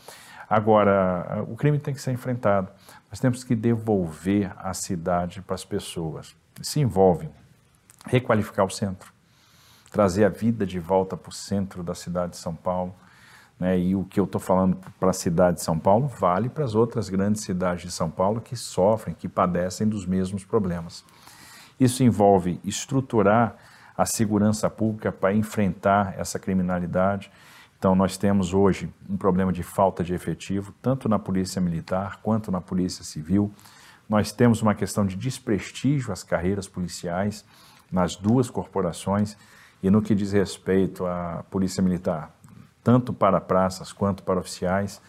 Agora, 0.50 1.44
o 1.48 1.56
crime 1.56 1.80
tem 1.80 1.94
que 1.94 2.02
ser 2.02 2.12
enfrentado. 2.12 2.70
Nós 3.10 3.20
temos 3.20 3.44
que 3.44 3.56
devolver 3.56 4.52
a 4.58 4.74
cidade 4.74 5.42
para 5.42 5.56
as 5.56 5.66
pessoas 5.66 6.36
se 6.62 6.80
envolve 6.80 7.30
requalificar 8.06 8.66
o 8.66 8.70
centro, 8.70 9.12
trazer 9.92 10.24
a 10.24 10.30
vida 10.30 10.66
de 10.66 10.80
volta 10.80 11.18
para 11.18 11.30
o 11.30 11.34
centro 11.34 11.84
da 11.84 11.94
cidade 11.94 12.32
de 12.32 12.38
São 12.38 12.56
Paulo. 12.56 12.96
Né? 13.60 13.78
E 13.78 13.96
o 13.96 14.06
que 14.06 14.20
eu 14.20 14.24
estou 14.24 14.40
falando 14.40 14.78
para 15.00 15.10
a 15.10 15.14
cidade 15.14 15.58
de 15.58 15.64
São 15.64 15.78
Paulo 15.78 16.08
vale 16.08 16.50
para 16.50 16.64
as 16.64 16.74
outras 16.74 17.10
grandes 17.10 17.44
cidades 17.44 17.84
de 17.84 17.92
São 17.92 18.10
Paulo 18.10 18.40
que 18.40 18.56
sofrem, 18.56 19.14
que 19.14 19.28
padecem 19.28 19.88
dos 19.88 20.06
mesmos 20.06 20.46
problemas. 20.46 21.04
Isso 21.80 22.04
envolve 22.04 22.60
estruturar 22.64 23.56
a 23.98 24.06
segurança 24.06 24.70
pública 24.70 25.12
para 25.12 25.34
enfrentar 25.34 26.16
essa 26.18 26.40
criminalidade. 26.40 27.30
Então, 27.78 27.94
nós 27.94 28.18
temos 28.18 28.54
hoje 28.54 28.92
um 29.10 29.18
problema 29.18 29.52
de 29.52 29.62
falta 29.62 30.04
de 30.04 30.14
efetivo, 30.14 30.74
tanto 30.82 31.10
na 31.10 31.20
Polícia 31.20 31.62
Militar 31.62 32.20
quanto 32.24 32.52
na 32.52 32.62
Polícia 32.62 33.04
Civil. 33.04 33.52
Nós 34.08 34.32
temos 34.32 34.62
uma 34.62 34.74
questão 34.74 35.06
de 35.06 35.16
desprestígio 35.16 36.14
às 36.14 36.24
carreiras 36.24 36.68
policiais 36.68 37.44
nas 37.92 38.16
duas 38.16 38.50
corporações 38.50 39.36
e 39.82 39.90
no 39.90 40.02
que 40.02 40.16
diz 40.16 40.32
respeito 40.32 41.06
à 41.06 41.44
Polícia 41.50 41.82
Militar, 41.82 42.32
tanto 42.84 43.14
para 43.14 43.40
praças 43.42 43.92
quanto 43.92 44.24
para 44.24 44.40
oficiais. 44.40 45.02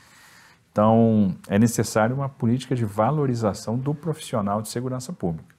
Então, 0.71 1.37
é 1.49 1.59
necessário 1.59 2.17
uma 2.17 2.29
política 2.29 2.75
de 2.75 2.85
valorização 2.85 3.77
do 3.77 3.95
profissional 3.95 4.63
de 4.63 4.69
segurança 4.69 5.13
pública, 5.13 5.55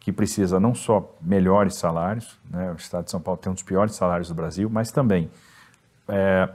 que 0.00 0.10
precisa 0.12 0.58
não 0.58 0.74
só 0.74 1.14
melhores 1.20 1.74
salários, 1.74 2.38
né, 2.50 2.72
o 2.72 2.76
Estado 2.76 3.04
de 3.04 3.10
São 3.10 3.20
Paulo 3.20 3.38
tem 3.38 3.50
um 3.50 3.54
dos 3.54 3.62
piores 3.62 3.94
salários 3.94 4.28
do 4.28 4.34
Brasil, 4.34 4.70
mas 4.70 4.90
também 4.90 5.30
é, 6.08 6.48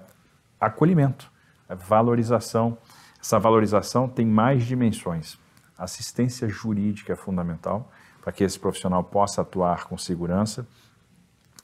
acolhimento, 0.60 1.32
valorização. 1.70 2.78
Essa 3.22 3.38
valorização 3.38 4.10
tem 4.10 4.26
mais 4.26 4.64
dimensões 4.64 5.38
assistência 5.82 6.48
jurídica 6.48 7.14
é 7.14 7.16
fundamental 7.16 7.92
para 8.22 8.32
que 8.32 8.44
esse 8.44 8.60
profissional 8.60 9.04
possa 9.04 9.42
atuar 9.42 9.86
com 9.86 9.98
segurança. 9.98 10.66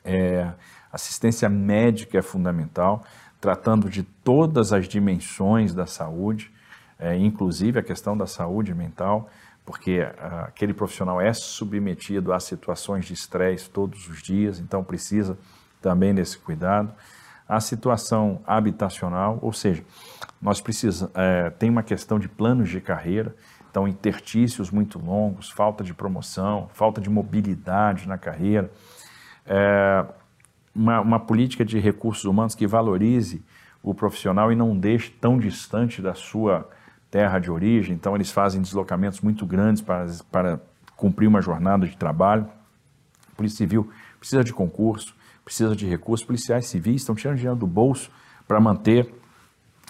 É, 0.08 0.52
assistência 0.92 1.50
médica 1.50 2.18
é 2.18 2.22
fundamental, 2.22 3.04
tratando 3.40 3.90
de 3.90 4.04
todas 4.04 4.74
as 4.74 4.88
dimensões 4.88 5.74
da 5.74 5.86
saúde, 5.86 6.52
é, 6.98 7.16
inclusive 7.16 7.80
a 7.80 7.84
questão 7.84 8.18
da 8.18 8.26
saúde 8.26 8.74
mental, 8.74 9.30
porque 9.66 10.00
ah, 10.18 10.46
aquele 10.48 10.74
profissional 10.74 11.20
é 11.20 11.34
submetido 11.34 12.32
a 12.32 12.40
situações 12.40 13.06
de 13.06 13.14
estresse 13.14 13.70
todos 13.70 14.08
os 14.08 14.22
dias, 14.22 14.60
então 14.60 14.84
precisa 14.84 15.38
também 15.82 16.16
desse 16.16 16.38
cuidado. 16.38 16.94
A 17.48 17.60
situação 17.60 18.42
habitacional, 18.48 19.38
ou 19.42 19.54
seja, 19.54 19.84
nós 20.42 20.62
precisamos, 20.62 21.14
é, 21.16 21.50
tem 21.50 21.70
uma 21.70 21.84
questão 21.84 22.18
de 22.18 22.28
planos 22.28 22.70
de 22.70 22.80
carreira, 22.80 23.36
então, 23.70 23.88
intertícios 23.88 24.72
muito 24.72 24.98
longos, 24.98 25.52
falta 25.52 25.84
de 25.84 25.94
promoção, 25.94 26.68
falta 26.74 27.00
de 27.00 27.12
mobilidade 27.12 28.08
na 28.08 28.18
carreira, 28.18 28.72
é, 29.48 30.06
uma, 30.76 31.02
uma 31.02 31.20
política 31.20 31.66
de 31.66 31.80
recursos 31.80 32.26
humanos 32.26 32.54
que 32.54 32.68
valorize 32.68 33.44
o 33.82 33.94
profissional 33.94 34.52
e 34.52 34.56
não 34.56 34.78
deixe 34.78 35.10
tão 35.10 35.38
distante 35.38 36.02
da 36.02 36.14
sua 36.14 36.70
terra 37.10 37.40
de 37.40 37.50
origem. 37.50 37.96
Então, 37.96 38.16
eles 38.16 38.32
fazem 38.32 38.62
deslocamentos 38.62 39.22
muito 39.22 39.46
grandes 39.46 39.82
para, 39.82 40.06
para 40.32 40.60
cumprir 40.96 41.28
uma 41.28 41.42
jornada 41.42 41.88
de 41.88 41.96
trabalho. 41.96 42.48
A 43.32 43.36
Polícia 43.36 43.58
Civil 43.58 43.90
precisa 44.20 44.44
de 44.44 44.54
concurso, 44.54 45.16
precisa 45.44 45.76
de 45.76 45.88
recursos. 45.88 46.26
Policiais 46.26 46.68
civis 46.68 47.02
estão 47.02 47.16
tirando 47.16 47.38
dinheiro 47.38 47.58
do 47.58 47.68
bolso 47.68 48.12
para 48.48 48.60
manter 48.60 49.12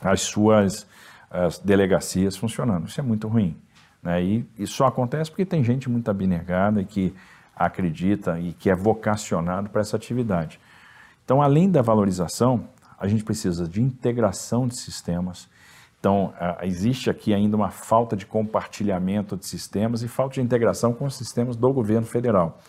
as 0.01 0.21
suas 0.21 0.87
as 1.29 1.59
delegacias 1.59 2.37
funcionando. 2.37 2.87
Isso 2.87 2.99
é 2.99 3.03
muito 3.03 3.27
ruim. 3.27 3.57
Né? 4.01 4.23
E 4.23 4.45
isso 4.57 4.73
só 4.73 4.87
acontece 4.87 5.29
porque 5.29 5.45
tem 5.45 5.63
gente 5.63 5.89
muito 5.89 6.09
abnegada 6.09 6.81
e 6.81 6.85
que 6.85 7.13
acredita 7.57 8.39
e 8.39 8.53
que 8.53 8.69
é 8.69 8.75
vocacionado 8.75 9.69
para 9.69 9.81
essa 9.81 9.95
atividade. 9.95 10.59
Então, 11.25 11.41
além 11.41 11.69
da 11.69 11.81
valorização, 11.81 12.69
a 12.99 13.07
gente 13.07 13.23
precisa 13.23 13.67
de 13.67 13.81
integração 13.81 14.67
de 14.67 14.77
sistemas. 14.77 15.49
Então, 15.99 16.33
existe 16.61 17.09
aqui 17.09 17.33
ainda 17.33 17.57
uma 17.57 17.71
falta 17.71 18.15
de 18.15 18.25
compartilhamento 18.25 19.35
de 19.35 19.45
sistemas 19.45 20.03
e 20.03 20.07
falta 20.07 20.35
de 20.35 20.41
integração 20.41 20.93
com 20.93 21.05
os 21.05 21.15
sistemas 21.15 21.55
do 21.55 21.73
governo 21.73 22.05
federal. 22.05 22.59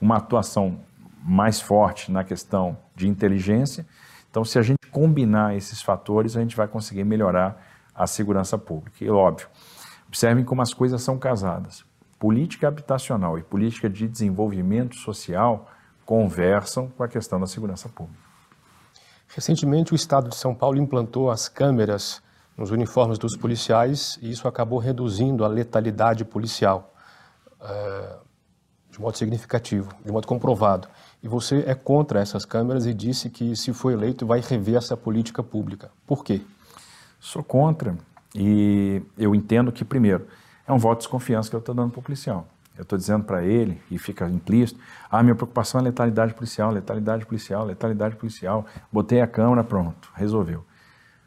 Uma 0.00 0.16
atuação 0.16 0.80
mais 1.22 1.60
forte 1.60 2.12
na 2.12 2.24
questão 2.24 2.76
de 2.94 3.08
inteligência. 3.08 3.86
Então, 4.30 4.44
se 4.44 4.58
a 4.58 4.62
gente 4.62 4.86
combinar 4.90 5.56
esses 5.56 5.80
fatores, 5.80 6.36
a 6.36 6.40
gente 6.40 6.56
vai 6.56 6.68
conseguir 6.68 7.04
melhorar 7.04 7.64
a 7.94 8.06
segurança 8.06 8.58
pública. 8.58 9.04
E 9.04 9.08
óbvio, 9.08 9.46
observem 10.08 10.44
como 10.44 10.60
as 10.60 10.74
coisas 10.74 11.00
são 11.00 11.16
casadas. 11.16 11.84
Política 12.24 12.68
habitacional 12.68 13.38
e 13.38 13.42
política 13.42 13.86
de 13.86 14.08
desenvolvimento 14.08 14.96
social 14.96 15.70
conversam 16.06 16.88
com 16.88 17.02
a 17.02 17.06
questão 17.06 17.38
da 17.38 17.46
segurança 17.46 17.86
pública. 17.86 18.18
Recentemente, 19.28 19.92
o 19.92 19.94
Estado 19.94 20.30
de 20.30 20.34
São 20.34 20.54
Paulo 20.54 20.78
implantou 20.78 21.30
as 21.30 21.50
câmeras 21.50 22.22
nos 22.56 22.70
uniformes 22.70 23.18
dos 23.18 23.36
policiais 23.36 24.18
e 24.22 24.30
isso 24.30 24.48
acabou 24.48 24.78
reduzindo 24.78 25.44
a 25.44 25.48
letalidade 25.48 26.24
policial 26.24 26.94
é, 27.60 28.16
de 28.90 28.98
modo 28.98 29.18
significativo, 29.18 29.90
de 30.02 30.10
modo 30.10 30.26
comprovado. 30.26 30.88
E 31.22 31.28
você 31.28 31.62
é 31.66 31.74
contra 31.74 32.20
essas 32.20 32.46
câmeras 32.46 32.86
e 32.86 32.94
disse 32.94 33.28
que, 33.28 33.54
se 33.54 33.70
for 33.74 33.92
eleito, 33.92 34.24
vai 34.24 34.40
rever 34.40 34.76
essa 34.76 34.96
política 34.96 35.42
pública. 35.42 35.90
Por 36.06 36.24
quê? 36.24 36.40
Sou 37.20 37.44
contra 37.44 37.94
e 38.34 39.02
eu 39.18 39.34
entendo 39.34 39.70
que, 39.70 39.84
primeiro, 39.84 40.26
é 40.66 40.72
um 40.72 40.78
voto 40.78 40.98
de 40.98 41.04
desconfiança 41.04 41.50
que 41.50 41.56
eu 41.56 41.60
estou 41.60 41.74
dando 41.74 41.90
para 41.90 42.00
o 42.00 42.02
policial. 42.02 42.46
Eu 42.76 42.82
estou 42.82 42.98
dizendo 42.98 43.24
para 43.24 43.44
ele, 43.44 43.80
e 43.90 43.98
fica 43.98 44.28
implícito, 44.28 44.80
ah, 45.08 45.22
minha 45.22 45.34
preocupação 45.34 45.80
é 45.80 45.84
letalidade 45.84 46.34
policial, 46.34 46.72
letalidade 46.72 47.24
policial, 47.24 47.64
letalidade 47.64 48.16
policial. 48.16 48.66
Botei 48.90 49.20
a 49.20 49.26
câmera, 49.26 49.62
pronto, 49.62 50.10
resolveu. 50.14 50.64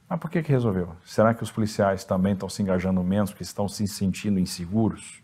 Mas 0.09 0.19
por 0.19 0.29
que, 0.29 0.41
que 0.41 0.51
resolveu? 0.51 0.89
Será 1.05 1.33
que 1.33 1.43
os 1.43 1.51
policiais 1.51 2.03
também 2.03 2.33
estão 2.33 2.49
se 2.49 2.61
engajando 2.61 3.01
menos 3.03 3.31
porque 3.31 3.43
estão 3.43 3.67
se 3.67 3.87
sentindo 3.87 4.39
inseguros? 4.39 5.21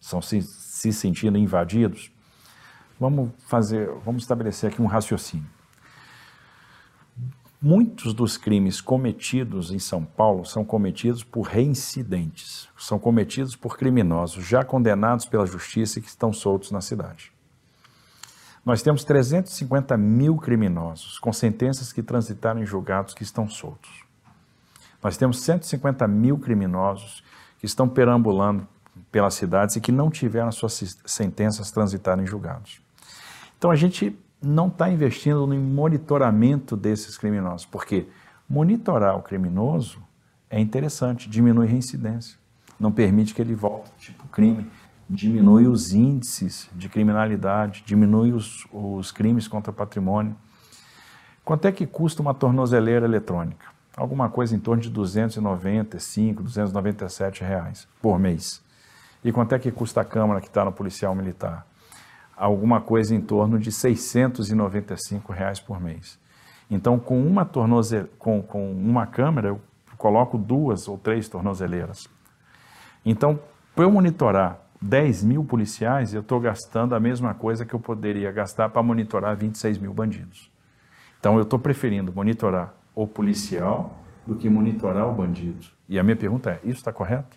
Estão 0.00 0.22
se, 0.22 0.40
se 0.42 0.92
sentindo 0.92 1.36
invadidos? 1.36 2.10
Vamos 2.98 3.30
fazer, 3.46 3.90
vamos 4.04 4.22
estabelecer 4.22 4.70
aqui 4.70 4.80
um 4.80 4.86
raciocínio. 4.86 5.46
Muitos 7.64 8.12
dos 8.12 8.36
crimes 8.36 8.80
cometidos 8.80 9.70
em 9.70 9.78
São 9.78 10.04
Paulo 10.04 10.44
são 10.44 10.64
cometidos 10.64 11.22
por 11.22 11.42
reincidentes, 11.42 12.68
são 12.76 12.98
cometidos 12.98 13.54
por 13.54 13.78
criminosos 13.78 14.44
já 14.44 14.64
condenados 14.64 15.26
pela 15.26 15.46
justiça 15.46 16.00
e 16.00 16.02
que 16.02 16.08
estão 16.08 16.32
soltos 16.32 16.72
na 16.72 16.80
cidade. 16.80 17.32
Nós 18.66 18.82
temos 18.82 19.04
350 19.04 19.96
mil 19.96 20.38
criminosos 20.38 21.20
com 21.20 21.32
sentenças 21.32 21.92
que 21.92 22.02
transitaram 22.02 22.60
em 22.60 22.66
julgados 22.66 23.14
que 23.14 23.22
estão 23.22 23.48
soltos. 23.48 23.90
Nós 25.00 25.16
temos 25.16 25.40
150 25.42 26.08
mil 26.08 26.38
criminosos 26.38 27.22
que 27.60 27.66
estão 27.66 27.88
perambulando 27.88 28.66
pelas 29.12 29.34
cidades 29.34 29.76
e 29.76 29.80
que 29.80 29.92
não 29.92 30.10
tiveram 30.10 30.50
suas 30.50 30.98
sentenças 31.06 31.70
transitarem 31.70 32.24
em 32.24 32.26
julgados. 32.26 32.82
Então 33.56 33.70
a 33.70 33.76
gente 33.76 34.18
não 34.42 34.68
está 34.68 34.90
investindo 34.90 35.46
no 35.46 35.56
monitoramento 35.56 36.76
desses 36.76 37.16
criminosos, 37.16 37.64
porque 37.66 38.08
monitorar 38.48 39.16
o 39.16 39.22
criminoso 39.22 40.02
é 40.50 40.60
interessante, 40.60 41.28
diminui 41.28 41.66
reincidência, 41.66 42.36
não 42.78 42.90
permite 42.90 43.34
que 43.34 43.40
ele 43.40 43.54
volte 43.54 43.90
tipo 43.98 44.26
crime, 44.28 44.68
diminui 45.08 45.66
os 45.66 45.92
índices 45.92 46.68
de 46.74 46.88
criminalidade, 46.88 47.84
diminui 47.86 48.32
os, 48.32 48.66
os 48.72 49.12
crimes 49.12 49.46
contra 49.46 49.72
patrimônio. 49.72 50.34
Quanto 51.44 51.66
é 51.66 51.72
que 51.72 51.86
custa 51.86 52.22
uma 52.22 52.34
tornozeleira 52.34 53.04
eletrônica? 53.04 53.66
Alguma 53.96 54.28
coisa 54.28 54.56
em 54.56 54.58
torno 54.58 54.82
de 54.82 54.88
295, 54.88 56.42
297 56.42 57.44
reais 57.44 57.86
por 58.00 58.18
mês. 58.18 58.62
E 59.24 59.30
quanto 59.30 59.54
é 59.54 59.58
que 59.58 59.70
custa 59.70 60.00
a 60.00 60.04
câmara 60.04 60.40
que 60.40 60.48
está 60.48 60.64
no 60.64 60.72
policial 60.72 61.14
militar? 61.14 61.66
Alguma 62.42 62.80
coisa 62.80 63.14
em 63.14 63.20
torno 63.20 63.56
de 63.56 63.70
695 63.70 65.32
reais 65.32 65.60
por 65.60 65.80
mês. 65.80 66.18
Então, 66.68 66.98
com 66.98 67.24
uma, 67.24 67.44
tornoze... 67.44 68.04
com, 68.18 68.42
com 68.42 68.72
uma 68.72 69.06
câmera, 69.06 69.48
eu 69.48 69.60
coloco 69.96 70.36
duas 70.36 70.88
ou 70.88 70.98
três 70.98 71.28
tornozeleiras. 71.28 72.08
Então, 73.06 73.38
para 73.76 73.84
eu 73.84 73.90
monitorar 73.92 74.58
10 74.80 75.22
mil 75.22 75.44
policiais, 75.44 76.12
eu 76.12 76.20
estou 76.20 76.40
gastando 76.40 76.96
a 76.96 77.00
mesma 77.00 77.32
coisa 77.32 77.64
que 77.64 77.74
eu 77.74 77.78
poderia 77.78 78.32
gastar 78.32 78.70
para 78.70 78.82
monitorar 78.82 79.36
26 79.36 79.78
mil 79.78 79.94
bandidos. 79.94 80.50
Então, 81.20 81.36
eu 81.36 81.42
estou 81.42 81.60
preferindo 81.60 82.12
monitorar 82.12 82.74
o 82.92 83.06
policial 83.06 83.96
do 84.26 84.34
que 84.34 84.48
monitorar 84.50 85.08
o 85.08 85.14
bandido. 85.14 85.64
E 85.88 85.96
a 85.96 86.02
minha 86.02 86.16
pergunta 86.16 86.50
é: 86.50 86.60
isso 86.64 86.80
está 86.80 86.92
correto? 86.92 87.36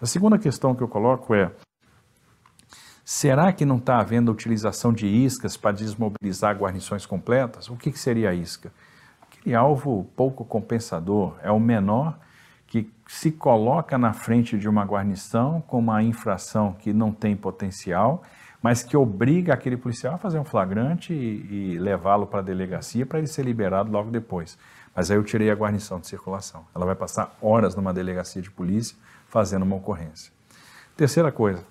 A 0.00 0.06
segunda 0.06 0.38
questão 0.38 0.76
que 0.76 0.82
eu 0.82 0.88
coloco 0.88 1.34
é: 1.34 1.50
Será 3.04 3.52
que 3.52 3.64
não 3.64 3.78
está 3.78 3.98
havendo 3.98 4.30
utilização 4.30 4.92
de 4.92 5.06
iscas 5.06 5.56
para 5.56 5.72
desmobilizar 5.72 6.56
guarnições 6.56 7.04
completas? 7.04 7.68
O 7.68 7.76
que, 7.76 7.90
que 7.90 7.98
seria 7.98 8.30
a 8.30 8.34
isca? 8.34 8.72
Aquele 9.20 9.56
alvo 9.56 10.06
pouco 10.14 10.44
compensador, 10.44 11.36
é 11.42 11.50
o 11.50 11.58
menor 11.58 12.16
que 12.68 12.88
se 13.08 13.32
coloca 13.32 13.98
na 13.98 14.12
frente 14.12 14.56
de 14.56 14.68
uma 14.68 14.84
guarnição 14.84 15.60
com 15.60 15.78
uma 15.78 16.02
infração 16.02 16.72
que 16.72 16.92
não 16.92 17.12
tem 17.12 17.36
potencial, 17.36 18.22
mas 18.62 18.84
que 18.84 18.96
obriga 18.96 19.52
aquele 19.52 19.76
policial 19.76 20.14
a 20.14 20.18
fazer 20.18 20.38
um 20.38 20.44
flagrante 20.44 21.12
e, 21.12 21.74
e 21.74 21.78
levá-lo 21.78 22.26
para 22.26 22.38
a 22.38 22.42
delegacia 22.42 23.04
para 23.04 23.18
ele 23.18 23.26
ser 23.26 23.44
liberado 23.44 23.90
logo 23.90 24.10
depois. 24.10 24.56
Mas 24.94 25.10
aí 25.10 25.16
eu 25.16 25.24
tirei 25.24 25.50
a 25.50 25.54
guarnição 25.54 25.98
de 25.98 26.06
circulação. 26.06 26.64
Ela 26.74 26.86
vai 26.86 26.94
passar 26.94 27.36
horas 27.42 27.74
numa 27.74 27.92
delegacia 27.92 28.40
de 28.40 28.50
polícia 28.50 28.96
fazendo 29.28 29.64
uma 29.64 29.76
ocorrência. 29.76 30.32
Terceira 30.96 31.32
coisa, 31.32 31.64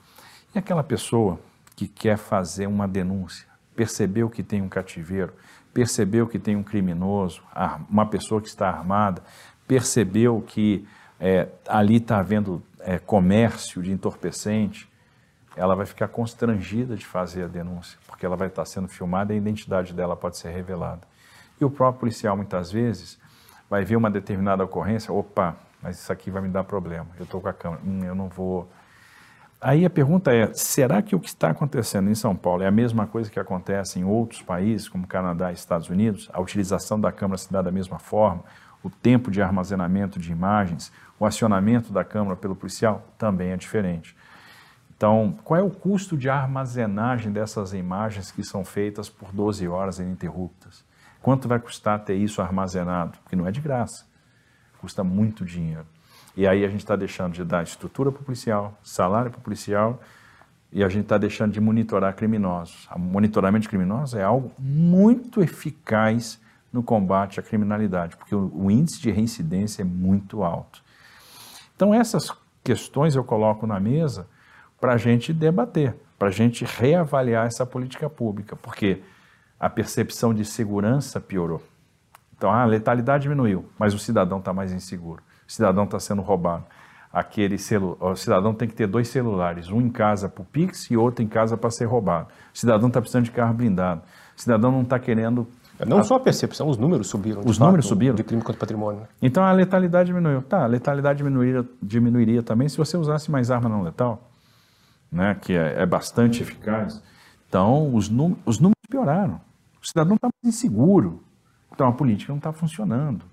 e 0.54 0.60
aquela 0.60 0.84
pessoa 0.84 1.40
que 1.76 1.88
quer 1.88 2.18
fazer 2.18 2.68
uma 2.68 2.88
denúncia, 2.88 3.48
percebeu 3.76 4.30
que 4.30 4.44
tem 4.44 4.62
um 4.62 4.70
cativeiro, 4.70 5.34
percebeu 5.74 6.28
que 6.28 6.38
tem 6.38 6.56
um 6.56 6.64
criminoso, 6.64 7.42
uma 7.90 8.06
pessoa 8.06 8.42
que 8.42 8.48
está 8.48 8.68
armada, 8.68 9.24
percebeu 9.68 10.44
que 10.46 10.86
é, 11.20 11.48
ali 11.68 11.98
está 11.98 12.20
havendo 12.20 12.62
é, 12.80 13.00
comércio 13.00 13.82
de 13.82 13.92
entorpecente, 13.92 14.92
ela 15.56 15.76
vai 15.76 15.86
ficar 15.86 16.08
constrangida 16.08 16.96
de 16.96 17.06
fazer 17.06 17.44
a 17.44 17.48
denúncia, 17.48 17.98
porque 18.08 18.26
ela 18.26 18.36
vai 18.36 18.48
estar 18.48 18.66
sendo 18.66 18.88
filmada 18.88 19.34
e 19.34 19.36
a 19.36 19.38
identidade 19.38 19.94
dela 19.94 20.16
pode 20.16 20.38
ser 20.38 20.50
revelada. 20.50 21.02
E 21.60 21.66
o 21.66 21.70
próprio 21.70 22.00
policial, 22.00 22.36
muitas 22.36 22.72
vezes, 22.72 23.20
vai 23.70 23.86
ver 23.86 23.96
uma 23.96 24.10
determinada 24.10 24.64
ocorrência, 24.64 25.14
opa, 25.14 25.56
mas 25.82 26.00
isso 26.00 26.12
aqui 26.12 26.30
vai 26.30 26.42
me 26.42 26.50
dar 26.50 26.64
problema, 26.64 27.08
eu 27.18 27.24
estou 27.24 27.40
com 27.40 27.48
a 27.48 27.54
câmera, 27.54 27.82
hum, 27.86 28.04
eu 28.04 28.16
não 28.16 28.28
vou 28.28 28.70
Aí 29.64 29.86
a 29.86 29.90
pergunta 29.92 30.34
é: 30.34 30.52
será 30.54 31.04
que 31.04 31.16
o 31.16 31.20
que 31.20 31.28
está 31.28 31.52
acontecendo 31.52 32.10
em 32.10 32.16
São 32.16 32.36
Paulo 32.36 32.64
é 32.64 32.68
a 32.68 32.72
mesma 32.72 33.06
coisa 33.06 33.30
que 33.30 33.40
acontece 33.40 34.00
em 34.00 34.04
outros 34.04 34.42
países, 34.42 34.90
como 34.90 35.06
Canadá 35.06 35.52
e 35.52 35.54
Estados 35.54 35.88
Unidos? 35.88 36.28
A 36.34 36.42
utilização 36.42 37.00
da 37.00 37.12
câmera 37.12 37.38
se 37.38 37.54
dá 37.54 37.62
da 37.62 37.72
mesma 37.72 38.00
forma? 38.00 38.44
O 38.82 38.90
tempo 38.90 39.30
de 39.30 39.40
armazenamento 39.40 40.20
de 40.20 40.32
imagens, 40.32 40.92
o 41.20 41.28
acionamento 41.28 41.94
da 41.94 42.04
câmera 42.04 42.36
pelo 42.36 42.56
policial 42.56 43.08
também 43.20 43.52
é 43.52 43.58
diferente. 43.58 44.18
Então, 44.98 45.38
qual 45.44 45.60
é 45.60 45.64
o 45.64 45.70
custo 45.70 46.18
de 46.18 46.28
armazenagem 46.28 47.32
dessas 47.32 47.72
imagens 47.74 48.32
que 48.32 48.44
são 48.44 48.66
feitas 48.66 49.10
por 49.10 49.32
12 49.32 49.68
horas 49.68 50.00
ininterruptas? 50.00 50.84
Quanto 51.22 51.48
vai 51.48 51.60
custar 51.60 52.04
ter 52.04 52.16
isso 52.16 52.42
armazenado? 52.42 53.20
Porque 53.20 53.36
não 53.36 53.46
é 53.46 53.52
de 53.52 53.62
graça, 53.62 54.08
custa 54.80 55.04
muito 55.04 55.46
dinheiro. 55.46 55.86
E 56.36 56.48
aí 56.48 56.64
a 56.64 56.68
gente 56.70 56.80
está 56.80 56.96
deixando 56.96 57.34
de 57.34 57.44
dar 57.44 57.64
estrutura 57.64 58.12
para 58.12 58.22
o 58.22 58.24
policial, 58.24 58.78
salário 58.84 59.32
para 59.32 59.40
o 59.40 59.42
policial, 59.42 60.00
e 60.72 60.84
a 60.84 60.88
gente 60.88 61.04
está 61.04 61.18
deixando 61.18 61.52
de 61.52 61.60
monitorar 61.60 62.16
criminosos. 62.16 62.88
O 62.96 63.00
monitoramento 63.00 63.64
de 63.64 63.70
criminosos 63.70 64.16
é 64.16 64.24
algo 64.24 64.52
muito 64.58 65.42
eficaz 65.42 66.40
no 66.72 66.82
combate 66.82 67.40
à 67.40 67.44
criminalidade, 67.44 68.16
porque 68.16 68.34
o, 68.34 68.50
o 68.56 68.72
índice 68.72 69.02
de 69.02 69.12
reincidência 69.12 69.82
é 69.82 69.86
muito 69.86 70.42
alto. 70.42 70.82
Então, 71.76 71.94
essas 71.94 72.32
questões 72.64 73.16
eu 73.16 73.24
coloco 73.24 73.68
na 73.68 73.80
mesa 73.80 74.26
para 74.80 74.94
a 74.94 74.98
gente 74.98 75.34
debater, 75.34 75.96
para 76.18 76.30
a 76.30 76.32
gente 76.32 76.64
reavaliar 76.64 77.48
essa 77.48 77.66
política 77.66 78.10
pública, 78.10 78.56
porque 78.56 79.02
a 79.60 79.70
percepção 79.70 80.34
de 80.34 80.46
segurança 80.46 81.20
piorou. 81.20 81.62
Então, 82.38 82.50
a 82.50 82.64
letalidade 82.64 83.24
diminuiu, 83.24 83.70
mas 83.78 83.94
o 83.94 84.00
cidadão 84.00 84.40
está 84.40 84.54
mais 84.54 84.72
inseguro 84.72 85.22
cidadão 85.52 85.84
está 85.84 86.00
sendo 86.00 86.22
roubado. 86.22 86.64
Aquele 87.12 87.58
celu... 87.58 87.98
O 88.00 88.16
cidadão 88.16 88.54
tem 88.54 88.68
que 88.68 88.74
ter 88.74 88.88
dois 88.88 89.10
celulares, 89.10 89.70
um 89.70 89.82
em 89.82 89.90
casa 89.90 90.30
para 90.30 90.42
o 90.42 90.46
Pix 90.46 90.90
e 90.90 90.96
outro 90.96 91.24
em 91.24 91.28
casa 91.28 91.58
para 91.58 91.70
ser 91.70 91.86
roubado. 91.86 92.28
O 92.54 92.58
cidadão 92.58 92.88
está 92.88 93.02
precisando 93.02 93.26
de 93.26 93.32
carro 93.32 93.54
blindado. 93.54 94.02
O 94.38 94.42
cidadão 94.42 94.72
não 94.72 94.82
está 94.82 94.98
querendo 94.98 95.46
Não 95.86 96.00
a... 96.00 96.04
só 96.04 96.16
a 96.16 96.20
percepção, 96.20 96.70
os 96.70 96.78
números 96.78 97.08
subiram. 97.08 97.42
Os 97.46 97.60
números 97.60 97.86
subiram? 97.86 98.16
De 98.16 98.24
crime 98.24 98.42
contra 98.42 98.56
o 98.56 98.60
patrimônio. 98.60 99.02
Então 99.22 99.44
a 99.44 99.52
letalidade 99.52 100.08
diminuiu. 100.08 100.42
Tá, 100.42 100.64
a 100.64 100.68
letalidade 100.68 101.18
diminuiria, 101.18 101.66
diminuiria 101.82 102.42
também 102.42 102.70
se 102.70 102.78
você 102.78 102.96
usasse 102.96 103.30
mais 103.30 103.52
arma 103.52 103.68
não 103.68 103.82
letal, 103.82 104.30
né, 105.12 105.36
que 105.42 105.54
é, 105.54 105.82
é 105.82 105.86
bastante 105.86 106.42
eficaz. 106.42 107.04
Então 107.50 107.94
os, 107.94 108.10
os 108.46 108.60
números 108.60 108.82
pioraram. 108.90 109.42
O 109.84 109.86
cidadão 109.86 110.16
está 110.16 110.30
mais 110.30 110.56
inseguro. 110.56 111.22
Então 111.74 111.90
a 111.90 111.92
política 111.92 112.32
não 112.32 112.38
está 112.38 112.54
funcionando. 112.54 113.26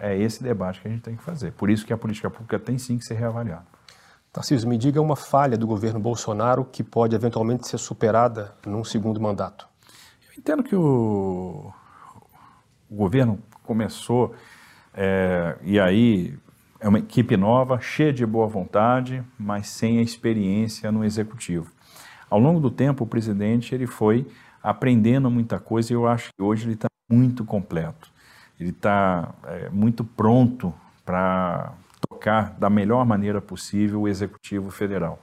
É 0.00 0.16
esse 0.16 0.42
debate 0.42 0.80
que 0.80 0.88
a 0.88 0.90
gente 0.90 1.02
tem 1.02 1.14
que 1.14 1.22
fazer. 1.22 1.52
Por 1.52 1.68
isso 1.68 1.86
que 1.86 1.92
a 1.92 1.98
política 1.98 2.30
pública 2.30 2.58
tem 2.58 2.78
sim 2.78 2.96
que 2.98 3.04
ser 3.04 3.14
reavaliada. 3.14 3.66
Tarcísio, 4.32 4.68
me 4.68 4.78
diga 4.78 5.00
uma 5.00 5.16
falha 5.16 5.58
do 5.58 5.66
governo 5.66 5.98
Bolsonaro 5.98 6.64
que 6.64 6.82
pode 6.84 7.14
eventualmente 7.14 7.66
ser 7.66 7.78
superada 7.78 8.54
num 8.64 8.84
segundo 8.84 9.20
mandato. 9.20 9.68
Eu 10.28 10.38
entendo 10.38 10.62
que 10.62 10.74
o, 10.74 11.72
o 12.88 12.94
governo 12.94 13.40
começou, 13.64 14.34
é, 14.94 15.56
e 15.62 15.78
aí 15.78 16.38
é 16.80 16.88
uma 16.88 16.98
equipe 16.98 17.36
nova, 17.36 17.80
cheia 17.80 18.12
de 18.12 18.24
boa 18.24 18.46
vontade, 18.46 19.22
mas 19.38 19.68
sem 19.68 19.98
a 19.98 20.02
experiência 20.02 20.90
no 20.90 21.04
executivo. 21.04 21.70
Ao 22.28 22.38
longo 22.38 22.58
do 22.58 22.70
tempo, 22.70 23.04
o 23.04 23.06
presidente 23.06 23.74
ele 23.74 23.86
foi 23.86 24.26
aprendendo 24.62 25.30
muita 25.30 25.58
coisa 25.58 25.92
e 25.92 25.96
eu 25.96 26.06
acho 26.06 26.30
que 26.32 26.42
hoje 26.42 26.66
ele 26.66 26.74
está 26.74 26.88
muito 27.10 27.44
completo. 27.44 28.09
Ele 28.60 28.70
está 28.70 29.32
é, 29.46 29.70
muito 29.70 30.04
pronto 30.04 30.72
para 31.04 31.72
tocar 32.08 32.54
da 32.58 32.68
melhor 32.68 33.06
maneira 33.06 33.40
possível 33.40 34.02
o 34.02 34.08
Executivo 34.08 34.70
Federal. 34.70 35.18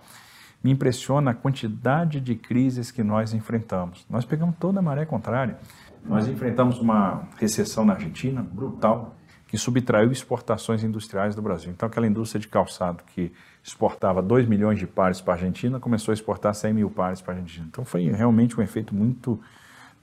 Me 0.63 0.71
impressiona 0.71 1.31
a 1.31 1.33
quantidade 1.35 2.19
de 2.19 2.35
crises 2.35 2.89
que 2.89 3.03
nós 3.03 3.33
enfrentamos. 3.33 4.05
Nós 4.09 4.25
pegamos 4.25 4.55
toda 4.59 4.79
a 4.79 4.81
maré 4.81 5.05
contrária. 5.05 5.57
Nós 6.03 6.27
enfrentamos 6.27 6.79
uma 6.79 7.27
recessão 7.38 7.85
na 7.85 7.93
Argentina 7.93 8.41
brutal, 8.41 9.15
que 9.47 9.57
subtraiu 9.57 10.11
exportações 10.11 10.83
industriais 10.83 11.35
do 11.35 11.41
Brasil. 11.41 11.71
Então, 11.71 11.88
aquela 11.88 12.07
indústria 12.07 12.39
de 12.39 12.47
calçado 12.47 13.03
que 13.13 13.31
exportava 13.63 14.21
2 14.21 14.47
milhões 14.47 14.79
de 14.79 14.88
pares 14.88 15.21
para 15.21 15.33
a 15.33 15.35
Argentina 15.35 15.79
começou 15.79 16.11
a 16.11 16.13
exportar 16.13 16.53
100 16.53 16.73
mil 16.73 16.89
pares 16.89 17.21
para 17.21 17.33
a 17.33 17.38
Argentina. 17.38 17.67
Então, 17.69 17.85
foi 17.85 18.09
realmente 18.09 18.59
um 18.59 18.63
efeito 18.63 18.95
muito 18.95 19.39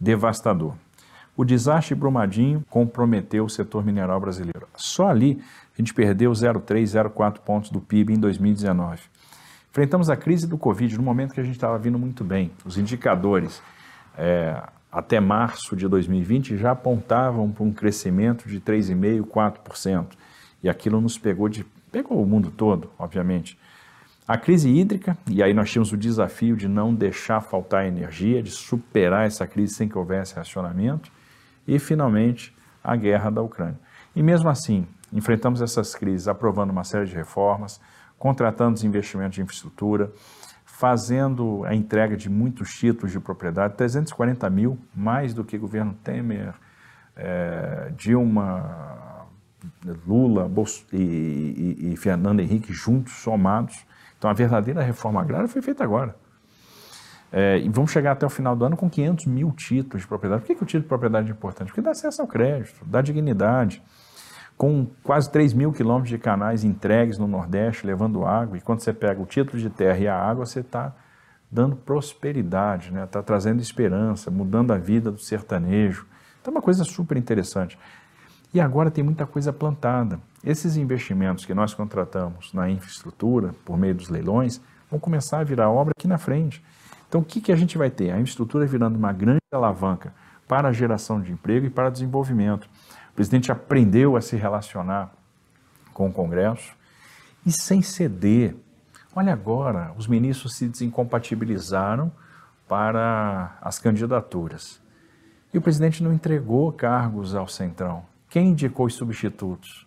devastador. 0.01 0.75
O 1.37 1.45
desastre 1.45 1.95
Brumadinho 1.95 2.65
comprometeu 2.71 3.45
o 3.45 3.51
setor 3.51 3.85
mineral 3.85 4.21
brasileiro. 4.21 4.69
Só 4.77 5.09
ali 5.09 5.43
a 5.75 5.83
gente 5.83 5.93
perdeu 5.93 6.31
0,3, 6.31 6.85
0,4 6.85 7.39
pontos 7.41 7.71
do 7.71 7.81
PIB 7.81 8.15
em 8.15 8.19
2019. 8.19 9.03
Enfrentamos 9.71 10.09
a 10.09 10.17
crise 10.17 10.47
do 10.47 10.57
Covid 10.57 10.97
no 10.97 11.03
momento 11.03 11.35
que 11.35 11.41
a 11.41 11.45
gente 11.45 11.57
estava 11.57 11.77
vindo 11.79 11.99
muito 11.99 12.23
bem. 12.23 12.53
Os 12.65 12.79
indicadores 12.79 13.61
é, 14.17 14.63
até 14.93 15.19
março 15.19 15.75
de 15.75 15.89
2020 15.89 16.57
já 16.57 16.71
apontavam 16.71 17.51
para 17.51 17.65
um 17.65 17.73
crescimento 17.73 18.49
de 18.49 18.61
3,5%, 18.61 19.27
4%. 19.27 20.07
E 20.63 20.69
aquilo 20.69 21.01
nos 21.01 21.19
pegou 21.19 21.49
de. 21.49 21.65
pegou 21.91 22.23
o 22.23 22.27
mundo 22.27 22.53
todo, 22.53 22.91
obviamente. 22.97 23.59
A 24.27 24.39
crise 24.39 24.71
hídrica, 24.71 25.19
e 25.29 25.43
aí 25.43 25.53
nós 25.53 25.71
tínhamos 25.71 25.93
o 25.93 25.97
desafio 25.97 26.57
de 26.57 26.67
não 26.69 26.95
deixar 26.95 27.43
faltar 27.43 27.85
energia, 27.85 28.43
de 28.43 28.51
superar 28.51 29.27
essa 29.27 29.47
crise 29.47 29.75
sem 29.75 29.89
que 29.89 29.99
houvesse 29.99 30.35
racionamento. 30.35 31.11
E, 31.67 31.79
finalmente, 31.79 32.55
a 32.83 32.95
guerra 32.97 33.31
da 33.31 33.43
Ucrânia. 33.43 33.79
E 34.15 34.23
mesmo 34.23 34.49
assim, 34.49 34.87
enfrentamos 35.13 35.63
essas 35.63 35.95
crises 35.95 36.29
aprovando 36.29 36.71
uma 36.71 36.85
série 36.85 37.07
de 37.07 37.15
reformas, 37.15 37.81
contratando 38.19 38.75
os 38.75 38.85
investimentos 38.85 39.35
de 39.37 39.43
infraestrutura, 39.43 40.13
fazendo 40.65 41.65
a 41.65 41.75
entrega 41.75 42.17
de 42.17 42.29
muitos 42.29 42.71
títulos 42.75 43.13
de 43.13 43.21
propriedade, 43.21 43.75
340 43.75 44.51
mil, 44.51 44.79
mais 44.95 45.33
do 45.33 45.45
que 45.45 45.57
governo 45.57 45.95
Temer, 46.03 46.53
é, 47.17 47.93
Dilma, 47.97 49.27
Lula 50.07 50.49
Bolso, 50.49 50.85
e, 50.93 51.79
e, 51.81 51.93
e 51.93 51.97
Fernando 51.97 52.41
Henrique 52.41 52.73
juntos, 52.73 53.15
somados. 53.15 53.87
Então 54.19 54.29
a 54.31 54.35
verdadeira 54.35 54.83
reforma 54.83 55.21
agrária 55.21 55.49
foi 55.49 55.63
feita 55.63 55.85
agora. 55.85 56.17
É, 57.37 57.59
e 57.59 57.69
vamos 57.69 57.91
chegar 57.91 58.13
até 58.13 58.25
o 58.25 58.31
final 58.31 58.55
do 58.55 58.65
ano 58.65 58.77
com 58.77 58.89
500 58.89 59.27
mil 59.27 59.51
títulos 59.51 60.03
de 60.03 60.07
propriedade. 60.07 60.43
Por 60.43 60.47
que, 60.47 60.55
que 60.55 60.63
o 60.63 60.67
título 60.67 60.85
de 60.85 60.89
propriedade 60.89 61.29
é 61.29 61.33
importante? 61.33 61.67
Porque 61.67 61.81
dá 61.81 61.91
acesso 61.91 62.23
ao 62.23 62.29
crédito, 62.29 62.85
dá 62.87 63.03
dignidade 63.03 63.83
com 64.57 64.87
quase 65.03 65.29
3 65.33 65.53
mil 65.53 65.73
quilômetros 65.73 66.11
de 66.11 66.17
canais 66.17 66.63
entregues 66.63 67.19
no 67.19 67.27
Nordeste, 67.27 67.85
levando 67.85 68.25
água, 68.25 68.57
e 68.57 68.61
quando 68.61 68.83
você 68.83 68.93
pega 68.93 69.21
o 69.21 69.27
título 69.27 69.61
de 69.61 69.69
terra 69.69 69.99
e 69.99 70.07
a 70.07 70.17
água, 70.17 70.47
você 70.47 70.61
está 70.61 70.95
dando 71.51 71.75
prosperidade, 71.75 72.91
está 72.91 73.01
né? 73.01 73.07
Tá 73.07 73.21
trazendo 73.21 73.61
esperança, 73.61 74.31
mudando 74.31 74.73
a 74.73 74.79
vida 74.79 75.11
do 75.11 75.19
sertanejo. 75.19 76.07
Então 76.41 76.53
é 76.53 76.57
uma 76.57 76.63
coisa 76.63 76.85
super 76.85 77.17
interessante. 77.17 77.77
E 78.53 78.61
agora 78.61 78.93
tem 78.93 79.03
muita 79.03 79.27
coisa 79.27 79.53
plantada. 79.53 80.21
Esses 80.45 80.77
investimentos 80.77 81.45
que 81.45 81.53
nós 81.53 81.75
contratamos 81.75 82.53
na 82.55 82.71
infraestrutura, 82.71 83.53
por 83.65 83.77
meio 83.77 83.97
dos 83.97 84.09
leilões, 84.09 84.61
vão 84.89 85.01
começar 85.01 85.41
a 85.41 85.45
virar 85.45 85.69
obra 85.69 85.93
aqui 85.99 86.07
na 86.07 86.17
frente. 86.19 86.63
Então 87.15 87.23
o 87.23 87.25
que, 87.25 87.41
que 87.41 87.53
a 87.53 87.57
gente 87.57 87.79
vai 87.79 87.91
ter? 87.91 88.11
A 88.11 88.19
infraestrutura 88.19 88.67
virando 88.67 88.97
uma 88.97 89.13
grande 89.13 89.39
alavanca 89.53 90.13
para 90.49 90.67
a 90.67 90.73
geração 90.73 91.21
de 91.21 91.31
emprego 91.31 91.65
e 91.65 91.71
para 91.71 91.87
o 91.87 91.91
desenvolvimento. 91.93 92.65
O 93.13 93.15
presidente 93.15 93.53
aprendeu 93.53 94.17
a 94.17 94.21
se 94.21 94.35
relacionar 94.35 95.13
com 95.93 96.09
o 96.09 96.13
Congresso 96.13 96.75
e 97.47 97.53
sem 97.53 97.83
ceder. 97.83 98.57
Olha 99.15 99.33
agora, 99.33 99.93
os 99.97 100.09
ministros 100.09 100.57
se 100.57 100.67
desincompatibilizaram 100.67 102.11
para 102.67 103.59
as 103.61 103.79
candidaturas. 103.79 104.83
E 105.53 105.59
o 105.59 105.63
presidente 105.63 106.03
não 106.03 106.13
entregou 106.13 106.73
cargos 106.73 107.33
ao 107.33 107.47
Centrão. 107.47 108.05
Quem 108.29 108.49
indicou 108.49 108.87
os 108.87 108.95
substitutos? 108.95 109.87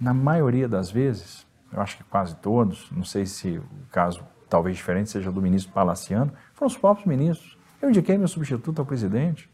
Na 0.00 0.12
maioria 0.12 0.66
das 0.66 0.90
vezes, 0.90 1.46
eu 1.72 1.80
acho 1.80 1.96
que 1.96 2.02
quase 2.02 2.34
todos, 2.34 2.90
não 2.90 3.04
sei 3.04 3.24
se 3.24 3.56
o 3.56 3.64
caso 3.92 4.24
talvez 4.48 4.76
diferente 4.76 5.10
seja 5.10 5.30
do 5.30 5.42
ministro 5.42 5.72
Palaciano, 5.72 6.32
foram 6.54 6.68
os 6.68 6.76
próprios 6.76 7.06
ministros. 7.06 7.56
Eu 7.80 7.90
indiquei 7.90 8.16
meu 8.16 8.28
substituto 8.28 8.78
ao 8.78 8.86
presidente. 8.86 9.48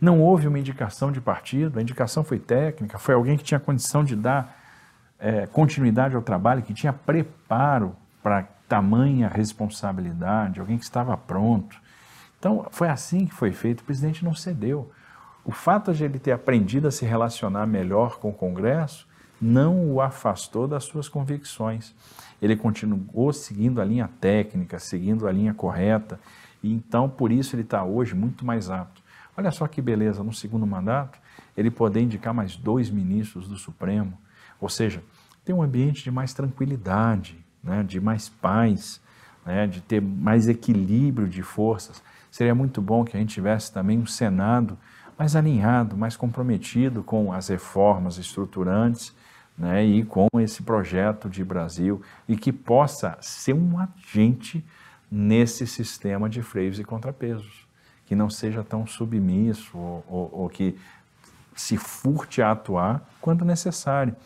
Não 0.00 0.20
houve 0.20 0.46
uma 0.46 0.58
indicação 0.58 1.10
de 1.10 1.20
partido, 1.20 1.78
a 1.78 1.82
indicação 1.82 2.22
foi 2.22 2.38
técnica, 2.38 2.98
foi 2.98 3.14
alguém 3.14 3.36
que 3.36 3.44
tinha 3.44 3.58
condição 3.58 4.04
de 4.04 4.14
dar 4.14 4.56
é, 5.18 5.46
continuidade 5.46 6.14
ao 6.14 6.22
trabalho, 6.22 6.62
que 6.62 6.72
tinha 6.72 6.92
preparo 6.92 7.96
para 8.22 8.44
tamanha 8.68 9.28
responsabilidade, 9.28 10.60
alguém 10.60 10.78
que 10.78 10.84
estava 10.84 11.16
pronto. 11.16 11.80
Então, 12.38 12.66
foi 12.70 12.88
assim 12.88 13.26
que 13.26 13.34
foi 13.34 13.50
feito, 13.50 13.80
o 13.80 13.84
presidente 13.84 14.24
não 14.24 14.34
cedeu. 14.34 14.92
O 15.44 15.50
fato 15.50 15.92
de 15.92 16.04
ele 16.04 16.18
ter 16.18 16.32
aprendido 16.32 16.86
a 16.86 16.90
se 16.90 17.04
relacionar 17.04 17.66
melhor 17.66 18.18
com 18.18 18.28
o 18.28 18.34
Congresso 18.34 19.07
não 19.40 19.92
o 19.92 20.00
afastou 20.00 20.66
das 20.66 20.84
suas 20.84 21.08
convicções. 21.08 21.94
Ele 22.40 22.56
continuou 22.56 23.32
seguindo 23.32 23.80
a 23.80 23.84
linha 23.84 24.08
técnica, 24.20 24.78
seguindo 24.78 25.26
a 25.26 25.32
linha 25.32 25.54
correta, 25.54 26.18
e 26.62 26.72
então, 26.72 27.08
por 27.08 27.30
isso, 27.30 27.54
ele 27.54 27.62
está 27.62 27.84
hoje 27.84 28.14
muito 28.14 28.44
mais 28.44 28.68
apto. 28.70 29.02
Olha 29.36 29.50
só 29.50 29.66
que 29.68 29.80
beleza, 29.80 30.22
no 30.24 30.32
segundo 30.32 30.66
mandato, 30.66 31.18
ele 31.56 31.70
poder 31.70 32.00
indicar 32.00 32.34
mais 32.34 32.56
dois 32.56 32.90
ministros 32.90 33.48
do 33.48 33.56
Supremo, 33.56 34.18
ou 34.60 34.68
seja, 34.68 35.02
ter 35.44 35.52
um 35.52 35.62
ambiente 35.62 36.02
de 36.02 36.10
mais 36.10 36.34
tranquilidade, 36.34 37.38
né, 37.62 37.82
de 37.82 38.00
mais 38.00 38.28
paz, 38.28 39.00
né, 39.46 39.66
de 39.66 39.80
ter 39.80 40.00
mais 40.02 40.48
equilíbrio 40.48 41.28
de 41.28 41.42
forças. 41.42 42.02
Seria 42.30 42.54
muito 42.54 42.82
bom 42.82 43.04
que 43.04 43.16
a 43.16 43.20
gente 43.20 43.34
tivesse 43.34 43.72
também 43.72 43.98
um 43.98 44.06
Senado 44.06 44.76
mais 45.18 45.34
alinhado, 45.34 45.96
mais 45.96 46.16
comprometido 46.16 47.02
com 47.02 47.32
as 47.32 47.48
reformas 47.48 48.18
estruturantes 48.18 49.14
né, 49.58 49.84
e 49.84 50.04
com 50.04 50.28
esse 50.38 50.62
projeto 50.62 51.28
de 51.28 51.44
Brasil 51.44 52.00
e 52.28 52.36
que 52.36 52.52
possa 52.52 53.18
ser 53.20 53.54
um 53.54 53.78
agente 53.78 54.64
nesse 55.10 55.66
sistema 55.66 56.28
de 56.28 56.42
freios 56.42 56.78
e 56.78 56.84
contrapesos 56.84 57.66
que 58.06 58.14
não 58.14 58.30
seja 58.30 58.64
tão 58.64 58.86
submisso 58.86 59.76
ou, 59.76 60.04
ou, 60.08 60.30
ou 60.32 60.48
que 60.48 60.78
se 61.54 61.76
furte 61.76 62.40
a 62.40 62.52
atuar 62.52 63.02
quando 63.20 63.44
necessário. 63.44 64.16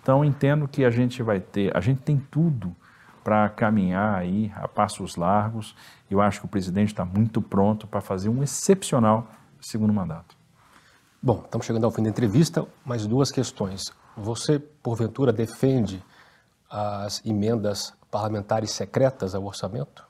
Então 0.00 0.24
entendo 0.24 0.68
que 0.68 0.84
a 0.84 0.90
gente 0.90 1.22
vai 1.22 1.40
ter, 1.40 1.76
a 1.76 1.80
gente 1.80 2.00
tem 2.02 2.22
tudo 2.30 2.76
para 3.24 3.48
caminhar 3.48 4.14
aí 4.14 4.52
a 4.54 4.68
passos 4.68 5.16
largos. 5.16 5.74
Eu 6.10 6.20
acho 6.20 6.40
que 6.40 6.46
o 6.46 6.48
presidente 6.48 6.88
está 6.88 7.04
muito 7.04 7.42
pronto 7.42 7.86
para 7.86 8.00
fazer 8.00 8.28
um 8.28 8.42
excepcional 8.42 9.30
segundo 9.60 9.92
mandato. 9.92 10.36
Bom, 11.20 11.42
estamos 11.44 11.66
chegando 11.66 11.84
ao 11.84 11.90
fim 11.90 12.02
da 12.02 12.08
entrevista, 12.08 12.64
mais 12.86 13.06
duas 13.06 13.32
questões. 13.32 13.92
Você, 14.18 14.58
porventura, 14.58 15.32
defende 15.32 16.02
as 16.70 17.24
emendas 17.24 17.92
parlamentares 18.10 18.72
secretas 18.72 19.34
ao 19.34 19.44
orçamento? 19.44 20.06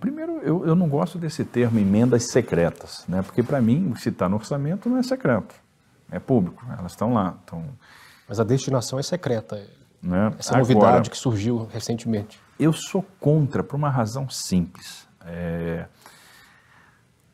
Primeiro, 0.00 0.38
eu, 0.40 0.66
eu 0.66 0.76
não 0.76 0.88
gosto 0.88 1.18
desse 1.18 1.44
termo 1.44 1.78
emendas 1.78 2.30
secretas, 2.30 3.04
né? 3.08 3.22
porque 3.22 3.42
para 3.42 3.60
mim, 3.60 3.94
se 3.96 4.10
está 4.10 4.28
no 4.28 4.36
orçamento, 4.36 4.88
não 4.88 4.98
é 4.98 5.02
secreto, 5.02 5.54
é 6.10 6.18
público, 6.18 6.62
elas 6.78 6.92
estão 6.92 7.14
lá. 7.14 7.38
Então... 7.42 7.64
Mas 8.28 8.38
a 8.38 8.44
destinação 8.44 8.98
é 8.98 9.02
secreta, 9.02 9.56
né? 10.02 10.34
essa 10.38 10.54
Agora, 10.54 10.74
novidade 10.74 11.08
que 11.08 11.16
surgiu 11.16 11.66
recentemente. 11.72 12.38
Eu 12.60 12.74
sou 12.74 13.02
contra 13.18 13.64
por 13.64 13.76
uma 13.76 13.88
razão 13.88 14.28
simples. 14.28 15.08
É... 15.24 15.86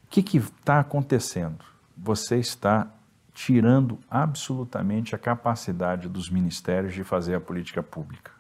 O 0.05 0.07
que 0.07 0.37
está 0.37 0.79
acontecendo? 0.79 1.65
você 1.97 2.37
está 2.37 2.89
tirando 3.35 3.99
absolutamente 4.09 5.15
a 5.15 5.19
capacidade 5.19 6.09
dos 6.09 6.31
ministérios 6.31 6.95
de 6.95 7.03
fazer 7.03 7.35
a 7.35 7.41
política 7.41 7.83
pública. 7.83 8.31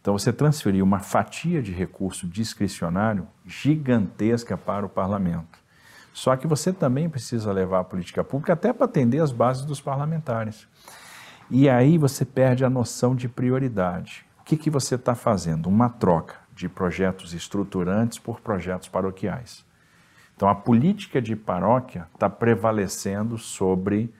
Então, 0.00 0.16
você 0.16 0.30
transferiu 0.34 0.84
uma 0.84 1.00
fatia 1.00 1.62
de 1.62 1.72
recurso 1.72 2.28
discricionário 2.28 3.26
gigantesca 3.46 4.54
para 4.54 4.84
o 4.84 4.88
parlamento. 4.88 5.58
Só 6.12 6.36
que 6.36 6.46
você 6.46 6.74
também 6.74 7.08
precisa 7.08 7.50
levar 7.50 7.80
a 7.80 7.84
política 7.84 8.22
pública 8.22 8.52
até 8.52 8.70
para 8.70 8.84
atender 8.84 9.20
as 9.20 9.32
bases 9.32 9.64
dos 9.64 9.80
parlamentares. 9.80 10.68
E 11.50 11.68
aí 11.68 11.96
você 11.96 12.24
perde 12.24 12.66
a 12.66 12.70
noção 12.70 13.16
de 13.16 13.28
prioridade. 13.28 14.26
O 14.40 14.44
que, 14.44 14.58
que 14.58 14.68
você 14.68 14.96
está 14.96 15.14
fazendo? 15.14 15.70
Uma 15.70 15.88
troca 15.88 16.36
de 16.54 16.68
projetos 16.68 17.32
estruturantes 17.32 18.18
por 18.18 18.40
projetos 18.40 18.88
paroquiais. 18.88 19.64
Então, 20.36 20.48
a 20.48 20.54
política 20.54 21.20
de 21.22 21.34
paróquia 21.34 22.06
está 22.12 22.28
prevalecendo 22.28 23.38
sobre 23.38 24.12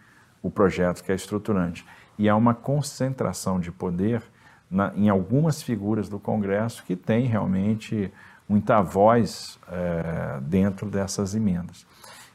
o 0.44 0.50
projeto 0.50 1.02
que 1.02 1.10
é 1.10 1.14
estruturante. 1.14 1.84
E 2.18 2.28
há 2.28 2.36
uma 2.36 2.54
concentração 2.54 3.58
de 3.58 3.72
poder 3.72 4.22
na, 4.70 4.92
em 4.94 5.08
algumas 5.08 5.62
figuras 5.62 6.06
do 6.08 6.20
Congresso 6.20 6.84
que 6.84 6.94
tem 6.94 7.26
realmente 7.26 8.12
muita 8.46 8.82
voz 8.82 9.58
é, 9.68 10.38
dentro 10.42 10.90
dessas 10.90 11.34
emendas. 11.34 11.86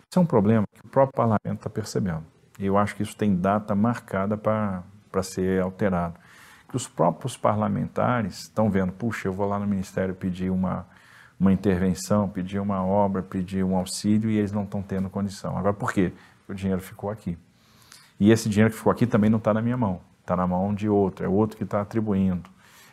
Isso 0.10 0.18
é 0.18 0.20
um 0.20 0.26
problema 0.26 0.66
que 0.74 0.84
o 0.84 0.90
próprio 0.90 1.16
parlamento 1.16 1.60
está 1.60 1.70
percebendo. 1.70 2.24
Eu 2.60 2.80
acho 2.80 2.96
que 2.96 3.04
isso 3.04 3.16
tem 3.16 3.36
data 3.36 3.76
marcada 3.76 4.36
para 4.36 5.24
ser 5.24 5.62
alterado. 5.62 6.16
Que 6.68 6.76
os 6.76 6.88
próprios 6.88 7.38
parlamentares 7.38 8.40
estão 8.42 8.72
vendo, 8.72 8.92
puxa, 8.92 9.28
eu 9.28 9.34
vou 9.34 9.48
lá 9.48 9.60
no 9.60 9.68
Ministério 9.68 10.16
pedir 10.16 10.50
uma, 10.50 10.88
uma 11.40 11.54
intervenção, 11.54 12.28
pedir 12.28 12.60
uma 12.60 12.84
obra, 12.84 13.22
pedir 13.22 13.64
um 13.64 13.78
auxílio 13.78 14.32
e 14.32 14.38
eles 14.38 14.52
não 14.52 14.64
estão 14.64 14.82
tendo 14.82 15.12
condição. 15.12 15.56
Agora, 15.56 15.74
por 15.74 15.94
quê? 15.94 16.12
Porque 16.40 16.52
o 16.52 16.56
dinheiro 16.56 16.82
ficou 16.82 17.12
aqui. 17.12 17.38
E 18.20 18.32
esse 18.32 18.50
dinheiro 18.50 18.72
que 18.72 18.78
ficou 18.78 18.92
aqui 18.92 19.08
também 19.08 19.30
não 19.30 19.38
está 19.38 19.54
na 19.54 19.62
minha 19.62 19.78
mão, 19.78 20.02
está 20.22 20.36
na 20.36 20.46
mão 20.46 20.74
de 20.74 20.90
outro, 20.90 21.26
é 21.26 21.30
outro 21.30 21.56
que 21.58 21.64
está 21.64 21.82
atribuindo. 21.82 22.50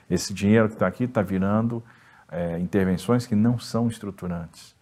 Esse 0.08 0.32
dinheiro 0.32 0.68
que 0.68 0.74
está 0.74 0.86
aqui 0.86 1.04
está 1.04 1.20
virando 1.20 1.82
é, 2.30 2.58
intervenções 2.58 3.26
que 3.26 3.34
não 3.34 3.58
são 3.58 3.88
estruturantes. 3.88 4.76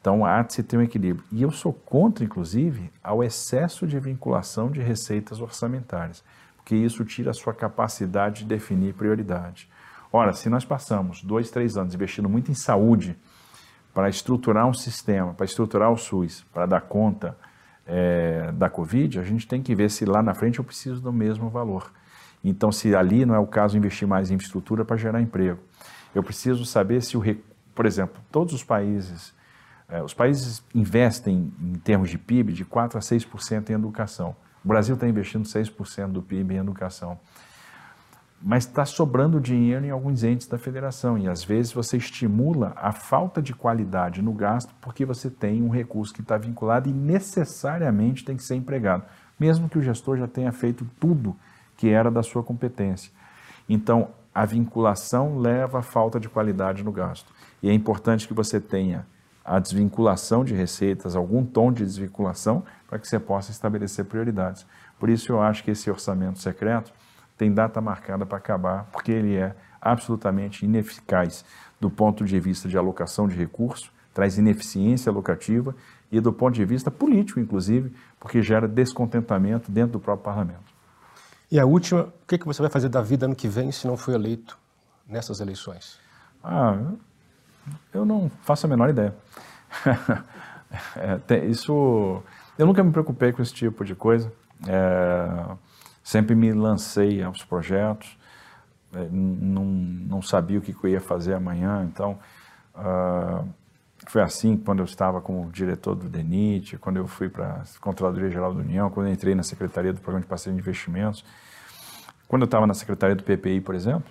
Então 0.00 0.24
há 0.24 0.42
de 0.42 0.54
se 0.54 0.62
ter 0.62 0.76
um 0.76 0.82
equilíbrio. 0.82 1.24
E 1.30 1.42
eu 1.42 1.50
sou 1.50 1.72
contra, 1.72 2.24
inclusive, 2.24 2.90
ao 3.02 3.22
excesso 3.22 3.86
de 3.86 4.00
vinculação 4.00 4.70
de 4.70 4.80
receitas 4.80 5.40
orçamentárias, 5.40 6.24
porque 6.56 6.74
isso 6.74 7.04
tira 7.04 7.30
a 7.30 7.34
sua 7.34 7.54
capacidade 7.54 8.40
de 8.40 8.46
definir 8.46 8.94
prioridade. 8.94 9.68
Ora, 10.12 10.32
se 10.32 10.48
nós 10.48 10.64
passamos 10.64 11.22
dois, 11.22 11.50
três 11.50 11.76
anos 11.76 11.94
investindo 11.94 12.28
muito 12.28 12.50
em 12.50 12.54
saúde 12.54 13.16
para 13.94 14.08
estruturar 14.08 14.66
um 14.66 14.74
sistema, 14.74 15.34
para 15.34 15.44
estruturar 15.44 15.92
o 15.92 15.96
SUS, 15.96 16.44
para 16.52 16.66
dar 16.66 16.80
conta 16.80 17.36
é, 17.92 18.52
da 18.52 18.70
Covid, 18.70 19.18
a 19.18 19.24
gente 19.24 19.48
tem 19.48 19.60
que 19.60 19.74
ver 19.74 19.90
se 19.90 20.04
lá 20.04 20.22
na 20.22 20.32
frente 20.32 20.60
eu 20.60 20.64
preciso 20.64 21.00
do 21.00 21.12
mesmo 21.12 21.50
valor. 21.50 21.92
Então, 22.42 22.70
se 22.70 22.94
ali 22.94 23.26
não 23.26 23.34
é 23.34 23.38
o 23.38 23.46
caso 23.46 23.76
investir 23.76 24.06
mais 24.06 24.30
em 24.30 24.34
infraestrutura 24.34 24.84
para 24.84 24.96
gerar 24.96 25.20
emprego, 25.20 25.58
eu 26.14 26.22
preciso 26.22 26.64
saber 26.64 27.02
se 27.02 27.16
o, 27.16 27.22
por 27.74 27.86
exemplo, 27.86 28.22
todos 28.30 28.54
os 28.54 28.62
países, 28.62 29.34
é, 29.88 30.00
os 30.00 30.14
países 30.14 30.62
investem 30.72 31.52
em 31.60 31.74
termos 31.74 32.10
de 32.10 32.16
PIB 32.16 32.52
de 32.52 32.64
4 32.64 32.96
a 32.96 33.00
6% 33.00 33.70
em 33.70 33.72
educação. 33.72 34.36
O 34.64 34.68
Brasil 34.68 34.94
está 34.94 35.08
investindo 35.08 35.44
6% 35.44 36.12
do 36.12 36.22
PIB 36.22 36.54
em 36.54 36.58
educação 36.58 37.18
mas 38.42 38.66
está 38.66 38.86
sobrando 38.86 39.40
dinheiro 39.40 39.84
em 39.84 39.90
alguns 39.90 40.24
entes 40.24 40.46
da 40.46 40.56
federação 40.56 41.18
e 41.18 41.28
às 41.28 41.44
vezes 41.44 41.72
você 41.72 41.98
estimula 41.98 42.72
a 42.76 42.90
falta 42.90 43.42
de 43.42 43.54
qualidade 43.54 44.22
no 44.22 44.32
gasto 44.32 44.72
porque 44.80 45.04
você 45.04 45.28
tem 45.28 45.62
um 45.62 45.68
recurso 45.68 46.14
que 46.14 46.22
está 46.22 46.38
vinculado 46.38 46.88
e 46.88 46.92
necessariamente 46.92 48.24
tem 48.24 48.36
que 48.36 48.42
ser 48.42 48.54
empregado, 48.54 49.04
mesmo 49.38 49.68
que 49.68 49.78
o 49.78 49.82
gestor 49.82 50.16
já 50.16 50.26
tenha 50.26 50.52
feito 50.52 50.86
tudo 50.98 51.36
que 51.76 51.90
era 51.90 52.10
da 52.10 52.22
sua 52.22 52.42
competência. 52.42 53.12
Então, 53.68 54.08
a 54.34 54.44
vinculação 54.44 55.38
leva 55.38 55.80
à 55.80 55.82
falta 55.82 56.18
de 56.20 56.28
qualidade 56.28 56.84
no 56.84 56.92
gasto. 56.92 57.32
E 57.62 57.68
é 57.68 57.72
importante 57.72 58.26
que 58.28 58.34
você 58.34 58.60
tenha 58.60 59.06
a 59.44 59.58
desvinculação 59.58 60.44
de 60.44 60.54
receitas, 60.54 61.16
algum 61.16 61.44
tom 61.44 61.72
de 61.72 61.84
desvinculação, 61.84 62.62
para 62.88 62.98
que 62.98 63.08
você 63.08 63.18
possa 63.18 63.50
estabelecer 63.50 64.04
prioridades. 64.04 64.66
Por 64.98 65.08
isso, 65.08 65.32
eu 65.32 65.40
acho 65.40 65.64
que 65.64 65.70
esse 65.70 65.90
orçamento 65.90 66.38
secreto 66.38 66.92
tem 67.40 67.50
data 67.50 67.80
marcada 67.80 68.26
para 68.26 68.36
acabar, 68.36 68.84
porque 68.92 69.10
ele 69.10 69.34
é 69.34 69.56
absolutamente 69.80 70.66
ineficaz 70.66 71.42
do 71.80 71.88
ponto 71.88 72.22
de 72.22 72.38
vista 72.38 72.68
de 72.68 72.76
alocação 72.76 73.26
de 73.26 73.34
recursos, 73.34 73.90
traz 74.12 74.36
ineficiência 74.36 75.08
alocativa 75.08 75.74
e 76.12 76.20
do 76.20 76.34
ponto 76.34 76.54
de 76.54 76.66
vista 76.66 76.90
político, 76.90 77.40
inclusive, 77.40 77.96
porque 78.18 78.42
gera 78.42 78.68
descontentamento 78.68 79.72
dentro 79.72 79.92
do 79.92 80.00
próprio 80.00 80.22
parlamento. 80.22 80.70
E 81.50 81.58
a 81.58 81.64
última, 81.64 82.02
o 82.02 82.26
que, 82.28 82.36
que 82.36 82.44
você 82.44 82.60
vai 82.60 82.70
fazer 82.70 82.90
da 82.90 83.00
vida 83.00 83.24
ano 83.24 83.34
que 83.34 83.48
vem 83.48 83.72
se 83.72 83.86
não 83.86 83.96
for 83.96 84.12
eleito 84.12 84.58
nessas 85.08 85.40
eleições? 85.40 85.98
Ah, 86.44 86.76
eu 87.90 88.04
não 88.04 88.30
faço 88.42 88.66
a 88.66 88.68
menor 88.68 88.90
ideia. 88.90 89.14
é, 91.26 91.46
isso, 91.46 92.22
eu 92.58 92.66
nunca 92.66 92.84
me 92.84 92.92
preocupei 92.92 93.32
com 93.32 93.40
esse 93.40 93.54
tipo 93.54 93.82
de 93.82 93.94
coisa. 93.94 94.30
É, 94.68 95.56
Sempre 96.10 96.34
me 96.34 96.52
lancei 96.52 97.22
aos 97.22 97.44
projetos, 97.44 98.18
é, 98.92 99.06
não, 99.12 99.64
não 99.64 100.20
sabia 100.20 100.58
o 100.58 100.60
que 100.60 100.74
eu 100.82 100.90
ia 100.90 101.00
fazer 101.00 101.34
amanhã, 101.34 101.88
então 101.88 102.18
uh, 102.74 103.48
foi 104.08 104.20
assim 104.20 104.56
quando 104.56 104.80
eu 104.80 104.86
estava 104.86 105.20
como 105.20 105.48
diretor 105.52 105.94
do 105.94 106.08
DENIT, 106.08 106.78
quando 106.78 106.96
eu 106.96 107.06
fui 107.06 107.28
para 107.28 107.62
a 107.62 107.80
Controladoria 107.80 108.28
Geral 108.28 108.52
da 108.52 108.58
União, 108.58 108.90
quando 108.90 109.06
eu 109.06 109.12
entrei 109.12 109.36
na 109.36 109.44
Secretaria 109.44 109.92
do 109.92 110.00
Programa 110.00 110.22
de 110.22 110.26
Parceria 110.26 110.52
de 110.52 110.60
Investimentos. 110.60 111.24
Quando 112.26 112.42
eu 112.42 112.46
estava 112.46 112.66
na 112.66 112.74
Secretaria 112.74 113.14
do 113.14 113.22
PPI, 113.22 113.60
por 113.60 113.76
exemplo, 113.76 114.10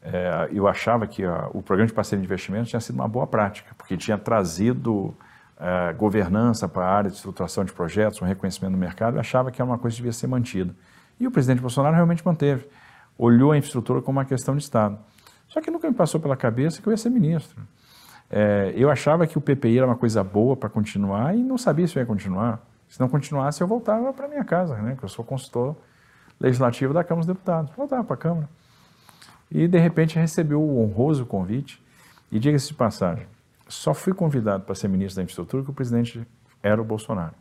é, 0.00 0.48
eu 0.50 0.66
achava 0.66 1.06
que 1.06 1.26
o 1.52 1.60
Programa 1.60 1.88
de 1.88 1.92
Parceria 1.92 2.22
de 2.22 2.26
Investimentos 2.26 2.70
tinha 2.70 2.80
sido 2.80 2.94
uma 2.94 3.06
boa 3.06 3.26
prática, 3.26 3.74
porque 3.76 3.98
tinha 3.98 4.16
trazido 4.16 5.14
é, 5.60 5.92
governança 5.92 6.66
para 6.66 6.86
a 6.86 6.90
área 6.90 7.10
de 7.10 7.16
estruturação 7.16 7.66
de 7.66 7.72
projetos, 7.74 8.22
um 8.22 8.24
reconhecimento 8.24 8.72
do 8.72 8.78
mercado, 8.78 9.18
eu 9.18 9.20
achava 9.20 9.50
que 9.50 9.60
era 9.60 9.70
uma 9.70 9.76
coisa 9.76 9.94
que 9.94 10.00
devia 10.00 10.14
ser 10.14 10.26
mantida. 10.26 10.74
E 11.18 11.26
o 11.26 11.30
presidente 11.30 11.60
Bolsonaro 11.60 11.94
realmente 11.94 12.24
manteve. 12.24 12.66
Olhou 13.16 13.52
a 13.52 13.58
infraestrutura 13.58 14.00
como 14.00 14.18
uma 14.18 14.24
questão 14.24 14.56
de 14.56 14.62
Estado. 14.62 14.98
Só 15.48 15.60
que 15.60 15.70
nunca 15.70 15.88
me 15.88 15.94
passou 15.94 16.20
pela 16.20 16.36
cabeça 16.36 16.80
que 16.80 16.88
eu 16.88 16.92
ia 16.92 16.96
ser 16.96 17.10
ministro. 17.10 17.60
É, 18.30 18.72
eu 18.76 18.90
achava 18.90 19.26
que 19.26 19.38
o 19.38 19.40
PPI 19.40 19.78
era 19.78 19.86
uma 19.86 19.96
coisa 19.96 20.22
boa 20.22 20.56
para 20.56 20.68
continuar 20.68 21.34
e 21.34 21.42
não 21.42 21.56
sabia 21.56 21.86
se 21.86 21.96
eu 21.96 22.00
ia 22.00 22.06
continuar. 22.06 22.60
Se 22.88 23.00
não 23.00 23.08
continuasse, 23.08 23.60
eu 23.60 23.66
voltava 23.66 24.12
para 24.12 24.28
minha 24.28 24.44
casa, 24.44 24.76
né? 24.76 24.96
Que 24.96 25.04
eu 25.04 25.08
sou 25.08 25.24
consultor 25.24 25.76
legislativo 26.40 26.94
da 26.94 27.02
Câmara 27.02 27.26
dos 27.26 27.34
Deputados. 27.34 27.72
Voltava 27.76 28.04
para 28.04 28.14
a 28.14 28.18
Câmara. 28.18 28.48
E, 29.50 29.66
de 29.66 29.78
repente, 29.78 30.18
recebi 30.18 30.54
o 30.54 30.78
honroso 30.78 31.26
convite. 31.26 31.82
E, 32.30 32.38
diga-se 32.38 32.68
de 32.68 32.74
passagem, 32.74 33.26
só 33.66 33.94
fui 33.94 34.12
convidado 34.12 34.64
para 34.64 34.74
ser 34.74 34.88
ministro 34.88 35.16
da 35.16 35.22
Infraestrutura 35.22 35.64
que 35.64 35.70
o 35.70 35.72
presidente 35.72 36.26
era 36.62 36.80
o 36.80 36.84
Bolsonaro. 36.84 37.34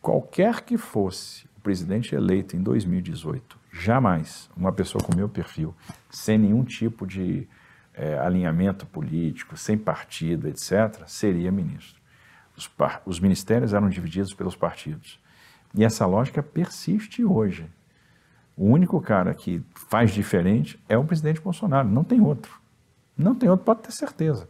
Qualquer 0.00 0.62
que 0.62 0.76
fosse 0.76 1.48
o 1.60 1.62
presidente 1.62 2.14
eleito 2.14 2.56
em 2.56 2.62
2018, 2.62 3.58
jamais 3.70 4.48
uma 4.56 4.72
pessoa 4.72 5.04
com 5.04 5.14
meu 5.14 5.28
perfil, 5.28 5.74
sem 6.08 6.38
nenhum 6.38 6.64
tipo 6.64 7.06
de 7.06 7.46
é, 7.92 8.18
alinhamento 8.18 8.86
político, 8.86 9.58
sem 9.58 9.76
partido, 9.76 10.48
etc., 10.48 11.02
seria 11.06 11.52
ministro. 11.52 12.00
Os, 12.56 12.70
os 13.04 13.20
ministérios 13.20 13.74
eram 13.74 13.90
divididos 13.90 14.32
pelos 14.32 14.56
partidos. 14.56 15.20
E 15.74 15.84
essa 15.84 16.06
lógica 16.06 16.42
persiste 16.42 17.22
hoje. 17.22 17.66
O 18.56 18.64
único 18.64 18.98
cara 18.98 19.34
que 19.34 19.62
faz 19.74 20.12
diferente 20.12 20.82
é 20.88 20.96
o 20.96 21.04
presidente 21.04 21.42
Bolsonaro, 21.42 21.86
não 21.86 22.02
tem 22.02 22.22
outro. 22.22 22.58
Não 23.16 23.34
tem 23.34 23.50
outro, 23.50 23.66
pode 23.66 23.82
ter 23.82 23.92
certeza. 23.92 24.48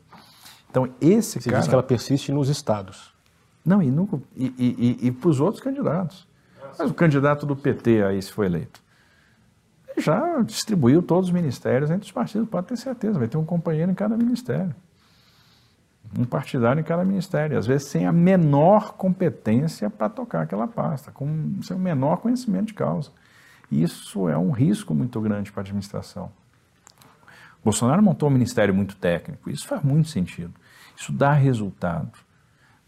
Então, 0.70 0.88
esse 1.00 1.40
Você 1.40 1.50
cara. 1.50 1.60
diz 1.60 1.68
que 1.68 1.74
ela 1.74 1.82
persiste 1.82 2.30
nos 2.30 2.48
estados. 2.48 3.12
Não, 3.64 3.82
e, 3.82 3.90
nunca, 3.90 4.20
e, 4.36 4.54
e, 4.56 4.98
e, 5.02 5.06
e 5.08 5.10
para 5.10 5.28
os 5.28 5.40
outros 5.40 5.60
candidatos. 5.60 6.29
Mas 6.78 6.90
o 6.90 6.94
candidato 6.94 7.46
do 7.46 7.56
PT 7.56 8.02
aí, 8.02 8.20
se 8.20 8.32
foi 8.32 8.46
eleito, 8.46 8.80
já 9.98 10.40
distribuiu 10.42 11.02
todos 11.02 11.28
os 11.28 11.34
ministérios 11.34 11.90
entre 11.90 12.06
os 12.06 12.12
partidos, 12.12 12.48
pode 12.48 12.66
ter 12.66 12.76
certeza, 12.76 13.18
vai 13.18 13.28
ter 13.28 13.36
um 13.36 13.44
companheiro 13.44 13.90
em 13.90 13.94
cada 13.94 14.16
ministério. 14.16 14.74
Um 16.18 16.24
partidário 16.24 16.80
em 16.80 16.84
cada 16.84 17.04
ministério, 17.04 17.56
às 17.56 17.66
vezes 17.66 17.86
sem 17.88 18.06
a 18.06 18.12
menor 18.12 18.94
competência 18.94 19.88
para 19.88 20.08
tocar 20.08 20.42
aquela 20.42 20.66
pasta, 20.66 21.12
com 21.12 21.58
sem 21.62 21.76
o 21.76 21.80
menor 21.80 22.16
conhecimento 22.16 22.68
de 22.68 22.74
causa. 22.74 23.10
Isso 23.70 24.28
é 24.28 24.36
um 24.36 24.50
risco 24.50 24.94
muito 24.94 25.20
grande 25.20 25.52
para 25.52 25.60
a 25.60 25.64
administração. 25.64 26.32
Bolsonaro 27.62 28.02
montou 28.02 28.28
um 28.28 28.32
ministério 28.32 28.74
muito 28.74 28.96
técnico, 28.96 29.50
isso 29.50 29.68
faz 29.68 29.82
muito 29.82 30.08
sentido. 30.08 30.52
Isso 30.96 31.12
dá 31.12 31.32
resultado. 31.32 32.10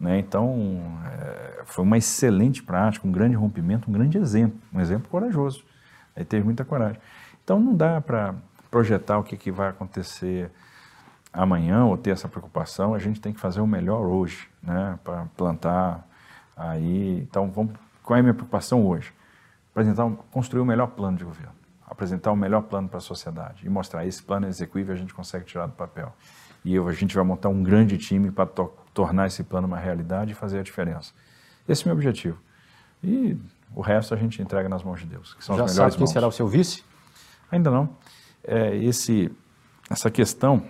Né? 0.03 0.19
Então, 0.19 0.81
é, 1.11 1.61
foi 1.65 1.83
uma 1.83 1.97
excelente 1.97 2.61
prática, 2.61 3.07
um 3.07 3.11
grande 3.11 3.35
rompimento, 3.35 3.89
um 3.89 3.93
grande 3.93 4.17
exemplo, 4.17 4.59
um 4.71 4.79
exemplo 4.79 5.09
corajoso. 5.09 5.63
Ele 6.15 6.25
teve 6.25 6.43
muita 6.43 6.63
coragem. 6.63 7.01
Então, 7.43 7.59
não 7.59 7.75
dá 7.75 7.99
para 7.99 8.35
projetar 8.69 9.17
o 9.17 9.23
que, 9.23 9.35
que 9.35 9.51
vai 9.51 9.69
acontecer 9.69 10.51
amanhã 11.31 11.85
ou 11.85 11.97
ter 11.97 12.11
essa 12.11 12.27
preocupação, 12.27 12.93
a 12.93 12.99
gente 12.99 13.19
tem 13.19 13.33
que 13.33 13.39
fazer 13.39 13.59
o 13.59 13.65
melhor 13.65 14.05
hoje, 14.05 14.47
né? 14.61 14.99
para 15.03 15.25
plantar 15.35 16.07
Aí, 16.55 17.19
então, 17.19 17.49
vamos, 17.49 17.73
qual 18.03 18.17
é 18.17 18.19
a 18.19 18.23
minha 18.23 18.33
preocupação 18.33 18.85
hoje? 18.85 19.11
Apresentar, 19.71 20.09
construir 20.31 20.61
o 20.61 20.65
melhor 20.65 20.87
plano 20.87 21.17
de 21.17 21.23
governo, 21.23 21.53
apresentar 21.85 22.31
o 22.31 22.35
melhor 22.35 22.61
plano 22.63 22.87
para 22.87 22.97
a 22.97 23.01
sociedade 23.01 23.65
e 23.65 23.69
mostrar 23.69 24.05
esse 24.05 24.21
plano 24.21 24.45
é 24.45 24.49
execuível 24.49 24.93
a 24.93 24.97
gente 24.97 25.13
consegue 25.13 25.45
tirar 25.45 25.65
do 25.65 25.73
papel. 25.73 26.15
E 26.63 26.73
eu, 26.75 26.87
a 26.87 26.93
gente 26.93 27.13
vai 27.15 27.23
montar 27.23 27.49
um 27.49 27.61
grande 27.61 27.97
time 27.97 28.31
para 28.31 28.45
to 28.45 28.71
tornar 28.93 29.27
esse 29.27 29.43
plano 29.43 29.67
uma 29.67 29.77
realidade 29.77 30.31
e 30.31 30.35
fazer 30.35 30.59
a 30.59 30.63
diferença. 30.63 31.13
Esse 31.67 31.81
é 31.81 31.85
o 31.85 31.87
meu 31.89 31.95
objetivo. 31.95 32.37
E 33.03 33.37
o 33.75 33.81
resto 33.81 34.13
a 34.13 34.17
gente 34.17 34.41
entrega 34.41 34.69
nas 34.69 34.83
mãos 34.83 34.99
de 34.99 35.07
Deus, 35.07 35.33
que 35.33 35.43
são 35.43 35.57
Já 35.57 35.67
sabe 35.67 35.91
quem 35.91 35.99
mãos. 36.01 36.11
será 36.11 36.27
o 36.27 36.31
seu 36.31 36.47
vice? 36.47 36.83
Ainda 37.51 37.71
não. 37.71 37.89
É, 38.43 38.75
esse, 38.77 39.31
essa 39.89 40.11
questão 40.11 40.63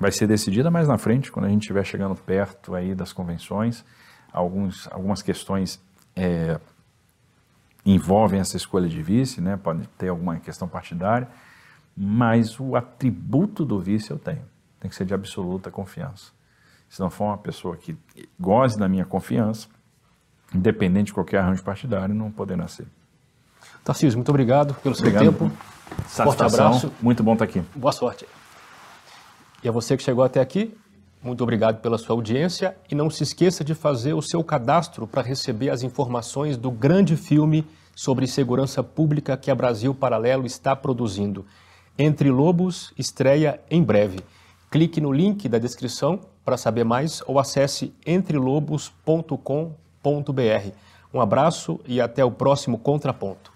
vai 0.00 0.12
ser 0.12 0.26
decidida 0.26 0.70
mais 0.70 0.88
na 0.88 0.98
frente, 0.98 1.30
quando 1.30 1.46
a 1.46 1.48
gente 1.48 1.62
estiver 1.62 1.84
chegando 1.84 2.14
perto 2.14 2.74
aí 2.74 2.94
das 2.94 3.12
convenções. 3.12 3.84
Alguns, 4.32 4.88
algumas 4.90 5.20
questões 5.20 5.80
é, 6.16 6.58
envolvem 7.84 8.40
essa 8.40 8.56
escolha 8.56 8.88
de 8.88 9.02
vice, 9.02 9.40
né? 9.40 9.56
pode 9.56 9.86
ter 9.98 10.08
alguma 10.08 10.38
questão 10.38 10.68
partidária, 10.68 11.28
mas 11.96 12.58
o 12.58 12.76
atributo 12.76 13.64
do 13.64 13.78
vice 13.78 14.10
eu 14.10 14.18
tenho. 14.18 14.44
Tem 14.82 14.88
que 14.88 14.96
ser 14.96 15.04
de 15.04 15.14
absoluta 15.14 15.70
confiança. 15.70 16.32
Se 16.88 16.98
não 16.98 17.08
for 17.08 17.26
uma 17.26 17.38
pessoa 17.38 17.76
que 17.76 17.96
goze 18.38 18.76
da 18.76 18.88
minha 18.88 19.04
confiança, 19.04 19.68
independente 20.52 21.06
de 21.06 21.12
qualquer 21.12 21.38
arranjo 21.38 21.62
partidário, 21.62 22.12
não 22.12 22.32
poderá 22.32 22.66
ser. 22.66 22.88
Tarcísio, 23.84 24.18
muito 24.18 24.30
obrigado 24.30 24.74
pelo 24.74 24.92
seu 24.96 25.06
Obrigado. 25.06 25.32
tempo. 25.32 25.52
Forte 26.08 26.42
abraço. 26.42 26.92
Muito 27.00 27.22
bom 27.22 27.34
estar 27.34 27.44
aqui. 27.44 27.62
Boa 27.76 27.92
sorte. 27.92 28.26
E 29.62 29.68
a 29.68 29.70
você 29.70 29.96
que 29.96 30.02
chegou 30.02 30.24
até 30.24 30.40
aqui, 30.40 30.76
muito 31.22 31.44
obrigado 31.44 31.80
pela 31.80 31.96
sua 31.96 32.16
audiência 32.16 32.76
e 32.90 32.96
não 32.96 33.08
se 33.08 33.22
esqueça 33.22 33.62
de 33.62 33.76
fazer 33.76 34.14
o 34.14 34.20
seu 34.20 34.42
cadastro 34.42 35.06
para 35.06 35.22
receber 35.22 35.70
as 35.70 35.84
informações 35.84 36.56
do 36.56 36.72
grande 36.72 37.16
filme 37.16 37.64
sobre 37.94 38.26
segurança 38.26 38.82
pública 38.82 39.36
que 39.36 39.48
a 39.48 39.54
Brasil 39.54 39.94
Paralelo 39.94 40.44
está 40.44 40.74
produzindo. 40.74 41.46
Entre 41.96 42.32
Lobos 42.32 42.92
estreia 42.98 43.60
em 43.70 43.80
breve. 43.80 44.18
Clique 44.72 45.02
no 45.02 45.12
link 45.12 45.50
da 45.50 45.58
descrição 45.58 46.18
para 46.42 46.56
saber 46.56 46.82
mais 46.82 47.22
ou 47.26 47.38
acesse 47.38 47.92
entrelobos.com.br. 48.06 50.70
Um 51.12 51.20
abraço 51.20 51.78
e 51.86 52.00
até 52.00 52.24
o 52.24 52.30
próximo 52.30 52.78
Contraponto. 52.78 53.51